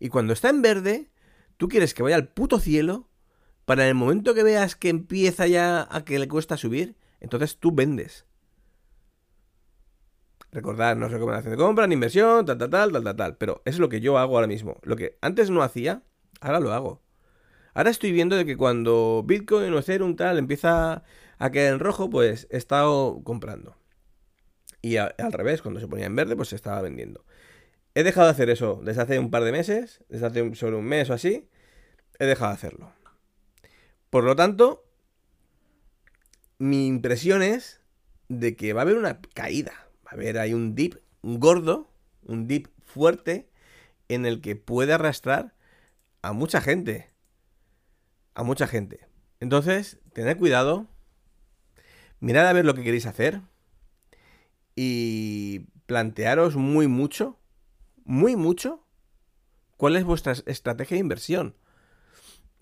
Y 0.00 0.08
cuando 0.08 0.32
está 0.32 0.48
en 0.48 0.62
verde, 0.62 1.10
tú 1.58 1.68
quieres 1.68 1.92
que 1.94 2.02
vaya 2.02 2.16
al 2.16 2.28
puto 2.28 2.58
cielo 2.58 3.08
para 3.64 3.84
en 3.84 3.90
el 3.90 3.94
momento 3.94 4.34
que 4.34 4.42
veas 4.42 4.76
que 4.76 4.88
empieza 4.88 5.46
ya 5.46 5.86
a 5.90 6.04
que 6.04 6.18
le 6.18 6.28
cuesta 6.28 6.56
subir, 6.56 6.96
entonces 7.20 7.58
tú 7.58 7.72
vendes. 7.72 8.26
Recordad, 10.54 10.94
no 10.94 11.06
es 11.06 11.12
recomendación 11.12 11.50
de 11.50 11.56
compra, 11.56 11.88
ni 11.88 11.94
inversión, 11.94 12.46
tal, 12.46 12.56
tal, 12.56 12.70
tal, 12.70 12.92
tal, 12.92 13.02
tal, 13.02 13.16
tal. 13.16 13.36
Pero 13.38 13.60
es 13.64 13.80
lo 13.80 13.88
que 13.88 14.00
yo 14.00 14.18
hago 14.18 14.36
ahora 14.36 14.46
mismo. 14.46 14.78
Lo 14.82 14.94
que 14.94 15.18
antes 15.20 15.50
no 15.50 15.64
hacía, 15.64 16.04
ahora 16.40 16.60
lo 16.60 16.72
hago. 16.72 17.02
Ahora 17.74 17.90
estoy 17.90 18.12
viendo 18.12 18.36
de 18.36 18.46
que 18.46 18.56
cuando 18.56 19.24
Bitcoin 19.26 19.72
o 19.74 19.78
Ethereum 19.80 20.14
tal 20.14 20.38
empieza 20.38 21.02
a 21.38 21.50
quedar 21.50 21.74
en 21.74 21.80
rojo, 21.80 22.08
pues 22.08 22.46
he 22.52 22.56
estado 22.56 23.20
comprando. 23.24 23.76
Y 24.80 24.96
al 24.98 25.32
revés, 25.32 25.60
cuando 25.60 25.80
se 25.80 25.88
ponía 25.88 26.06
en 26.06 26.14
verde, 26.14 26.36
pues 26.36 26.50
se 26.50 26.56
estaba 26.56 26.80
vendiendo. 26.82 27.24
He 27.94 28.04
dejado 28.04 28.28
de 28.28 28.32
hacer 28.32 28.48
eso 28.48 28.80
desde 28.84 29.02
hace 29.02 29.18
un 29.18 29.32
par 29.32 29.42
de 29.42 29.50
meses, 29.50 30.04
desde 30.08 30.26
hace 30.26 30.54
sobre 30.54 30.76
un 30.76 30.84
mes 30.84 31.10
o 31.10 31.14
así. 31.14 31.48
He 32.20 32.26
dejado 32.26 32.52
de 32.52 32.54
hacerlo. 32.54 32.92
Por 34.08 34.22
lo 34.22 34.36
tanto, 34.36 34.84
mi 36.58 36.86
impresión 36.86 37.42
es 37.42 37.80
de 38.28 38.54
que 38.54 38.72
va 38.72 38.82
a 38.82 38.84
haber 38.84 38.96
una 38.96 39.20
caída 39.34 39.83
a 40.14 40.16
ver, 40.16 40.38
hay 40.38 40.54
un 40.54 40.76
dip 40.76 40.94
gordo, 41.22 41.90
un 42.22 42.46
dip 42.46 42.68
fuerte, 42.84 43.50
en 44.06 44.26
el 44.26 44.40
que 44.40 44.54
puede 44.54 44.92
arrastrar 44.92 45.56
a 46.22 46.32
mucha 46.32 46.60
gente. 46.60 47.10
A 48.34 48.44
mucha 48.44 48.68
gente. 48.68 49.08
Entonces, 49.40 49.98
tened 50.12 50.38
cuidado. 50.38 50.86
Mirad 52.20 52.46
a 52.46 52.52
ver 52.52 52.64
lo 52.64 52.76
que 52.76 52.84
queréis 52.84 53.06
hacer. 53.06 53.40
Y 54.76 55.66
plantearos 55.86 56.54
muy 56.54 56.86
mucho, 56.86 57.36
muy 58.04 58.36
mucho, 58.36 58.86
cuál 59.76 59.96
es 59.96 60.04
vuestra 60.04 60.34
estrategia 60.46 60.94
de 60.94 61.00
inversión. 61.00 61.56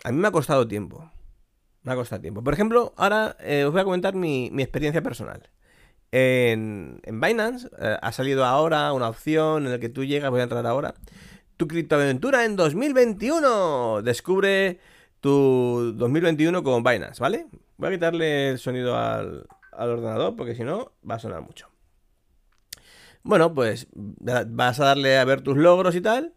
A 0.03 0.11
mí 0.11 0.17
me 0.17 0.27
ha 0.27 0.31
costado 0.31 0.67
tiempo. 0.67 1.11
Me 1.83 1.91
ha 1.91 1.95
costado 1.95 2.23
tiempo. 2.23 2.43
Por 2.43 2.55
ejemplo, 2.55 2.95
ahora 2.97 3.37
eh, 3.41 3.65
os 3.65 3.71
voy 3.73 3.81
a 3.81 3.85
comentar 3.85 4.15
mi, 4.15 4.49
mi 4.51 4.63
experiencia 4.63 5.03
personal. 5.03 5.51
En, 6.15 7.01
Binance 7.07 7.67
eh, 7.79 7.97
ha 7.99 8.11
salido 8.11 8.45
ahora 8.45 8.93
una 8.93 9.09
opción 9.09 9.65
en 9.65 9.71
la 9.71 9.79
que 9.79 9.89
tú 9.89 10.03
llegas, 10.03 10.29
voy 10.29 10.41
a 10.41 10.43
entrar 10.43 10.63
ahora, 10.67 10.93
tu 11.57 11.67
criptoaventura 11.67 12.45
en 12.45 12.55
2021. 12.55 14.03
Descubre 14.03 14.79
tu 15.21 15.91
2021 15.95 16.61
con 16.61 16.83
Binance, 16.83 17.19
¿vale? 17.19 17.47
Voy 17.77 17.89
a 17.89 17.91
quitarle 17.93 18.51
el 18.51 18.59
sonido 18.59 18.95
al, 18.95 19.47
al 19.71 19.89
ordenador 19.89 20.35
porque 20.35 20.53
si 20.53 20.63
no 20.63 20.91
va 21.09 21.15
a 21.15 21.19
sonar 21.19 21.41
mucho. 21.41 21.67
Bueno, 23.23 23.55
pues 23.55 23.87
vas 23.91 24.79
a 24.79 24.85
darle 24.85 25.17
a 25.17 25.25
ver 25.25 25.41
tus 25.41 25.57
logros 25.57 25.95
y 25.95 26.01
tal. 26.01 26.35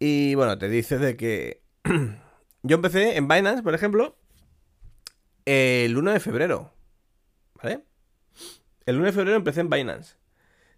Y 0.00 0.34
bueno, 0.34 0.58
te 0.58 0.68
dice 0.68 0.98
de 0.98 1.16
que 1.16 1.62
yo 2.64 2.74
empecé 2.74 3.16
en 3.16 3.28
Binance, 3.28 3.62
por 3.62 3.76
ejemplo, 3.76 4.16
el 5.44 5.96
1 5.96 6.12
de 6.12 6.18
febrero. 6.18 6.72
¿Vale? 7.62 7.87
El 8.88 8.96
1 8.96 9.04
de 9.04 9.12
febrero 9.12 9.36
empecé 9.36 9.60
en 9.60 9.68
Binance. 9.68 10.14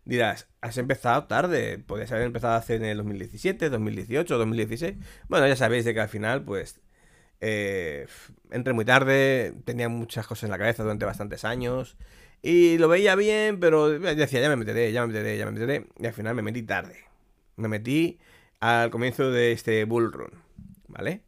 Dirás, 0.04 0.48
has 0.60 0.76
empezado 0.78 1.28
tarde, 1.28 1.78
podrías 1.78 2.10
haber 2.10 2.24
empezado 2.24 2.54
hace 2.54 2.74
en 2.74 2.84
el 2.84 2.96
2017, 2.96 3.70
2018, 3.70 4.36
2016. 4.36 4.96
Bueno, 5.28 5.46
ya 5.46 5.54
sabéis 5.54 5.84
de 5.84 5.94
que 5.94 6.00
al 6.00 6.08
final, 6.08 6.42
pues, 6.42 6.80
eh, 7.40 8.08
entré 8.50 8.72
muy 8.72 8.84
tarde, 8.84 9.54
tenía 9.64 9.88
muchas 9.88 10.26
cosas 10.26 10.42
en 10.42 10.50
la 10.50 10.58
cabeza 10.58 10.82
durante 10.82 11.04
bastantes 11.04 11.44
años. 11.44 11.96
Y 12.42 12.78
lo 12.78 12.88
veía 12.88 13.14
bien, 13.14 13.60
pero 13.60 13.88
decía, 13.88 14.40
ya 14.40 14.48
me 14.48 14.56
meteré, 14.56 14.90
ya 14.90 15.02
me 15.02 15.12
meteré, 15.12 15.38
ya 15.38 15.46
me 15.46 15.52
meteré. 15.52 15.86
Y 16.00 16.06
al 16.06 16.12
final 16.12 16.34
me 16.34 16.42
metí 16.42 16.64
tarde. 16.64 17.04
Me 17.54 17.68
metí 17.68 18.18
al 18.58 18.90
comienzo 18.90 19.30
de 19.30 19.52
este 19.52 19.84
bull 19.84 20.12
run, 20.12 20.32
¿vale? 20.88 21.22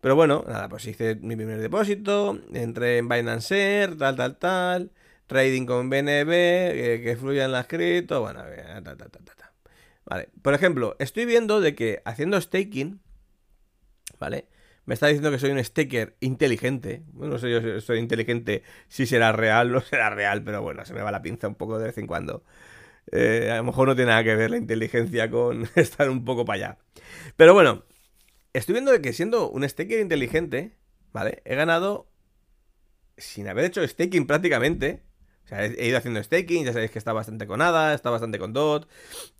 Pero 0.00 0.16
bueno, 0.16 0.44
nada, 0.48 0.68
pues 0.68 0.86
hice 0.86 1.14
mi 1.22 1.36
primer 1.36 1.60
depósito, 1.60 2.36
entré 2.52 2.98
en 2.98 3.08
Binance 3.08 3.90
tal, 3.96 4.16
tal, 4.16 4.38
tal, 4.38 4.90
trading 5.30 5.64
con 5.64 5.88
BNB, 5.88 6.28
que, 6.28 7.00
que 7.04 7.16
fluyan 7.16 7.52
las 7.52 7.68
cripto, 7.68 8.20
bueno, 8.20 8.42
ta, 8.82 8.96
Vale, 10.04 10.28
por 10.42 10.54
ejemplo, 10.54 10.96
estoy 10.98 11.24
viendo 11.24 11.60
de 11.60 11.76
que 11.76 12.02
haciendo 12.04 12.40
staking, 12.40 13.00
¿vale? 14.18 14.48
Me 14.86 14.94
está 14.94 15.06
diciendo 15.06 15.30
que 15.30 15.38
soy 15.38 15.52
un 15.52 15.62
staker 15.62 16.16
inteligente. 16.18 17.04
Bueno, 17.12 17.34
no 17.34 17.38
sé 17.38 17.48
yo 17.48 17.60
si 17.60 17.80
soy 17.80 18.00
inteligente, 18.00 18.64
si 18.88 19.06
será 19.06 19.30
real, 19.30 19.70
no 19.70 19.80
será 19.80 20.10
real, 20.10 20.42
pero 20.42 20.62
bueno, 20.62 20.84
se 20.84 20.94
me 20.94 21.02
va 21.02 21.12
la 21.12 21.22
pinza 21.22 21.46
un 21.46 21.54
poco 21.54 21.78
de 21.78 21.86
vez 21.86 21.98
en 21.98 22.08
cuando. 22.08 22.42
Eh, 23.12 23.50
a 23.52 23.58
lo 23.58 23.64
mejor 23.64 23.86
no 23.86 23.94
tiene 23.94 24.10
nada 24.10 24.24
que 24.24 24.34
ver 24.34 24.50
la 24.50 24.56
inteligencia 24.56 25.30
con 25.30 25.68
estar 25.76 26.10
un 26.10 26.24
poco 26.24 26.44
para 26.44 26.56
allá. 26.56 26.78
Pero 27.36 27.54
bueno, 27.54 27.84
estoy 28.52 28.72
viendo 28.72 28.90
de 28.90 29.00
que 29.00 29.12
siendo 29.12 29.48
un 29.48 29.68
staker 29.68 30.00
inteligente, 30.00 30.76
¿vale? 31.12 31.40
He 31.44 31.54
ganado 31.54 32.10
sin 33.16 33.46
haber 33.46 33.66
hecho 33.66 33.86
staking 33.86 34.26
prácticamente. 34.26 35.04
Sea, 35.50 35.66
he 35.66 35.88
ido 35.88 35.98
haciendo 35.98 36.22
staking, 36.22 36.64
ya 36.64 36.72
sabéis 36.72 36.92
que 36.92 36.98
está 36.98 37.12
bastante 37.12 37.46
con 37.46 37.60
ADA, 37.60 37.94
está 37.94 38.10
bastante 38.10 38.38
con 38.38 38.52
DOT, 38.52 38.88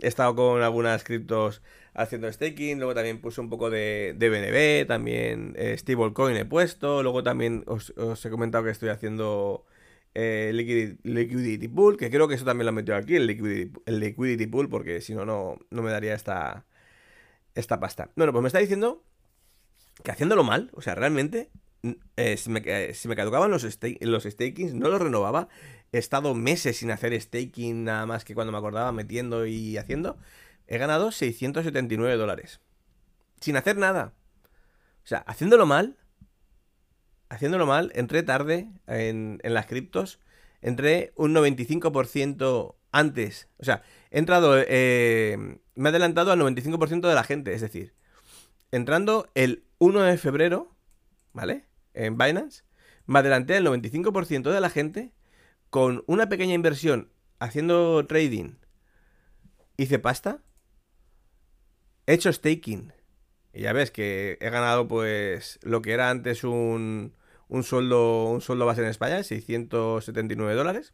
he 0.01 0.09
estado 0.09 0.35
con 0.35 0.63
algunas 0.63 1.05
criptos 1.05 1.63
haciendo 1.95 2.33
staking, 2.33 2.79
luego 2.79 2.95
también 2.95 3.21
puse 3.21 3.41
un 3.41 3.49
poco 3.49 3.71
de, 3.71 4.17
BNB, 4.19 4.89
también 4.89 5.55
eh, 5.57 5.77
stablecoin 5.79 6.37
he 6.37 6.45
puesto, 6.45 7.03
luego 7.03 7.23
también 7.23 7.65
os, 7.67 7.93
he 7.97 8.31
comentado 8.31 8.65
que 8.65 8.71
estoy 8.71 8.89
haciendo 8.89 9.65
eh, 10.15 10.51
liquidity, 10.53 11.69
Pool, 11.69 11.97
que 11.97 12.11
creo 12.11 12.27
que 12.27 12.35
eso 12.35 12.45
también 12.45 12.67
lo 12.67 12.73
he 12.73 12.75
metido 12.75 12.97
aquí, 12.97 13.17
el 13.17 13.27
Liquidity, 13.27 14.47
Pool, 14.47 14.69
porque 14.69 15.01
si 15.01 15.15
no, 15.15 15.25
no 15.25 15.83
me 15.83 15.91
daría 15.91 16.15
esta, 16.15 16.67
esta 17.55 17.79
pasta. 17.79 18.11
Bueno, 18.17 18.33
pues 18.33 18.43
me 18.43 18.49
está 18.49 18.59
diciendo 18.59 19.05
que 20.03 20.11
haciéndolo 20.11 20.45
mal, 20.45 20.71
o 20.75 20.83
sea, 20.83 20.95
realmente, 20.95 21.51
eh, 22.17 22.37
si, 22.37 22.51
me, 22.51 23.17
caducaban 23.17 23.51
los, 23.51 23.63
los 24.01 24.25
stakings, 24.25 24.75
no 24.75 24.89
los 24.89 25.01
renovaba. 25.01 25.49
He 25.93 25.99
estado 25.99 26.35
meses 26.35 26.79
sin 26.79 26.91
hacer 26.91 27.19
staking, 27.21 27.85
nada 27.85 28.07
más 28.07 28.25
que 28.25 28.35
cuando 28.35 28.53
me 28.53 28.59
acordaba 28.59 28.93
metiendo 28.93 29.47
y 29.47 29.77
haciendo. 29.77 30.19
He 30.67 30.79
ganado 30.79 31.11
679 31.11 32.17
dólares. 32.17 32.61
Sin 33.41 33.57
hacer 33.57 33.77
nada. 33.77 34.15
O 35.05 35.07
sea, 35.07 35.19
haciéndolo 35.27 35.67
mal. 35.67 35.97
Haciéndolo 37.29 37.67
mal, 37.67 37.93
entré 37.95 38.23
tarde 38.23 38.71
en, 38.87 39.41
las 39.43 39.67
criptos. 39.67 40.21
Entré 40.63 41.13
un 41.17 41.35
95% 41.35 42.77
antes. 42.93 43.49
O 43.59 43.65
sea, 43.65 43.83
he 44.11 44.19
entrado. 44.19 44.57
Eh, 44.59 45.59
me 45.75 45.89
he 45.89 45.91
adelantado 45.91 46.31
al 46.31 46.41
95% 46.41 47.09
de 47.09 47.15
la 47.15 47.25
gente. 47.25 47.53
Es 47.53 47.63
decir, 47.63 47.95
entrando 48.71 49.29
el 49.35 49.65
1 49.79 50.03
de 50.03 50.19
febrero, 50.19 50.77
¿vale? 51.33 51.65
En 51.95 52.17
Binance, 52.17 52.63
me 53.07 53.19
adelanté 53.19 53.57
al 53.57 53.67
95% 53.67 54.53
de 54.53 54.61
la 54.61 54.71
gente 54.71 55.13
con 55.71 56.05
una 56.07 56.29
pequeña 56.29 56.55
inversión 56.55 57.13
haciendo 57.39 58.07
trading. 58.07 58.57
Hice 59.77 59.99
pasta 59.99 60.43
He 62.11 62.15
hecho 62.15 62.33
staking. 62.33 62.93
Y 63.53 63.63
ya 63.63 63.73
ves 63.73 63.93
que 63.93 64.37
he 64.41 64.51
ganado 64.51 64.89
pues 64.89 65.61
lo 65.63 65.81
que 65.81 65.93
era 65.93 66.11
antes 66.11 66.43
un, 66.43 67.15
un 67.47 67.63
sueldo 67.63 68.25
un 68.25 68.41
sueldo 68.41 68.67
base 68.67 68.81
en 68.83 68.89
España, 68.89 69.23
679 69.23 70.55
dólares. 70.55 70.93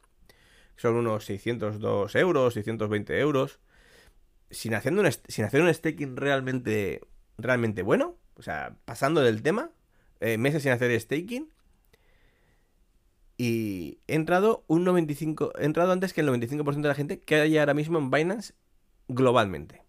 Son 0.76 0.94
unos 0.94 1.24
602 1.24 2.14
euros, 2.16 2.52
620 2.52 3.18
euros. 3.18 3.60
Sin, 4.50 4.74
haciendo 4.74 5.00
un, 5.00 5.10
sin 5.10 5.46
hacer 5.46 5.62
un 5.62 5.72
staking 5.72 6.18
realmente, 6.18 7.00
realmente 7.38 7.82
bueno. 7.82 8.18
O 8.34 8.42
sea, 8.42 8.76
pasando 8.84 9.22
del 9.22 9.42
tema. 9.42 9.70
Eh, 10.20 10.36
meses 10.36 10.62
sin 10.62 10.72
hacer 10.72 10.98
staking. 11.00 11.50
Y 13.39 13.99
he 14.07 14.14
entrado 14.14 14.64
un 14.66 14.84
95. 14.84 15.53
He 15.59 15.64
entrado 15.64 15.93
antes 15.93 16.12
que 16.12 16.22
el 16.22 16.28
95% 16.28 16.80
de 16.80 16.89
la 16.89 16.95
gente 16.95 17.20
que 17.20 17.37
hay 17.37 17.59
ahora 17.59 17.74
mismo 17.74 17.99
en 17.99 18.11
Binance 18.11 18.55
globalmente. 19.09 19.82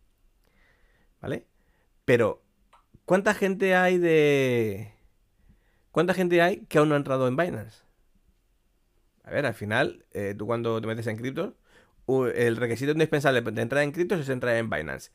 ¿Vale? 1.21 1.45
Pero, 2.05 2.41
¿cuánta 3.05 3.33
gente 3.33 3.75
hay 3.75 3.97
de... 3.97 4.93
¿Cuánta 5.91 6.13
gente 6.13 6.41
hay 6.41 6.65
que 6.67 6.77
aún 6.77 6.89
no 6.89 6.95
ha 6.95 6.99
entrado 6.99 7.27
en 7.27 7.37
Binance? 7.37 7.83
A 9.23 9.31
ver, 9.31 9.45
al 9.45 9.55
final, 9.55 10.05
eh, 10.11 10.35
tú 10.37 10.45
cuando 10.45 10.79
te 10.79 10.87
metes 10.87 11.07
en 11.07 11.17
criptos, 11.17 11.53
el 12.35 12.55
requisito 12.55 12.91
indispensable 12.91 13.41
de 13.41 13.61
entrar 13.61 13.83
en 13.83 13.91
criptos 13.91 14.19
es 14.19 14.29
entrar 14.29 14.55
en 14.55 14.69
Binance. 14.69 15.11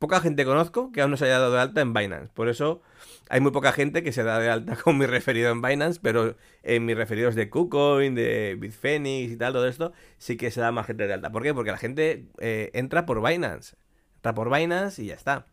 Poca 0.00 0.18
gente 0.22 0.46
conozco 0.46 0.92
que 0.92 1.02
aún 1.02 1.10
no 1.10 1.18
se 1.18 1.26
haya 1.26 1.38
dado 1.38 1.52
de 1.52 1.60
alta 1.60 1.82
en 1.82 1.92
Binance. 1.92 2.32
Por 2.32 2.48
eso 2.48 2.80
hay 3.28 3.42
muy 3.42 3.50
poca 3.50 3.70
gente 3.70 4.02
que 4.02 4.12
se 4.12 4.22
da 4.22 4.38
de 4.38 4.48
alta 4.48 4.74
con 4.82 4.96
mi 4.96 5.04
referido 5.04 5.50
en 5.50 5.60
Binance, 5.60 6.00
pero 6.02 6.36
en 6.62 6.86
mis 6.86 6.96
referidos 6.96 7.34
de 7.34 7.50
KuCoin, 7.50 8.14
de 8.14 8.56
Bitphoenix 8.58 9.30
y 9.30 9.36
tal, 9.36 9.52
todo 9.52 9.68
esto, 9.68 9.92
sí 10.16 10.38
que 10.38 10.50
se 10.50 10.62
da 10.62 10.72
más 10.72 10.86
gente 10.86 11.06
de 11.06 11.12
alta. 11.12 11.30
¿Por 11.30 11.42
qué? 11.42 11.52
Porque 11.52 11.70
la 11.70 11.76
gente 11.76 12.24
eh, 12.38 12.70
entra 12.72 13.04
por 13.04 13.22
Binance. 13.22 13.76
Está 14.16 14.32
por 14.32 14.50
Binance 14.50 15.02
y 15.02 15.08
ya 15.08 15.14
está. 15.16 15.44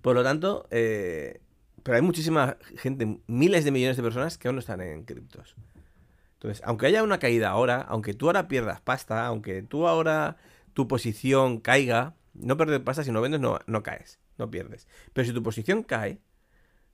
Por 0.00 0.14
lo 0.14 0.24
tanto, 0.24 0.66
eh, 0.70 1.42
pero 1.82 1.96
hay 1.96 2.02
muchísima 2.02 2.56
gente, 2.78 3.20
miles 3.26 3.66
de 3.66 3.70
millones 3.70 3.98
de 3.98 4.02
personas 4.02 4.38
que 4.38 4.48
aún 4.48 4.54
no 4.54 4.60
están 4.60 4.80
en 4.80 5.04
criptos. 5.04 5.56
Entonces, 6.36 6.62
aunque 6.64 6.86
haya 6.86 7.02
una 7.02 7.18
caída 7.18 7.50
ahora, 7.50 7.82
aunque 7.82 8.14
tú 8.14 8.28
ahora 8.28 8.48
pierdas 8.48 8.80
pasta, 8.80 9.26
aunque 9.26 9.62
tú 9.62 9.86
ahora 9.86 10.38
tu 10.72 10.88
posición 10.88 11.60
caiga, 11.60 12.14
no 12.38 12.56
perder 12.56 12.84
pasta, 12.84 13.04
si 13.04 13.12
no 13.12 13.20
vendes 13.20 13.40
no, 13.40 13.58
no 13.66 13.82
caes, 13.82 14.20
no 14.38 14.50
pierdes. 14.50 14.88
Pero 15.12 15.26
si 15.26 15.32
tu 15.32 15.42
posición 15.42 15.82
cae, 15.82 16.20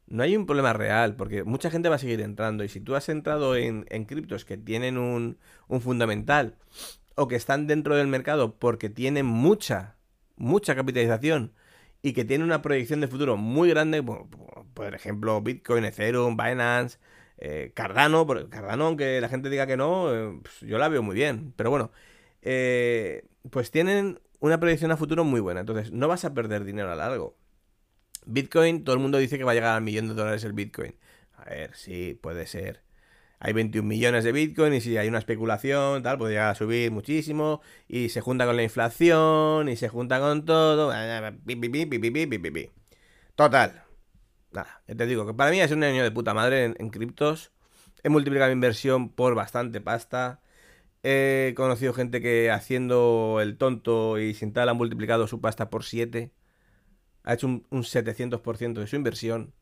no 0.06 0.22
hay 0.22 0.36
un 0.36 0.46
problema 0.46 0.72
real, 0.72 1.16
porque 1.16 1.44
mucha 1.44 1.70
gente 1.70 1.88
va 1.88 1.96
a 1.96 1.98
seguir 1.98 2.20
entrando. 2.20 2.64
Y 2.64 2.68
si 2.68 2.80
tú 2.80 2.94
has 2.94 3.08
entrado 3.08 3.56
en, 3.56 3.84
criptos 4.06 4.44
que 4.44 4.58
tienen 4.58 4.98
un, 4.98 5.38
un 5.68 5.80
fundamental 5.80 6.56
o 7.14 7.28
que 7.28 7.36
están 7.36 7.66
dentro 7.66 7.96
del 7.96 8.08
mercado 8.08 8.58
porque 8.58 8.88
tienen 8.90 9.26
mucha 9.26 9.96
mucha 10.36 10.74
capitalización 10.74 11.52
y 12.02 12.12
que 12.12 12.24
tiene 12.24 12.44
una 12.44 12.62
proyección 12.62 13.00
de 13.00 13.08
futuro 13.08 13.36
muy 13.36 13.68
grande, 13.70 14.02
por, 14.02 14.94
ejemplo, 14.94 15.40
Bitcoin, 15.40 15.84
Ethereum, 15.84 16.36
Binance, 16.36 16.98
eh, 17.38 17.70
Cardano, 17.74 18.26
Cardano, 18.50 18.86
aunque 18.86 19.20
la 19.20 19.28
gente 19.28 19.50
diga 19.50 19.66
que 19.66 19.76
no, 19.76 20.12
eh, 20.12 20.40
pues 20.42 20.60
yo 20.60 20.78
la 20.78 20.88
veo 20.88 21.02
muy 21.02 21.14
bien, 21.14 21.52
pero 21.56 21.70
bueno, 21.70 21.92
eh, 22.42 23.24
pues 23.50 23.70
tienen 23.70 24.20
una 24.42 24.60
proyección 24.60 24.90
a 24.90 24.96
futuro 24.98 25.24
muy 25.24 25.40
buena, 25.40 25.60
entonces 25.60 25.92
no 25.92 26.08
vas 26.08 26.24
a 26.24 26.34
perder 26.34 26.64
dinero 26.64 26.92
a 26.92 26.96
largo. 26.96 27.36
Bitcoin, 28.26 28.84
todo 28.84 28.94
el 28.94 29.00
mundo 29.00 29.18
dice 29.18 29.38
que 29.38 29.44
va 29.44 29.52
a 29.52 29.54
llegar 29.54 29.74
al 29.76 29.82
millón 29.82 30.08
de 30.08 30.14
dólares 30.14 30.44
el 30.44 30.52
Bitcoin. 30.52 30.94
A 31.34 31.44
ver, 31.44 31.74
sí, 31.74 32.18
puede 32.20 32.46
ser 32.46 32.82
hay 33.44 33.52
21 33.54 33.88
millones 33.88 34.22
de 34.22 34.30
Bitcoin 34.30 34.72
y 34.72 34.80
si 34.80 34.96
hay 34.96 35.08
una 35.08 35.18
especulación, 35.18 36.00
tal, 36.04 36.16
puede 36.16 36.34
llegar 36.34 36.50
a 36.50 36.54
subir 36.54 36.92
muchísimo 36.92 37.60
y 37.88 38.08
se 38.08 38.20
junta 38.20 38.46
con 38.46 38.54
la 38.54 38.62
inflación 38.62 39.68
y 39.68 39.74
se 39.74 39.88
junta 39.88 40.20
con 40.20 40.44
todo. 40.44 40.92
Total. 43.34 43.82
Nada, 44.52 44.82
te 44.86 45.06
digo 45.06 45.26
que 45.26 45.34
para 45.34 45.50
mí 45.50 45.60
es 45.60 45.72
un 45.72 45.82
año 45.82 46.04
de 46.04 46.12
puta 46.12 46.34
madre 46.34 46.72
en, 46.78 46.90
criptos. 46.90 47.50
He 48.04 48.10
multiplicado 48.10 48.50
mi 48.50 48.54
inversión 48.54 49.08
por 49.08 49.34
bastante 49.34 49.80
pasta. 49.80 50.40
He 51.02 51.54
conocido 51.56 51.92
gente 51.92 52.20
que 52.20 52.50
haciendo 52.50 53.38
el 53.40 53.56
tonto 53.56 54.18
y 54.18 54.34
sin 54.34 54.52
tal 54.52 54.68
ha 54.68 54.74
multiplicado 54.74 55.26
su 55.26 55.40
pasta 55.40 55.70
por 55.70 55.84
7. 55.84 56.30
Ha 57.24 57.34
hecho 57.34 57.46
un, 57.46 57.66
un 57.70 57.82
700% 57.82 58.74
de 58.74 58.86
su 58.86 58.96
inversión. 58.96 59.52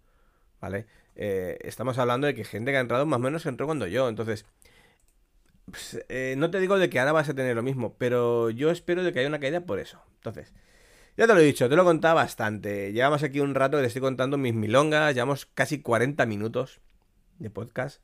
¿Vale? 0.60 0.86
Eh, 1.16 1.58
estamos 1.62 1.98
hablando 1.98 2.26
de 2.26 2.34
que 2.34 2.44
gente 2.44 2.70
que 2.70 2.78
ha 2.78 2.80
entrado 2.80 3.06
más 3.06 3.18
o 3.18 3.20
menos 3.20 3.46
entró 3.46 3.66
cuando 3.66 3.86
yo. 3.86 4.08
Entonces, 4.08 4.46
pues, 5.70 6.04
eh, 6.08 6.34
no 6.36 6.50
te 6.50 6.60
digo 6.60 6.78
de 6.78 6.90
que 6.90 6.98
ahora 6.98 7.12
vas 7.12 7.28
a 7.28 7.34
tener 7.34 7.56
lo 7.56 7.62
mismo, 7.62 7.94
pero 7.98 8.50
yo 8.50 8.70
espero 8.70 9.02
de 9.02 9.12
que 9.12 9.20
haya 9.20 9.28
una 9.28 9.40
caída 9.40 9.60
por 9.60 9.78
eso. 9.78 10.02
Entonces, 10.16 10.52
ya 11.16 11.26
te 11.26 11.34
lo 11.34 11.40
he 11.40 11.44
dicho, 11.44 11.68
te 11.68 11.76
lo 11.76 11.82
he 11.82 11.84
contado 11.84 12.16
bastante. 12.16 12.92
Llevamos 12.92 13.22
aquí 13.22 13.40
un 13.40 13.54
rato 13.54 13.76
que 13.76 13.82
te 13.82 13.88
estoy 13.88 14.02
contando 14.02 14.38
mis 14.38 14.54
milongas, 14.54 15.14
llevamos 15.14 15.46
casi 15.46 15.80
40 15.82 16.26
minutos 16.26 16.80
de 17.38 17.50
podcast. 17.50 18.02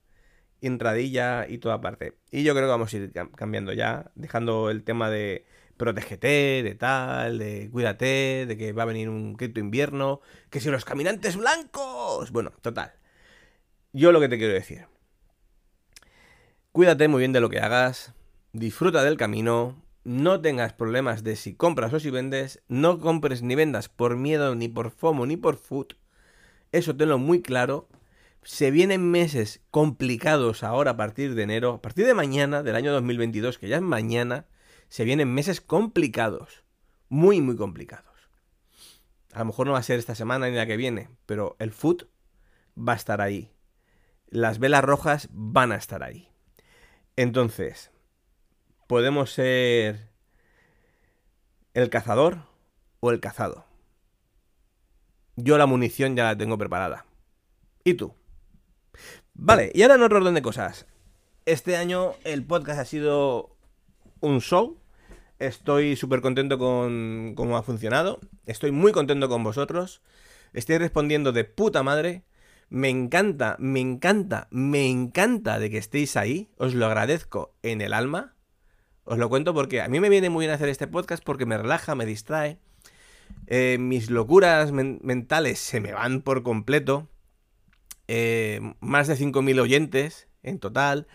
Intradilla 0.61 1.47
y 1.49 1.59
toda 1.59 1.81
parte. 1.81 2.19
Y 2.31 2.43
yo 2.43 2.55
creo 2.55 2.67
que 2.67 2.71
vamos 2.71 2.93
a 2.93 2.97
ir 2.97 3.13
cambiando 3.35 3.73
ya, 3.73 4.11
dejando 4.15 4.71
el 4.71 4.85
tema 4.85 5.11
de 5.11 5.47
protégete, 5.77 6.63
de 6.63 6.75
tal, 6.75 7.39
de 7.39 7.69
cuídate, 7.71 8.47
de 8.47 8.57
que 8.57 8.73
va 8.73 8.85
a 8.85 8.87
venir 8.87 9.09
un 9.09 9.35
cripto 9.35 9.61
invierno, 9.61 10.21
que 10.51 10.61
si 10.61 10.71
los 10.71 10.85
caminantes 10.85 11.37
blancos. 11.37 12.33
Bueno, 12.33 12.53
total. 12.63 12.95
Yo 13.93 14.13
lo 14.13 14.21
que 14.21 14.29
te 14.29 14.39
quiero 14.39 14.55
decir. 14.55 14.87
Cuídate 16.73 17.09
muy 17.09 17.21
bien 17.21 17.33
de 17.33 17.41
lo 17.41 17.49
que 17.49 17.61
hagas, 17.61 18.13
disfruta 18.53 19.03
del 19.03 19.17
camino, 19.17 19.83
no 20.05 20.41
tengas 20.41 20.73
problemas 20.73 21.25
de 21.25 21.35
si 21.35 21.55
compras 21.55 21.93
o 21.93 21.99
si 21.99 22.11
vendes, 22.11 22.63
no 22.69 23.01
compres 23.01 23.43
ni 23.43 23.55
vendas 23.55 23.89
por 23.89 24.17
miedo, 24.17 24.55
ni 24.55 24.69
por 24.69 24.91
FOMO, 24.91 25.27
ni 25.27 25.37
por 25.37 25.57
food. 25.57 25.95
Eso 26.73 26.95
tenlo 26.95 27.19
muy 27.19 27.43
claro. 27.43 27.89
Se 28.47 28.70
vienen 28.70 29.11
meses 29.11 29.61
complicados 29.72 30.62
ahora 30.62 30.92
a 30.92 30.97
partir 30.97 31.34
de 31.34 31.42
enero, 31.42 31.74
a 31.74 31.82
partir 31.82 32.07
de 32.07 32.14
mañana, 32.14 32.62
del 32.62 32.76
año 32.76 32.92
2022, 32.92 33.59
que 33.59 33.66
ya 33.66 33.74
es 33.74 33.82
mañana, 33.82 34.47
se 34.88 35.03
vienen 35.03 35.34
meses 35.34 35.61
complicados. 35.61 36.62
Muy, 37.09 37.40
muy 37.40 37.57
complicados. 37.57 38.30
A 39.32 39.40
lo 39.40 39.47
mejor 39.47 39.66
no 39.66 39.72
va 39.72 39.80
a 39.80 39.82
ser 39.82 39.99
esta 39.99 40.14
semana 40.14 40.49
ni 40.49 40.55
la 40.55 40.64
que 40.64 40.76
viene, 40.76 41.11
pero 41.26 41.57
el 41.59 41.72
food 41.72 42.07
va 42.78 42.92
a 42.92 42.97
estar 42.97 43.20
ahí. 43.20 43.51
Las 44.28 44.61
velas 44.61 44.84
rojas 44.84 45.28
van 45.32 45.72
a 45.72 45.76
estar 45.76 46.05
ahí. 46.05 46.28
Entonces, 47.16 47.90
podemos 48.86 49.32
ser 49.32 50.12
el 51.74 51.90
cazador 51.90 52.42
o 53.01 53.11
el 53.11 53.18
cazado. 53.18 53.66
Yo 55.34 55.59
la 55.59 55.66
munición 55.66 56.14
ya 56.14 56.22
la 56.22 56.38
tengo 56.38 56.57
preparada. 56.57 57.07
¿Y 57.82 57.94
tú? 57.94 58.14
Vale, 59.39 59.70
y 59.74 59.82
ahora 59.82 59.97
en 59.97 60.03
otro 60.03 60.18
orden 60.18 60.34
de 60.34 60.41
cosas. 60.41 60.87
Este 61.45 61.76
año 61.76 62.14
el 62.24 62.45
podcast 62.45 62.80
ha 62.80 62.84
sido 62.87 63.55
un 64.20 64.41
show. 64.41 64.80
Estoy 65.39 65.95
súper 65.95 66.22
contento 66.22 66.59
con 66.59 67.34
cómo 67.37 67.59
ha 67.59 67.62
funcionado. 67.62 68.18
Estoy 68.47 68.70
muy 68.70 68.93
contento 68.93 69.28
con 69.28 69.45
vosotros. 69.45 70.01
Estoy 70.55 70.78
respondiendo 70.78 71.32
de 71.32 71.45
puta 71.45 71.82
madre. 71.82 72.24
Me 72.70 72.89
encanta, 72.89 73.57
me 73.59 73.80
encanta, 73.80 74.49
me 74.51 74.89
encanta 74.89 75.59
de 75.59 75.68
que 75.68 75.78
estéis 75.78 76.16
ahí. 76.16 76.49
Os 76.57 76.74
lo 76.74 76.87
agradezco 76.87 77.55
en 77.62 77.82
el 77.82 77.93
alma. 77.93 78.34
Os 79.05 79.18
lo 79.18 79.28
cuento 79.28 79.53
porque 79.53 79.82
a 79.82 79.89
mí 79.89 80.01
me 80.01 80.09
viene 80.09 80.30
muy 80.30 80.47
bien 80.47 80.55
hacer 80.55 80.70
este 80.70 80.87
podcast 80.89 81.22
porque 81.22 81.45
me 81.45 81.59
relaja, 81.59 81.95
me 81.95 82.07
distrae. 82.07 82.59
Eh, 83.47 83.76
mis 83.78 84.09
locuras 84.11 84.72
mentales 84.72 85.59
se 85.59 85.80
me 85.80 85.93
van 85.93 86.22
por 86.22 86.43
completo. 86.43 87.11
Eh, 88.09 88.61
más 88.81 89.09
de 89.09 89.17
5.000 89.17 89.61
oyentes 89.61 90.29
en 90.43 90.59
total. 90.59 91.07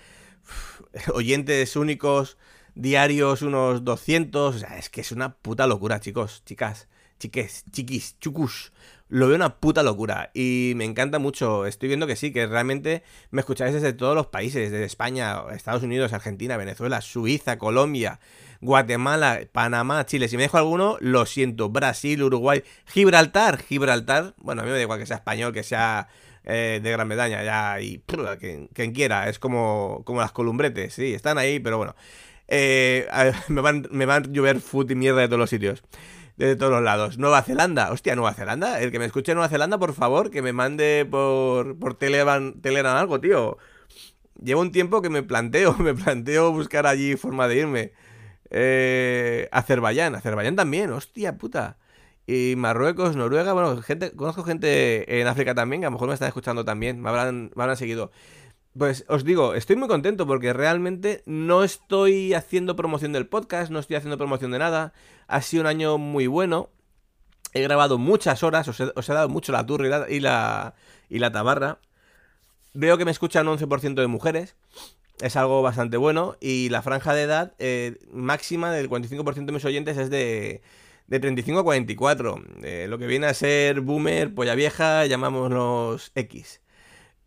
oyentes 1.14 1.76
únicos 1.76 2.38
diarios 2.76 3.42
unos 3.42 3.84
200. 3.84 4.56
O 4.56 4.60
sea, 4.60 4.78
es 4.78 4.90
que 4.90 5.02
es 5.02 5.12
una 5.12 5.36
puta 5.36 5.68
locura, 5.68 6.00
chicos, 6.00 6.44
chicas, 6.46 6.88
chiques, 7.20 7.66
chiquis, 7.72 8.20
chucus 8.20 8.72
lo 9.12 9.28
veo 9.28 9.36
una 9.36 9.58
puta 9.58 9.84
locura 9.84 10.32
y 10.34 10.72
me 10.78 10.86
encanta 10.86 11.20
mucho. 11.20 11.66
Estoy 11.66 11.90
viendo 11.90 12.08
que 12.08 12.16
sí, 12.16 12.32
que 12.32 12.48
realmente 12.48 13.04
me 13.30 13.42
escucháis 13.42 13.74
desde 13.74 13.92
todos 13.92 14.16
los 14.16 14.28
países, 14.28 14.72
desde 14.72 14.86
España, 14.86 15.42
Estados 15.54 15.84
Unidos, 15.84 16.14
Argentina, 16.14 16.56
Venezuela, 16.56 17.02
Suiza, 17.02 17.58
Colombia, 17.58 18.22
Guatemala, 18.62 19.42
Panamá, 19.52 20.06
Chile. 20.06 20.30
Si 20.30 20.38
me 20.38 20.44
dejo 20.44 20.58
alguno, 20.58 20.96
lo 21.02 21.26
siento. 21.26 21.70
Brasil, 21.70 22.24
Uruguay, 22.24 22.64
Gibraltar, 22.86 23.62
Gibraltar. 23.62 24.34
Bueno, 24.38 24.62
a 24.62 24.64
mí 24.64 24.72
me 24.72 24.78
da 24.78 24.84
igual 24.84 25.00
que 25.00 25.06
sea 25.06 25.18
español, 25.18 25.52
que 25.52 25.64
sea 25.64 26.08
eh, 26.44 26.80
de 26.82 26.92
Gran 26.92 27.08
Bretaña, 27.08 27.44
ya, 27.44 27.80
y 27.82 28.04
quien, 28.04 28.92
quiera. 28.94 29.30
Es 29.30 29.40
como, 29.40 30.02
como 30.06 30.22
las 30.22 30.32
columbretes, 30.32 30.94
sí, 30.94 31.14
están 31.14 31.38
ahí, 31.38 31.60
pero 31.60 31.78
bueno. 31.78 31.96
Eh, 32.48 33.08
me, 33.48 33.62
van, 33.62 33.88
me 33.92 34.06
van 34.06 34.24
a 34.24 34.28
llover 34.28 34.60
food 34.60 34.92
y 34.92 34.96
mierda 34.96 35.22
de 35.22 35.28
todos 35.28 35.40
los 35.40 35.50
sitios 35.50 35.84
de 36.48 36.56
todos 36.56 36.72
los 36.72 36.82
lados. 36.82 37.18
Nueva 37.18 37.42
Zelanda, 37.44 37.92
hostia, 37.92 38.16
Nueva 38.16 38.34
Zelanda. 38.34 38.80
El 38.82 38.92
que 38.92 39.00
me 39.00 39.06
escuche 39.06 39.34
Nueva 39.34 39.50
Zelanda, 39.50 39.78
por 39.78 39.94
favor, 39.94 40.32
que 40.32 40.42
me 40.42 40.54
mande 40.54 41.08
por, 41.10 41.78
por 41.78 41.96
Telegram, 41.96 42.54
Telegram 42.62 42.98
algo, 42.98 43.20
tío. 43.20 43.58
Llevo 44.44 44.62
un 44.62 44.72
tiempo 44.72 45.02
que 45.02 45.10
me 45.10 45.24
planteo, 45.24 45.76
me 45.80 45.94
planteo 45.94 46.52
buscar 46.52 46.88
allí 46.88 47.16
forma 47.16 47.48
de 47.48 47.58
irme. 47.58 47.94
Eh, 48.50 49.48
Azerbaiyán, 49.52 50.16
Azerbaiyán 50.16 50.56
también, 50.56 50.92
hostia 50.92 51.38
puta. 51.38 51.78
Y 52.28 52.56
Marruecos, 52.56 53.16
Noruega, 53.16 53.54
bueno, 53.54 53.82
gente, 53.82 54.12
conozco 54.16 54.44
gente 54.44 55.20
en 55.20 55.28
África 55.28 55.56
también, 55.56 55.82
que 55.82 55.88
a 55.88 55.90
lo 55.90 55.94
mejor 55.94 56.08
me 56.08 56.14
están 56.14 56.28
escuchando 56.28 56.64
también, 56.64 57.02
me 57.02 57.10
habrán, 57.10 57.52
me 57.56 57.64
habrán 57.64 57.78
seguido. 57.78 58.12
Pues 58.78 59.04
os 59.10 59.26
digo, 59.26 59.54
estoy 59.54 59.76
muy 59.76 59.90
contento 59.90 60.26
porque 60.26 60.54
realmente 60.54 61.24
no 61.26 61.64
estoy 61.64 62.34
haciendo 62.34 62.78
promoción 62.78 63.12
del 63.12 63.28
podcast, 63.28 63.70
no 63.70 63.80
estoy 63.80 63.98
haciendo 63.98 64.18
promoción 64.18 64.52
de 64.52 64.60
nada. 64.60 64.94
Ha 65.28 65.42
sido 65.42 65.62
un 65.62 65.68
año 65.68 65.98
muy 65.98 66.28
bueno. 66.28 66.70
He 67.54 67.62
grabado 67.62 67.98
muchas 67.98 68.44
horas, 68.44 68.68
os 68.70 68.80
he, 68.80 69.14
dado 69.14 69.28
mucho 69.28 69.52
la 69.52 69.66
turra 69.66 70.10
y 70.10 70.22
la, 70.22 70.74
y 71.10 71.20
la, 71.20 71.32
tabarra. 71.34 71.80
Veo 72.74 72.98
que 72.98 73.04
me 73.04 73.12
escuchan 73.12 73.50
un 73.50 73.58
11% 73.58 73.96
de 73.96 74.08
mujeres. 74.08 74.56
Es 75.20 75.36
algo 75.36 75.62
bastante 75.62 75.98
bueno. 75.98 76.38
Y 76.40 76.70
la 76.70 76.82
franja 76.82 77.14
de 77.14 77.24
edad 77.24 77.54
eh, 77.60 77.98
máxima 78.14 78.72
del 78.72 78.90
45% 78.90 79.46
de 79.46 79.52
mis 79.52 79.66
oyentes 79.66 79.98
es 79.98 80.10
de, 80.10 80.62
de 81.12 81.20
35 81.20 81.60
a 81.60 81.64
44. 81.66 82.42
Eh, 82.64 82.86
lo 82.88 82.98
que 82.98 83.06
viene 83.06 83.28
a 83.28 83.34
ser 83.34 83.82
boomer, 83.82 84.34
polla 84.34 84.56
vieja, 84.56 85.06
llamámonos 85.06 86.14
X. 86.16 86.62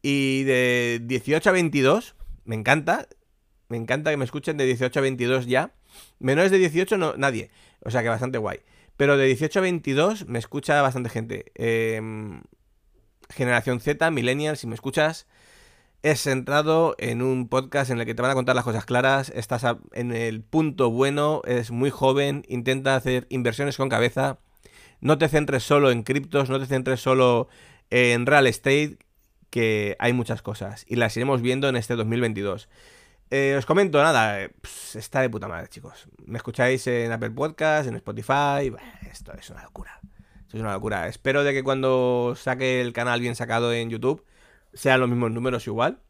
Y 0.01 0.45
de 0.45 1.03
18 1.05 1.51
a 1.51 1.53
22, 1.53 2.17
me 2.47 2.55
encanta. 2.55 3.07
Me 3.69 3.77
encanta 3.77 4.11
que 4.11 4.17
me 4.17 4.25
escuchen 4.25 4.57
de 4.57 4.65
18 4.65 4.99
a 4.99 5.03
22 5.03 5.47
ya. 5.47 5.75
Menores 6.19 6.51
de 6.51 6.59
18 6.59 6.97
no, 6.97 7.15
nadie. 7.19 7.51
O 7.81 7.91
sea 7.91 8.03
que 8.03 8.09
bastante 8.09 8.39
guay. 8.39 8.61
Pero 8.97 9.19
de 9.19 9.27
18 9.27 9.59
a 9.59 9.63
22 9.63 10.29
me 10.29 10.39
escucha 10.39 10.81
bastante 10.81 11.11
gente. 11.11 11.53
Em, 11.55 12.41
generación 13.29 13.81
Z, 13.81 14.11
Millennial, 14.11 14.57
si 14.57 14.67
me 14.67 14.75
escuchas, 14.75 15.27
es 16.05 16.21
centrado 16.21 16.95
en 16.99 17.23
un 17.23 17.49
podcast 17.49 17.91
en 17.91 17.99
el 17.99 18.05
que 18.05 18.15
te 18.15 18.21
van 18.21 18.31
a 18.31 18.35
contar 18.35 18.55
las 18.55 18.65
cosas 18.65 18.85
claras. 18.85 19.31
Estás 19.31 19.65
en 19.95 20.13
el 20.13 20.43
punto 20.43 20.91
bueno, 20.91 21.41
es 21.47 21.71
muy 21.71 21.89
joven, 21.89 22.45
intenta 22.47 22.95
hacer 22.95 23.27
inversiones 23.31 23.79
con 23.79 23.89
cabeza. 23.89 24.39
No 25.01 25.17
te 25.17 25.29
centres 25.29 25.63
solo 25.63 25.91
en 25.91 26.03
criptos, 26.03 26.51
no 26.51 26.61
te 26.61 26.67
centres 26.67 27.01
solo 27.01 27.49
en 27.89 28.27
real 28.27 28.47
estate, 28.47 28.99
que 29.49 29.97
hay 29.99 30.13
muchas 30.13 30.43
cosas 30.43 30.85
y 30.87 30.97
las 30.97 31.17
iremos 31.17 31.41
viendo 31.41 31.71
en 31.71 31.77
este 31.77 31.97
2022. 31.97 32.69
Eh, 33.31 33.55
os 33.57 33.65
comento, 33.65 34.03
nada, 34.03 34.43
eh, 34.43 34.51
está 34.93 35.23
de 35.23 35.31
puta 35.31 35.49
madre, 35.49 35.69
chicos. 35.69 36.07
Me 36.27 36.37
escucháis 36.37 36.87
en 36.87 37.13
Apple 37.13 37.31
Podcast, 37.31 37.89
en 37.89 37.97
Spotify. 37.97 38.71
esto 39.11 39.33
es 39.33 39.49
una 39.49 39.63
locura. 39.63 40.01
Esto 40.43 40.59
es 40.59 40.61
una 40.61 40.75
locura. 40.75 41.09
Espero 41.09 41.45
de 41.45 41.55
que 41.55 41.65
cuando 41.65 42.35
saque 42.37 42.83
el 42.83 42.93
canal 42.93 43.21
bien 43.21 43.37
sacado 43.37 43.73
en 43.73 43.89
YouTube 43.89 44.23
sean 44.75 45.01
los 45.01 45.09
mismos 45.09 45.31
números 45.31 45.67
igual. 45.67 46.01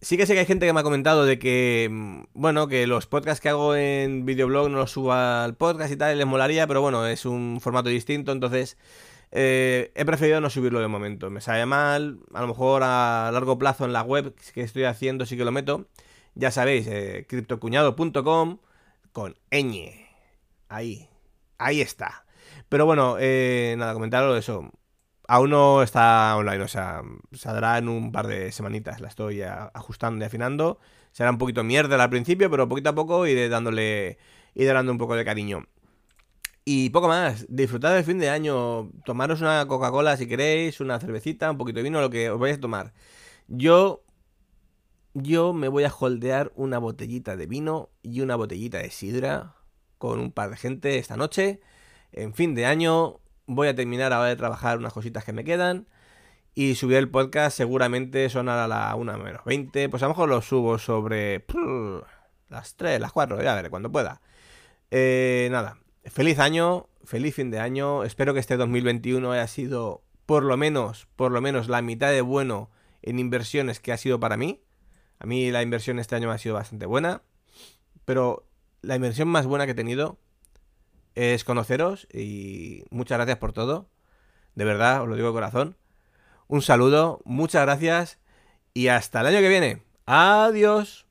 Sí 0.00 0.18
que 0.18 0.26
sé 0.26 0.34
que 0.34 0.40
hay 0.40 0.46
gente 0.46 0.66
que 0.66 0.72
me 0.74 0.80
ha 0.80 0.82
comentado 0.82 1.24
de 1.24 1.38
que, 1.38 1.88
mm, 1.90 2.24
bueno, 2.34 2.68
que 2.68 2.86
los 2.86 3.06
podcasts 3.06 3.40
que 3.40 3.48
hago 3.48 3.74
en 3.74 4.26
videoblog 4.26 4.68
no 4.70 4.78
los 4.78 4.90
suba 4.90 5.44
al 5.44 5.56
podcast 5.56 5.90
y 5.92 5.96
tal, 5.96 6.18
les 6.18 6.26
molaría, 6.26 6.66
pero 6.66 6.82
bueno, 6.82 7.06
es 7.06 7.24
un 7.24 7.58
formato 7.62 7.88
distinto, 7.88 8.30
entonces 8.32 8.76
eh, 9.36 9.92
he 9.94 10.04
preferido 10.04 10.40
no 10.40 10.50
subirlo 10.50 10.80
de 10.80 10.88
momento. 10.88 11.30
Me 11.30 11.40
sale 11.40 11.66
mal, 11.66 12.20
a 12.32 12.40
lo 12.42 12.48
mejor 12.48 12.82
a 12.84 13.30
largo 13.32 13.58
plazo 13.58 13.84
en 13.84 13.92
la 13.92 14.02
web 14.02 14.34
que 14.54 14.62
estoy 14.62 14.84
haciendo 14.84 15.26
sí 15.26 15.36
que 15.36 15.44
lo 15.44 15.52
meto. 15.52 15.88
Ya 16.34 16.50
sabéis, 16.50 16.86
eh, 16.86 17.26
criptocuñado.com 17.28 18.58
con 19.12 19.36
ñ. 19.50 19.90
Ahí, 20.68 21.08
ahí 21.58 21.80
está. 21.80 22.26
Pero 22.68 22.86
bueno, 22.86 23.16
eh, 23.18 23.74
nada, 23.78 23.94
comentaros 23.94 24.38
eso. 24.38 24.70
Aún 25.26 25.50
no 25.50 25.82
está 25.82 26.36
online, 26.36 26.62
o 26.62 26.68
sea, 26.68 27.02
saldrá 27.32 27.78
en 27.78 27.88
un 27.88 28.12
par 28.12 28.26
de 28.26 28.52
semanitas. 28.52 29.00
La 29.00 29.08
estoy 29.08 29.42
ajustando 29.42 30.22
y 30.22 30.26
afinando. 30.26 30.78
Será 31.12 31.30
un 31.30 31.38
poquito 31.38 31.64
mierda 31.64 32.02
al 32.02 32.10
principio, 32.10 32.50
pero 32.50 32.68
poquito 32.68 32.90
a 32.90 32.94
poco 32.94 33.26
iré 33.26 33.48
dándole, 33.48 34.18
iré 34.54 34.72
dando 34.72 34.92
un 34.92 34.98
poco 34.98 35.16
de 35.16 35.24
cariño. 35.24 35.66
Y 36.66 36.90
poco 36.90 37.08
más, 37.08 37.46
disfrutad 37.48 37.94
del 37.94 38.04
fin 38.04 38.18
de 38.18 38.30
año, 38.30 38.90
tomaros 39.04 39.40
una 39.42 39.66
Coca-Cola 39.66 40.16
si 40.16 40.26
queréis, 40.26 40.80
una 40.80 40.98
cervecita, 40.98 41.50
un 41.50 41.58
poquito 41.58 41.78
de 41.78 41.82
vino, 41.82 42.00
lo 42.00 42.10
que 42.10 42.30
os 42.30 42.40
vayáis 42.40 42.58
a 42.58 42.62
tomar. 42.62 42.94
Yo, 43.48 44.02
yo 45.12 45.52
me 45.52 45.68
voy 45.68 45.84
a 45.84 45.92
holdear 45.92 46.52
una 46.56 46.78
botellita 46.78 47.36
de 47.36 47.46
vino 47.46 47.90
y 48.02 48.22
una 48.22 48.36
botellita 48.36 48.78
de 48.78 48.90
sidra 48.90 49.54
con 49.98 50.20
un 50.20 50.32
par 50.32 50.50
de 50.50 50.56
gente 50.56 50.98
esta 50.98 51.16
noche. 51.16 51.60
En 52.12 52.34
fin 52.34 52.54
de 52.54 52.66
año 52.66 53.20
voy 53.46 53.68
a 53.68 53.74
terminar 53.74 54.12
ahora 54.12 54.28
de 54.28 54.36
trabajar 54.36 54.78
unas 54.78 54.92
cositas 54.92 55.24
que 55.24 55.32
me 55.32 55.44
quedan. 55.44 55.86
Y 56.54 56.76
subir 56.76 56.98
el 56.98 57.10
podcast 57.10 57.56
seguramente 57.56 58.28
sonará 58.30 58.64
a 58.64 58.68
la 58.68 58.94
1 58.94 59.18
menos 59.18 59.44
20. 59.44 59.88
Pues 59.88 60.02
a 60.02 60.06
lo 60.06 60.10
mejor 60.10 60.28
lo 60.28 60.40
subo 60.40 60.78
sobre 60.78 61.44
las 62.48 62.76
3, 62.76 63.00
las 63.00 63.12
4, 63.12 63.42
ya 63.42 63.54
veré 63.54 63.70
cuando 63.70 63.90
pueda. 63.90 64.20
Eh, 64.90 65.48
nada, 65.50 65.78
feliz 66.04 66.38
año, 66.38 66.88
feliz 67.04 67.34
fin 67.34 67.50
de 67.50 67.58
año. 67.58 68.04
Espero 68.04 68.34
que 68.34 68.40
este 68.40 68.56
2021 68.56 69.32
haya 69.32 69.48
sido 69.48 70.04
por 70.26 70.44
lo 70.44 70.56
menos, 70.56 71.08
por 71.16 71.32
lo 71.32 71.40
menos 71.40 71.68
la 71.68 71.82
mitad 71.82 72.10
de 72.10 72.20
bueno 72.20 72.70
en 73.02 73.18
inversiones 73.18 73.80
que 73.80 73.92
ha 73.92 73.96
sido 73.96 74.20
para 74.20 74.36
mí. 74.36 74.62
A 75.18 75.26
mí 75.26 75.50
la 75.50 75.62
inversión 75.62 75.98
este 75.98 76.16
año 76.16 76.28
me 76.28 76.34
ha 76.34 76.38
sido 76.38 76.54
bastante 76.54 76.86
buena, 76.86 77.22
pero 78.04 78.46
la 78.80 78.96
inversión 78.96 79.28
más 79.28 79.46
buena 79.46 79.66
que 79.66 79.72
he 79.72 79.74
tenido 79.74 80.18
es 81.14 81.44
conoceros 81.44 82.06
y 82.12 82.84
muchas 82.90 83.18
gracias 83.18 83.38
por 83.38 83.52
todo. 83.52 83.88
De 84.54 84.64
verdad, 84.64 85.02
os 85.02 85.08
lo 85.08 85.16
digo 85.16 85.28
de 85.28 85.34
corazón. 85.34 85.76
Un 86.46 86.62
saludo, 86.62 87.20
muchas 87.24 87.62
gracias 87.62 88.18
y 88.72 88.88
hasta 88.88 89.20
el 89.20 89.26
año 89.28 89.40
que 89.40 89.48
viene. 89.48 89.82
Adiós. 90.06 91.06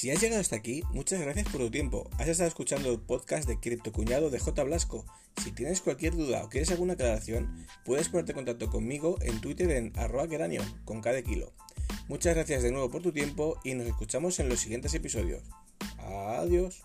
Si 0.00 0.10
has 0.10 0.18
llegado 0.18 0.40
hasta 0.40 0.56
aquí, 0.56 0.82
muchas 0.92 1.20
gracias 1.20 1.46
por 1.48 1.60
tu 1.60 1.70
tiempo. 1.70 2.08
Has 2.18 2.26
estado 2.26 2.48
escuchando 2.48 2.90
el 2.90 3.00
podcast 3.00 3.46
de 3.46 3.60
Cripto 3.60 3.92
Cuñado 3.92 4.30
de 4.30 4.38
J. 4.38 4.64
Blasco. 4.64 5.04
Si 5.44 5.52
tienes 5.52 5.82
cualquier 5.82 6.16
duda 6.16 6.42
o 6.42 6.48
quieres 6.48 6.70
alguna 6.70 6.94
aclaración, 6.94 7.66
puedes 7.84 8.08
ponerte 8.08 8.32
en 8.32 8.36
contacto 8.36 8.70
conmigo 8.70 9.18
en 9.20 9.42
Twitter 9.42 9.70
en 9.72 9.92
arroba 9.98 10.26
con 10.86 11.02
cada 11.02 11.20
kilo. 11.20 11.52
Muchas 12.08 12.34
gracias 12.34 12.62
de 12.62 12.72
nuevo 12.72 12.90
por 12.90 13.02
tu 13.02 13.12
tiempo 13.12 13.58
y 13.64 13.74
nos 13.74 13.86
escuchamos 13.86 14.38
en 14.40 14.48
los 14.48 14.60
siguientes 14.60 14.94
episodios. 14.94 15.42
Adiós. 15.98 16.82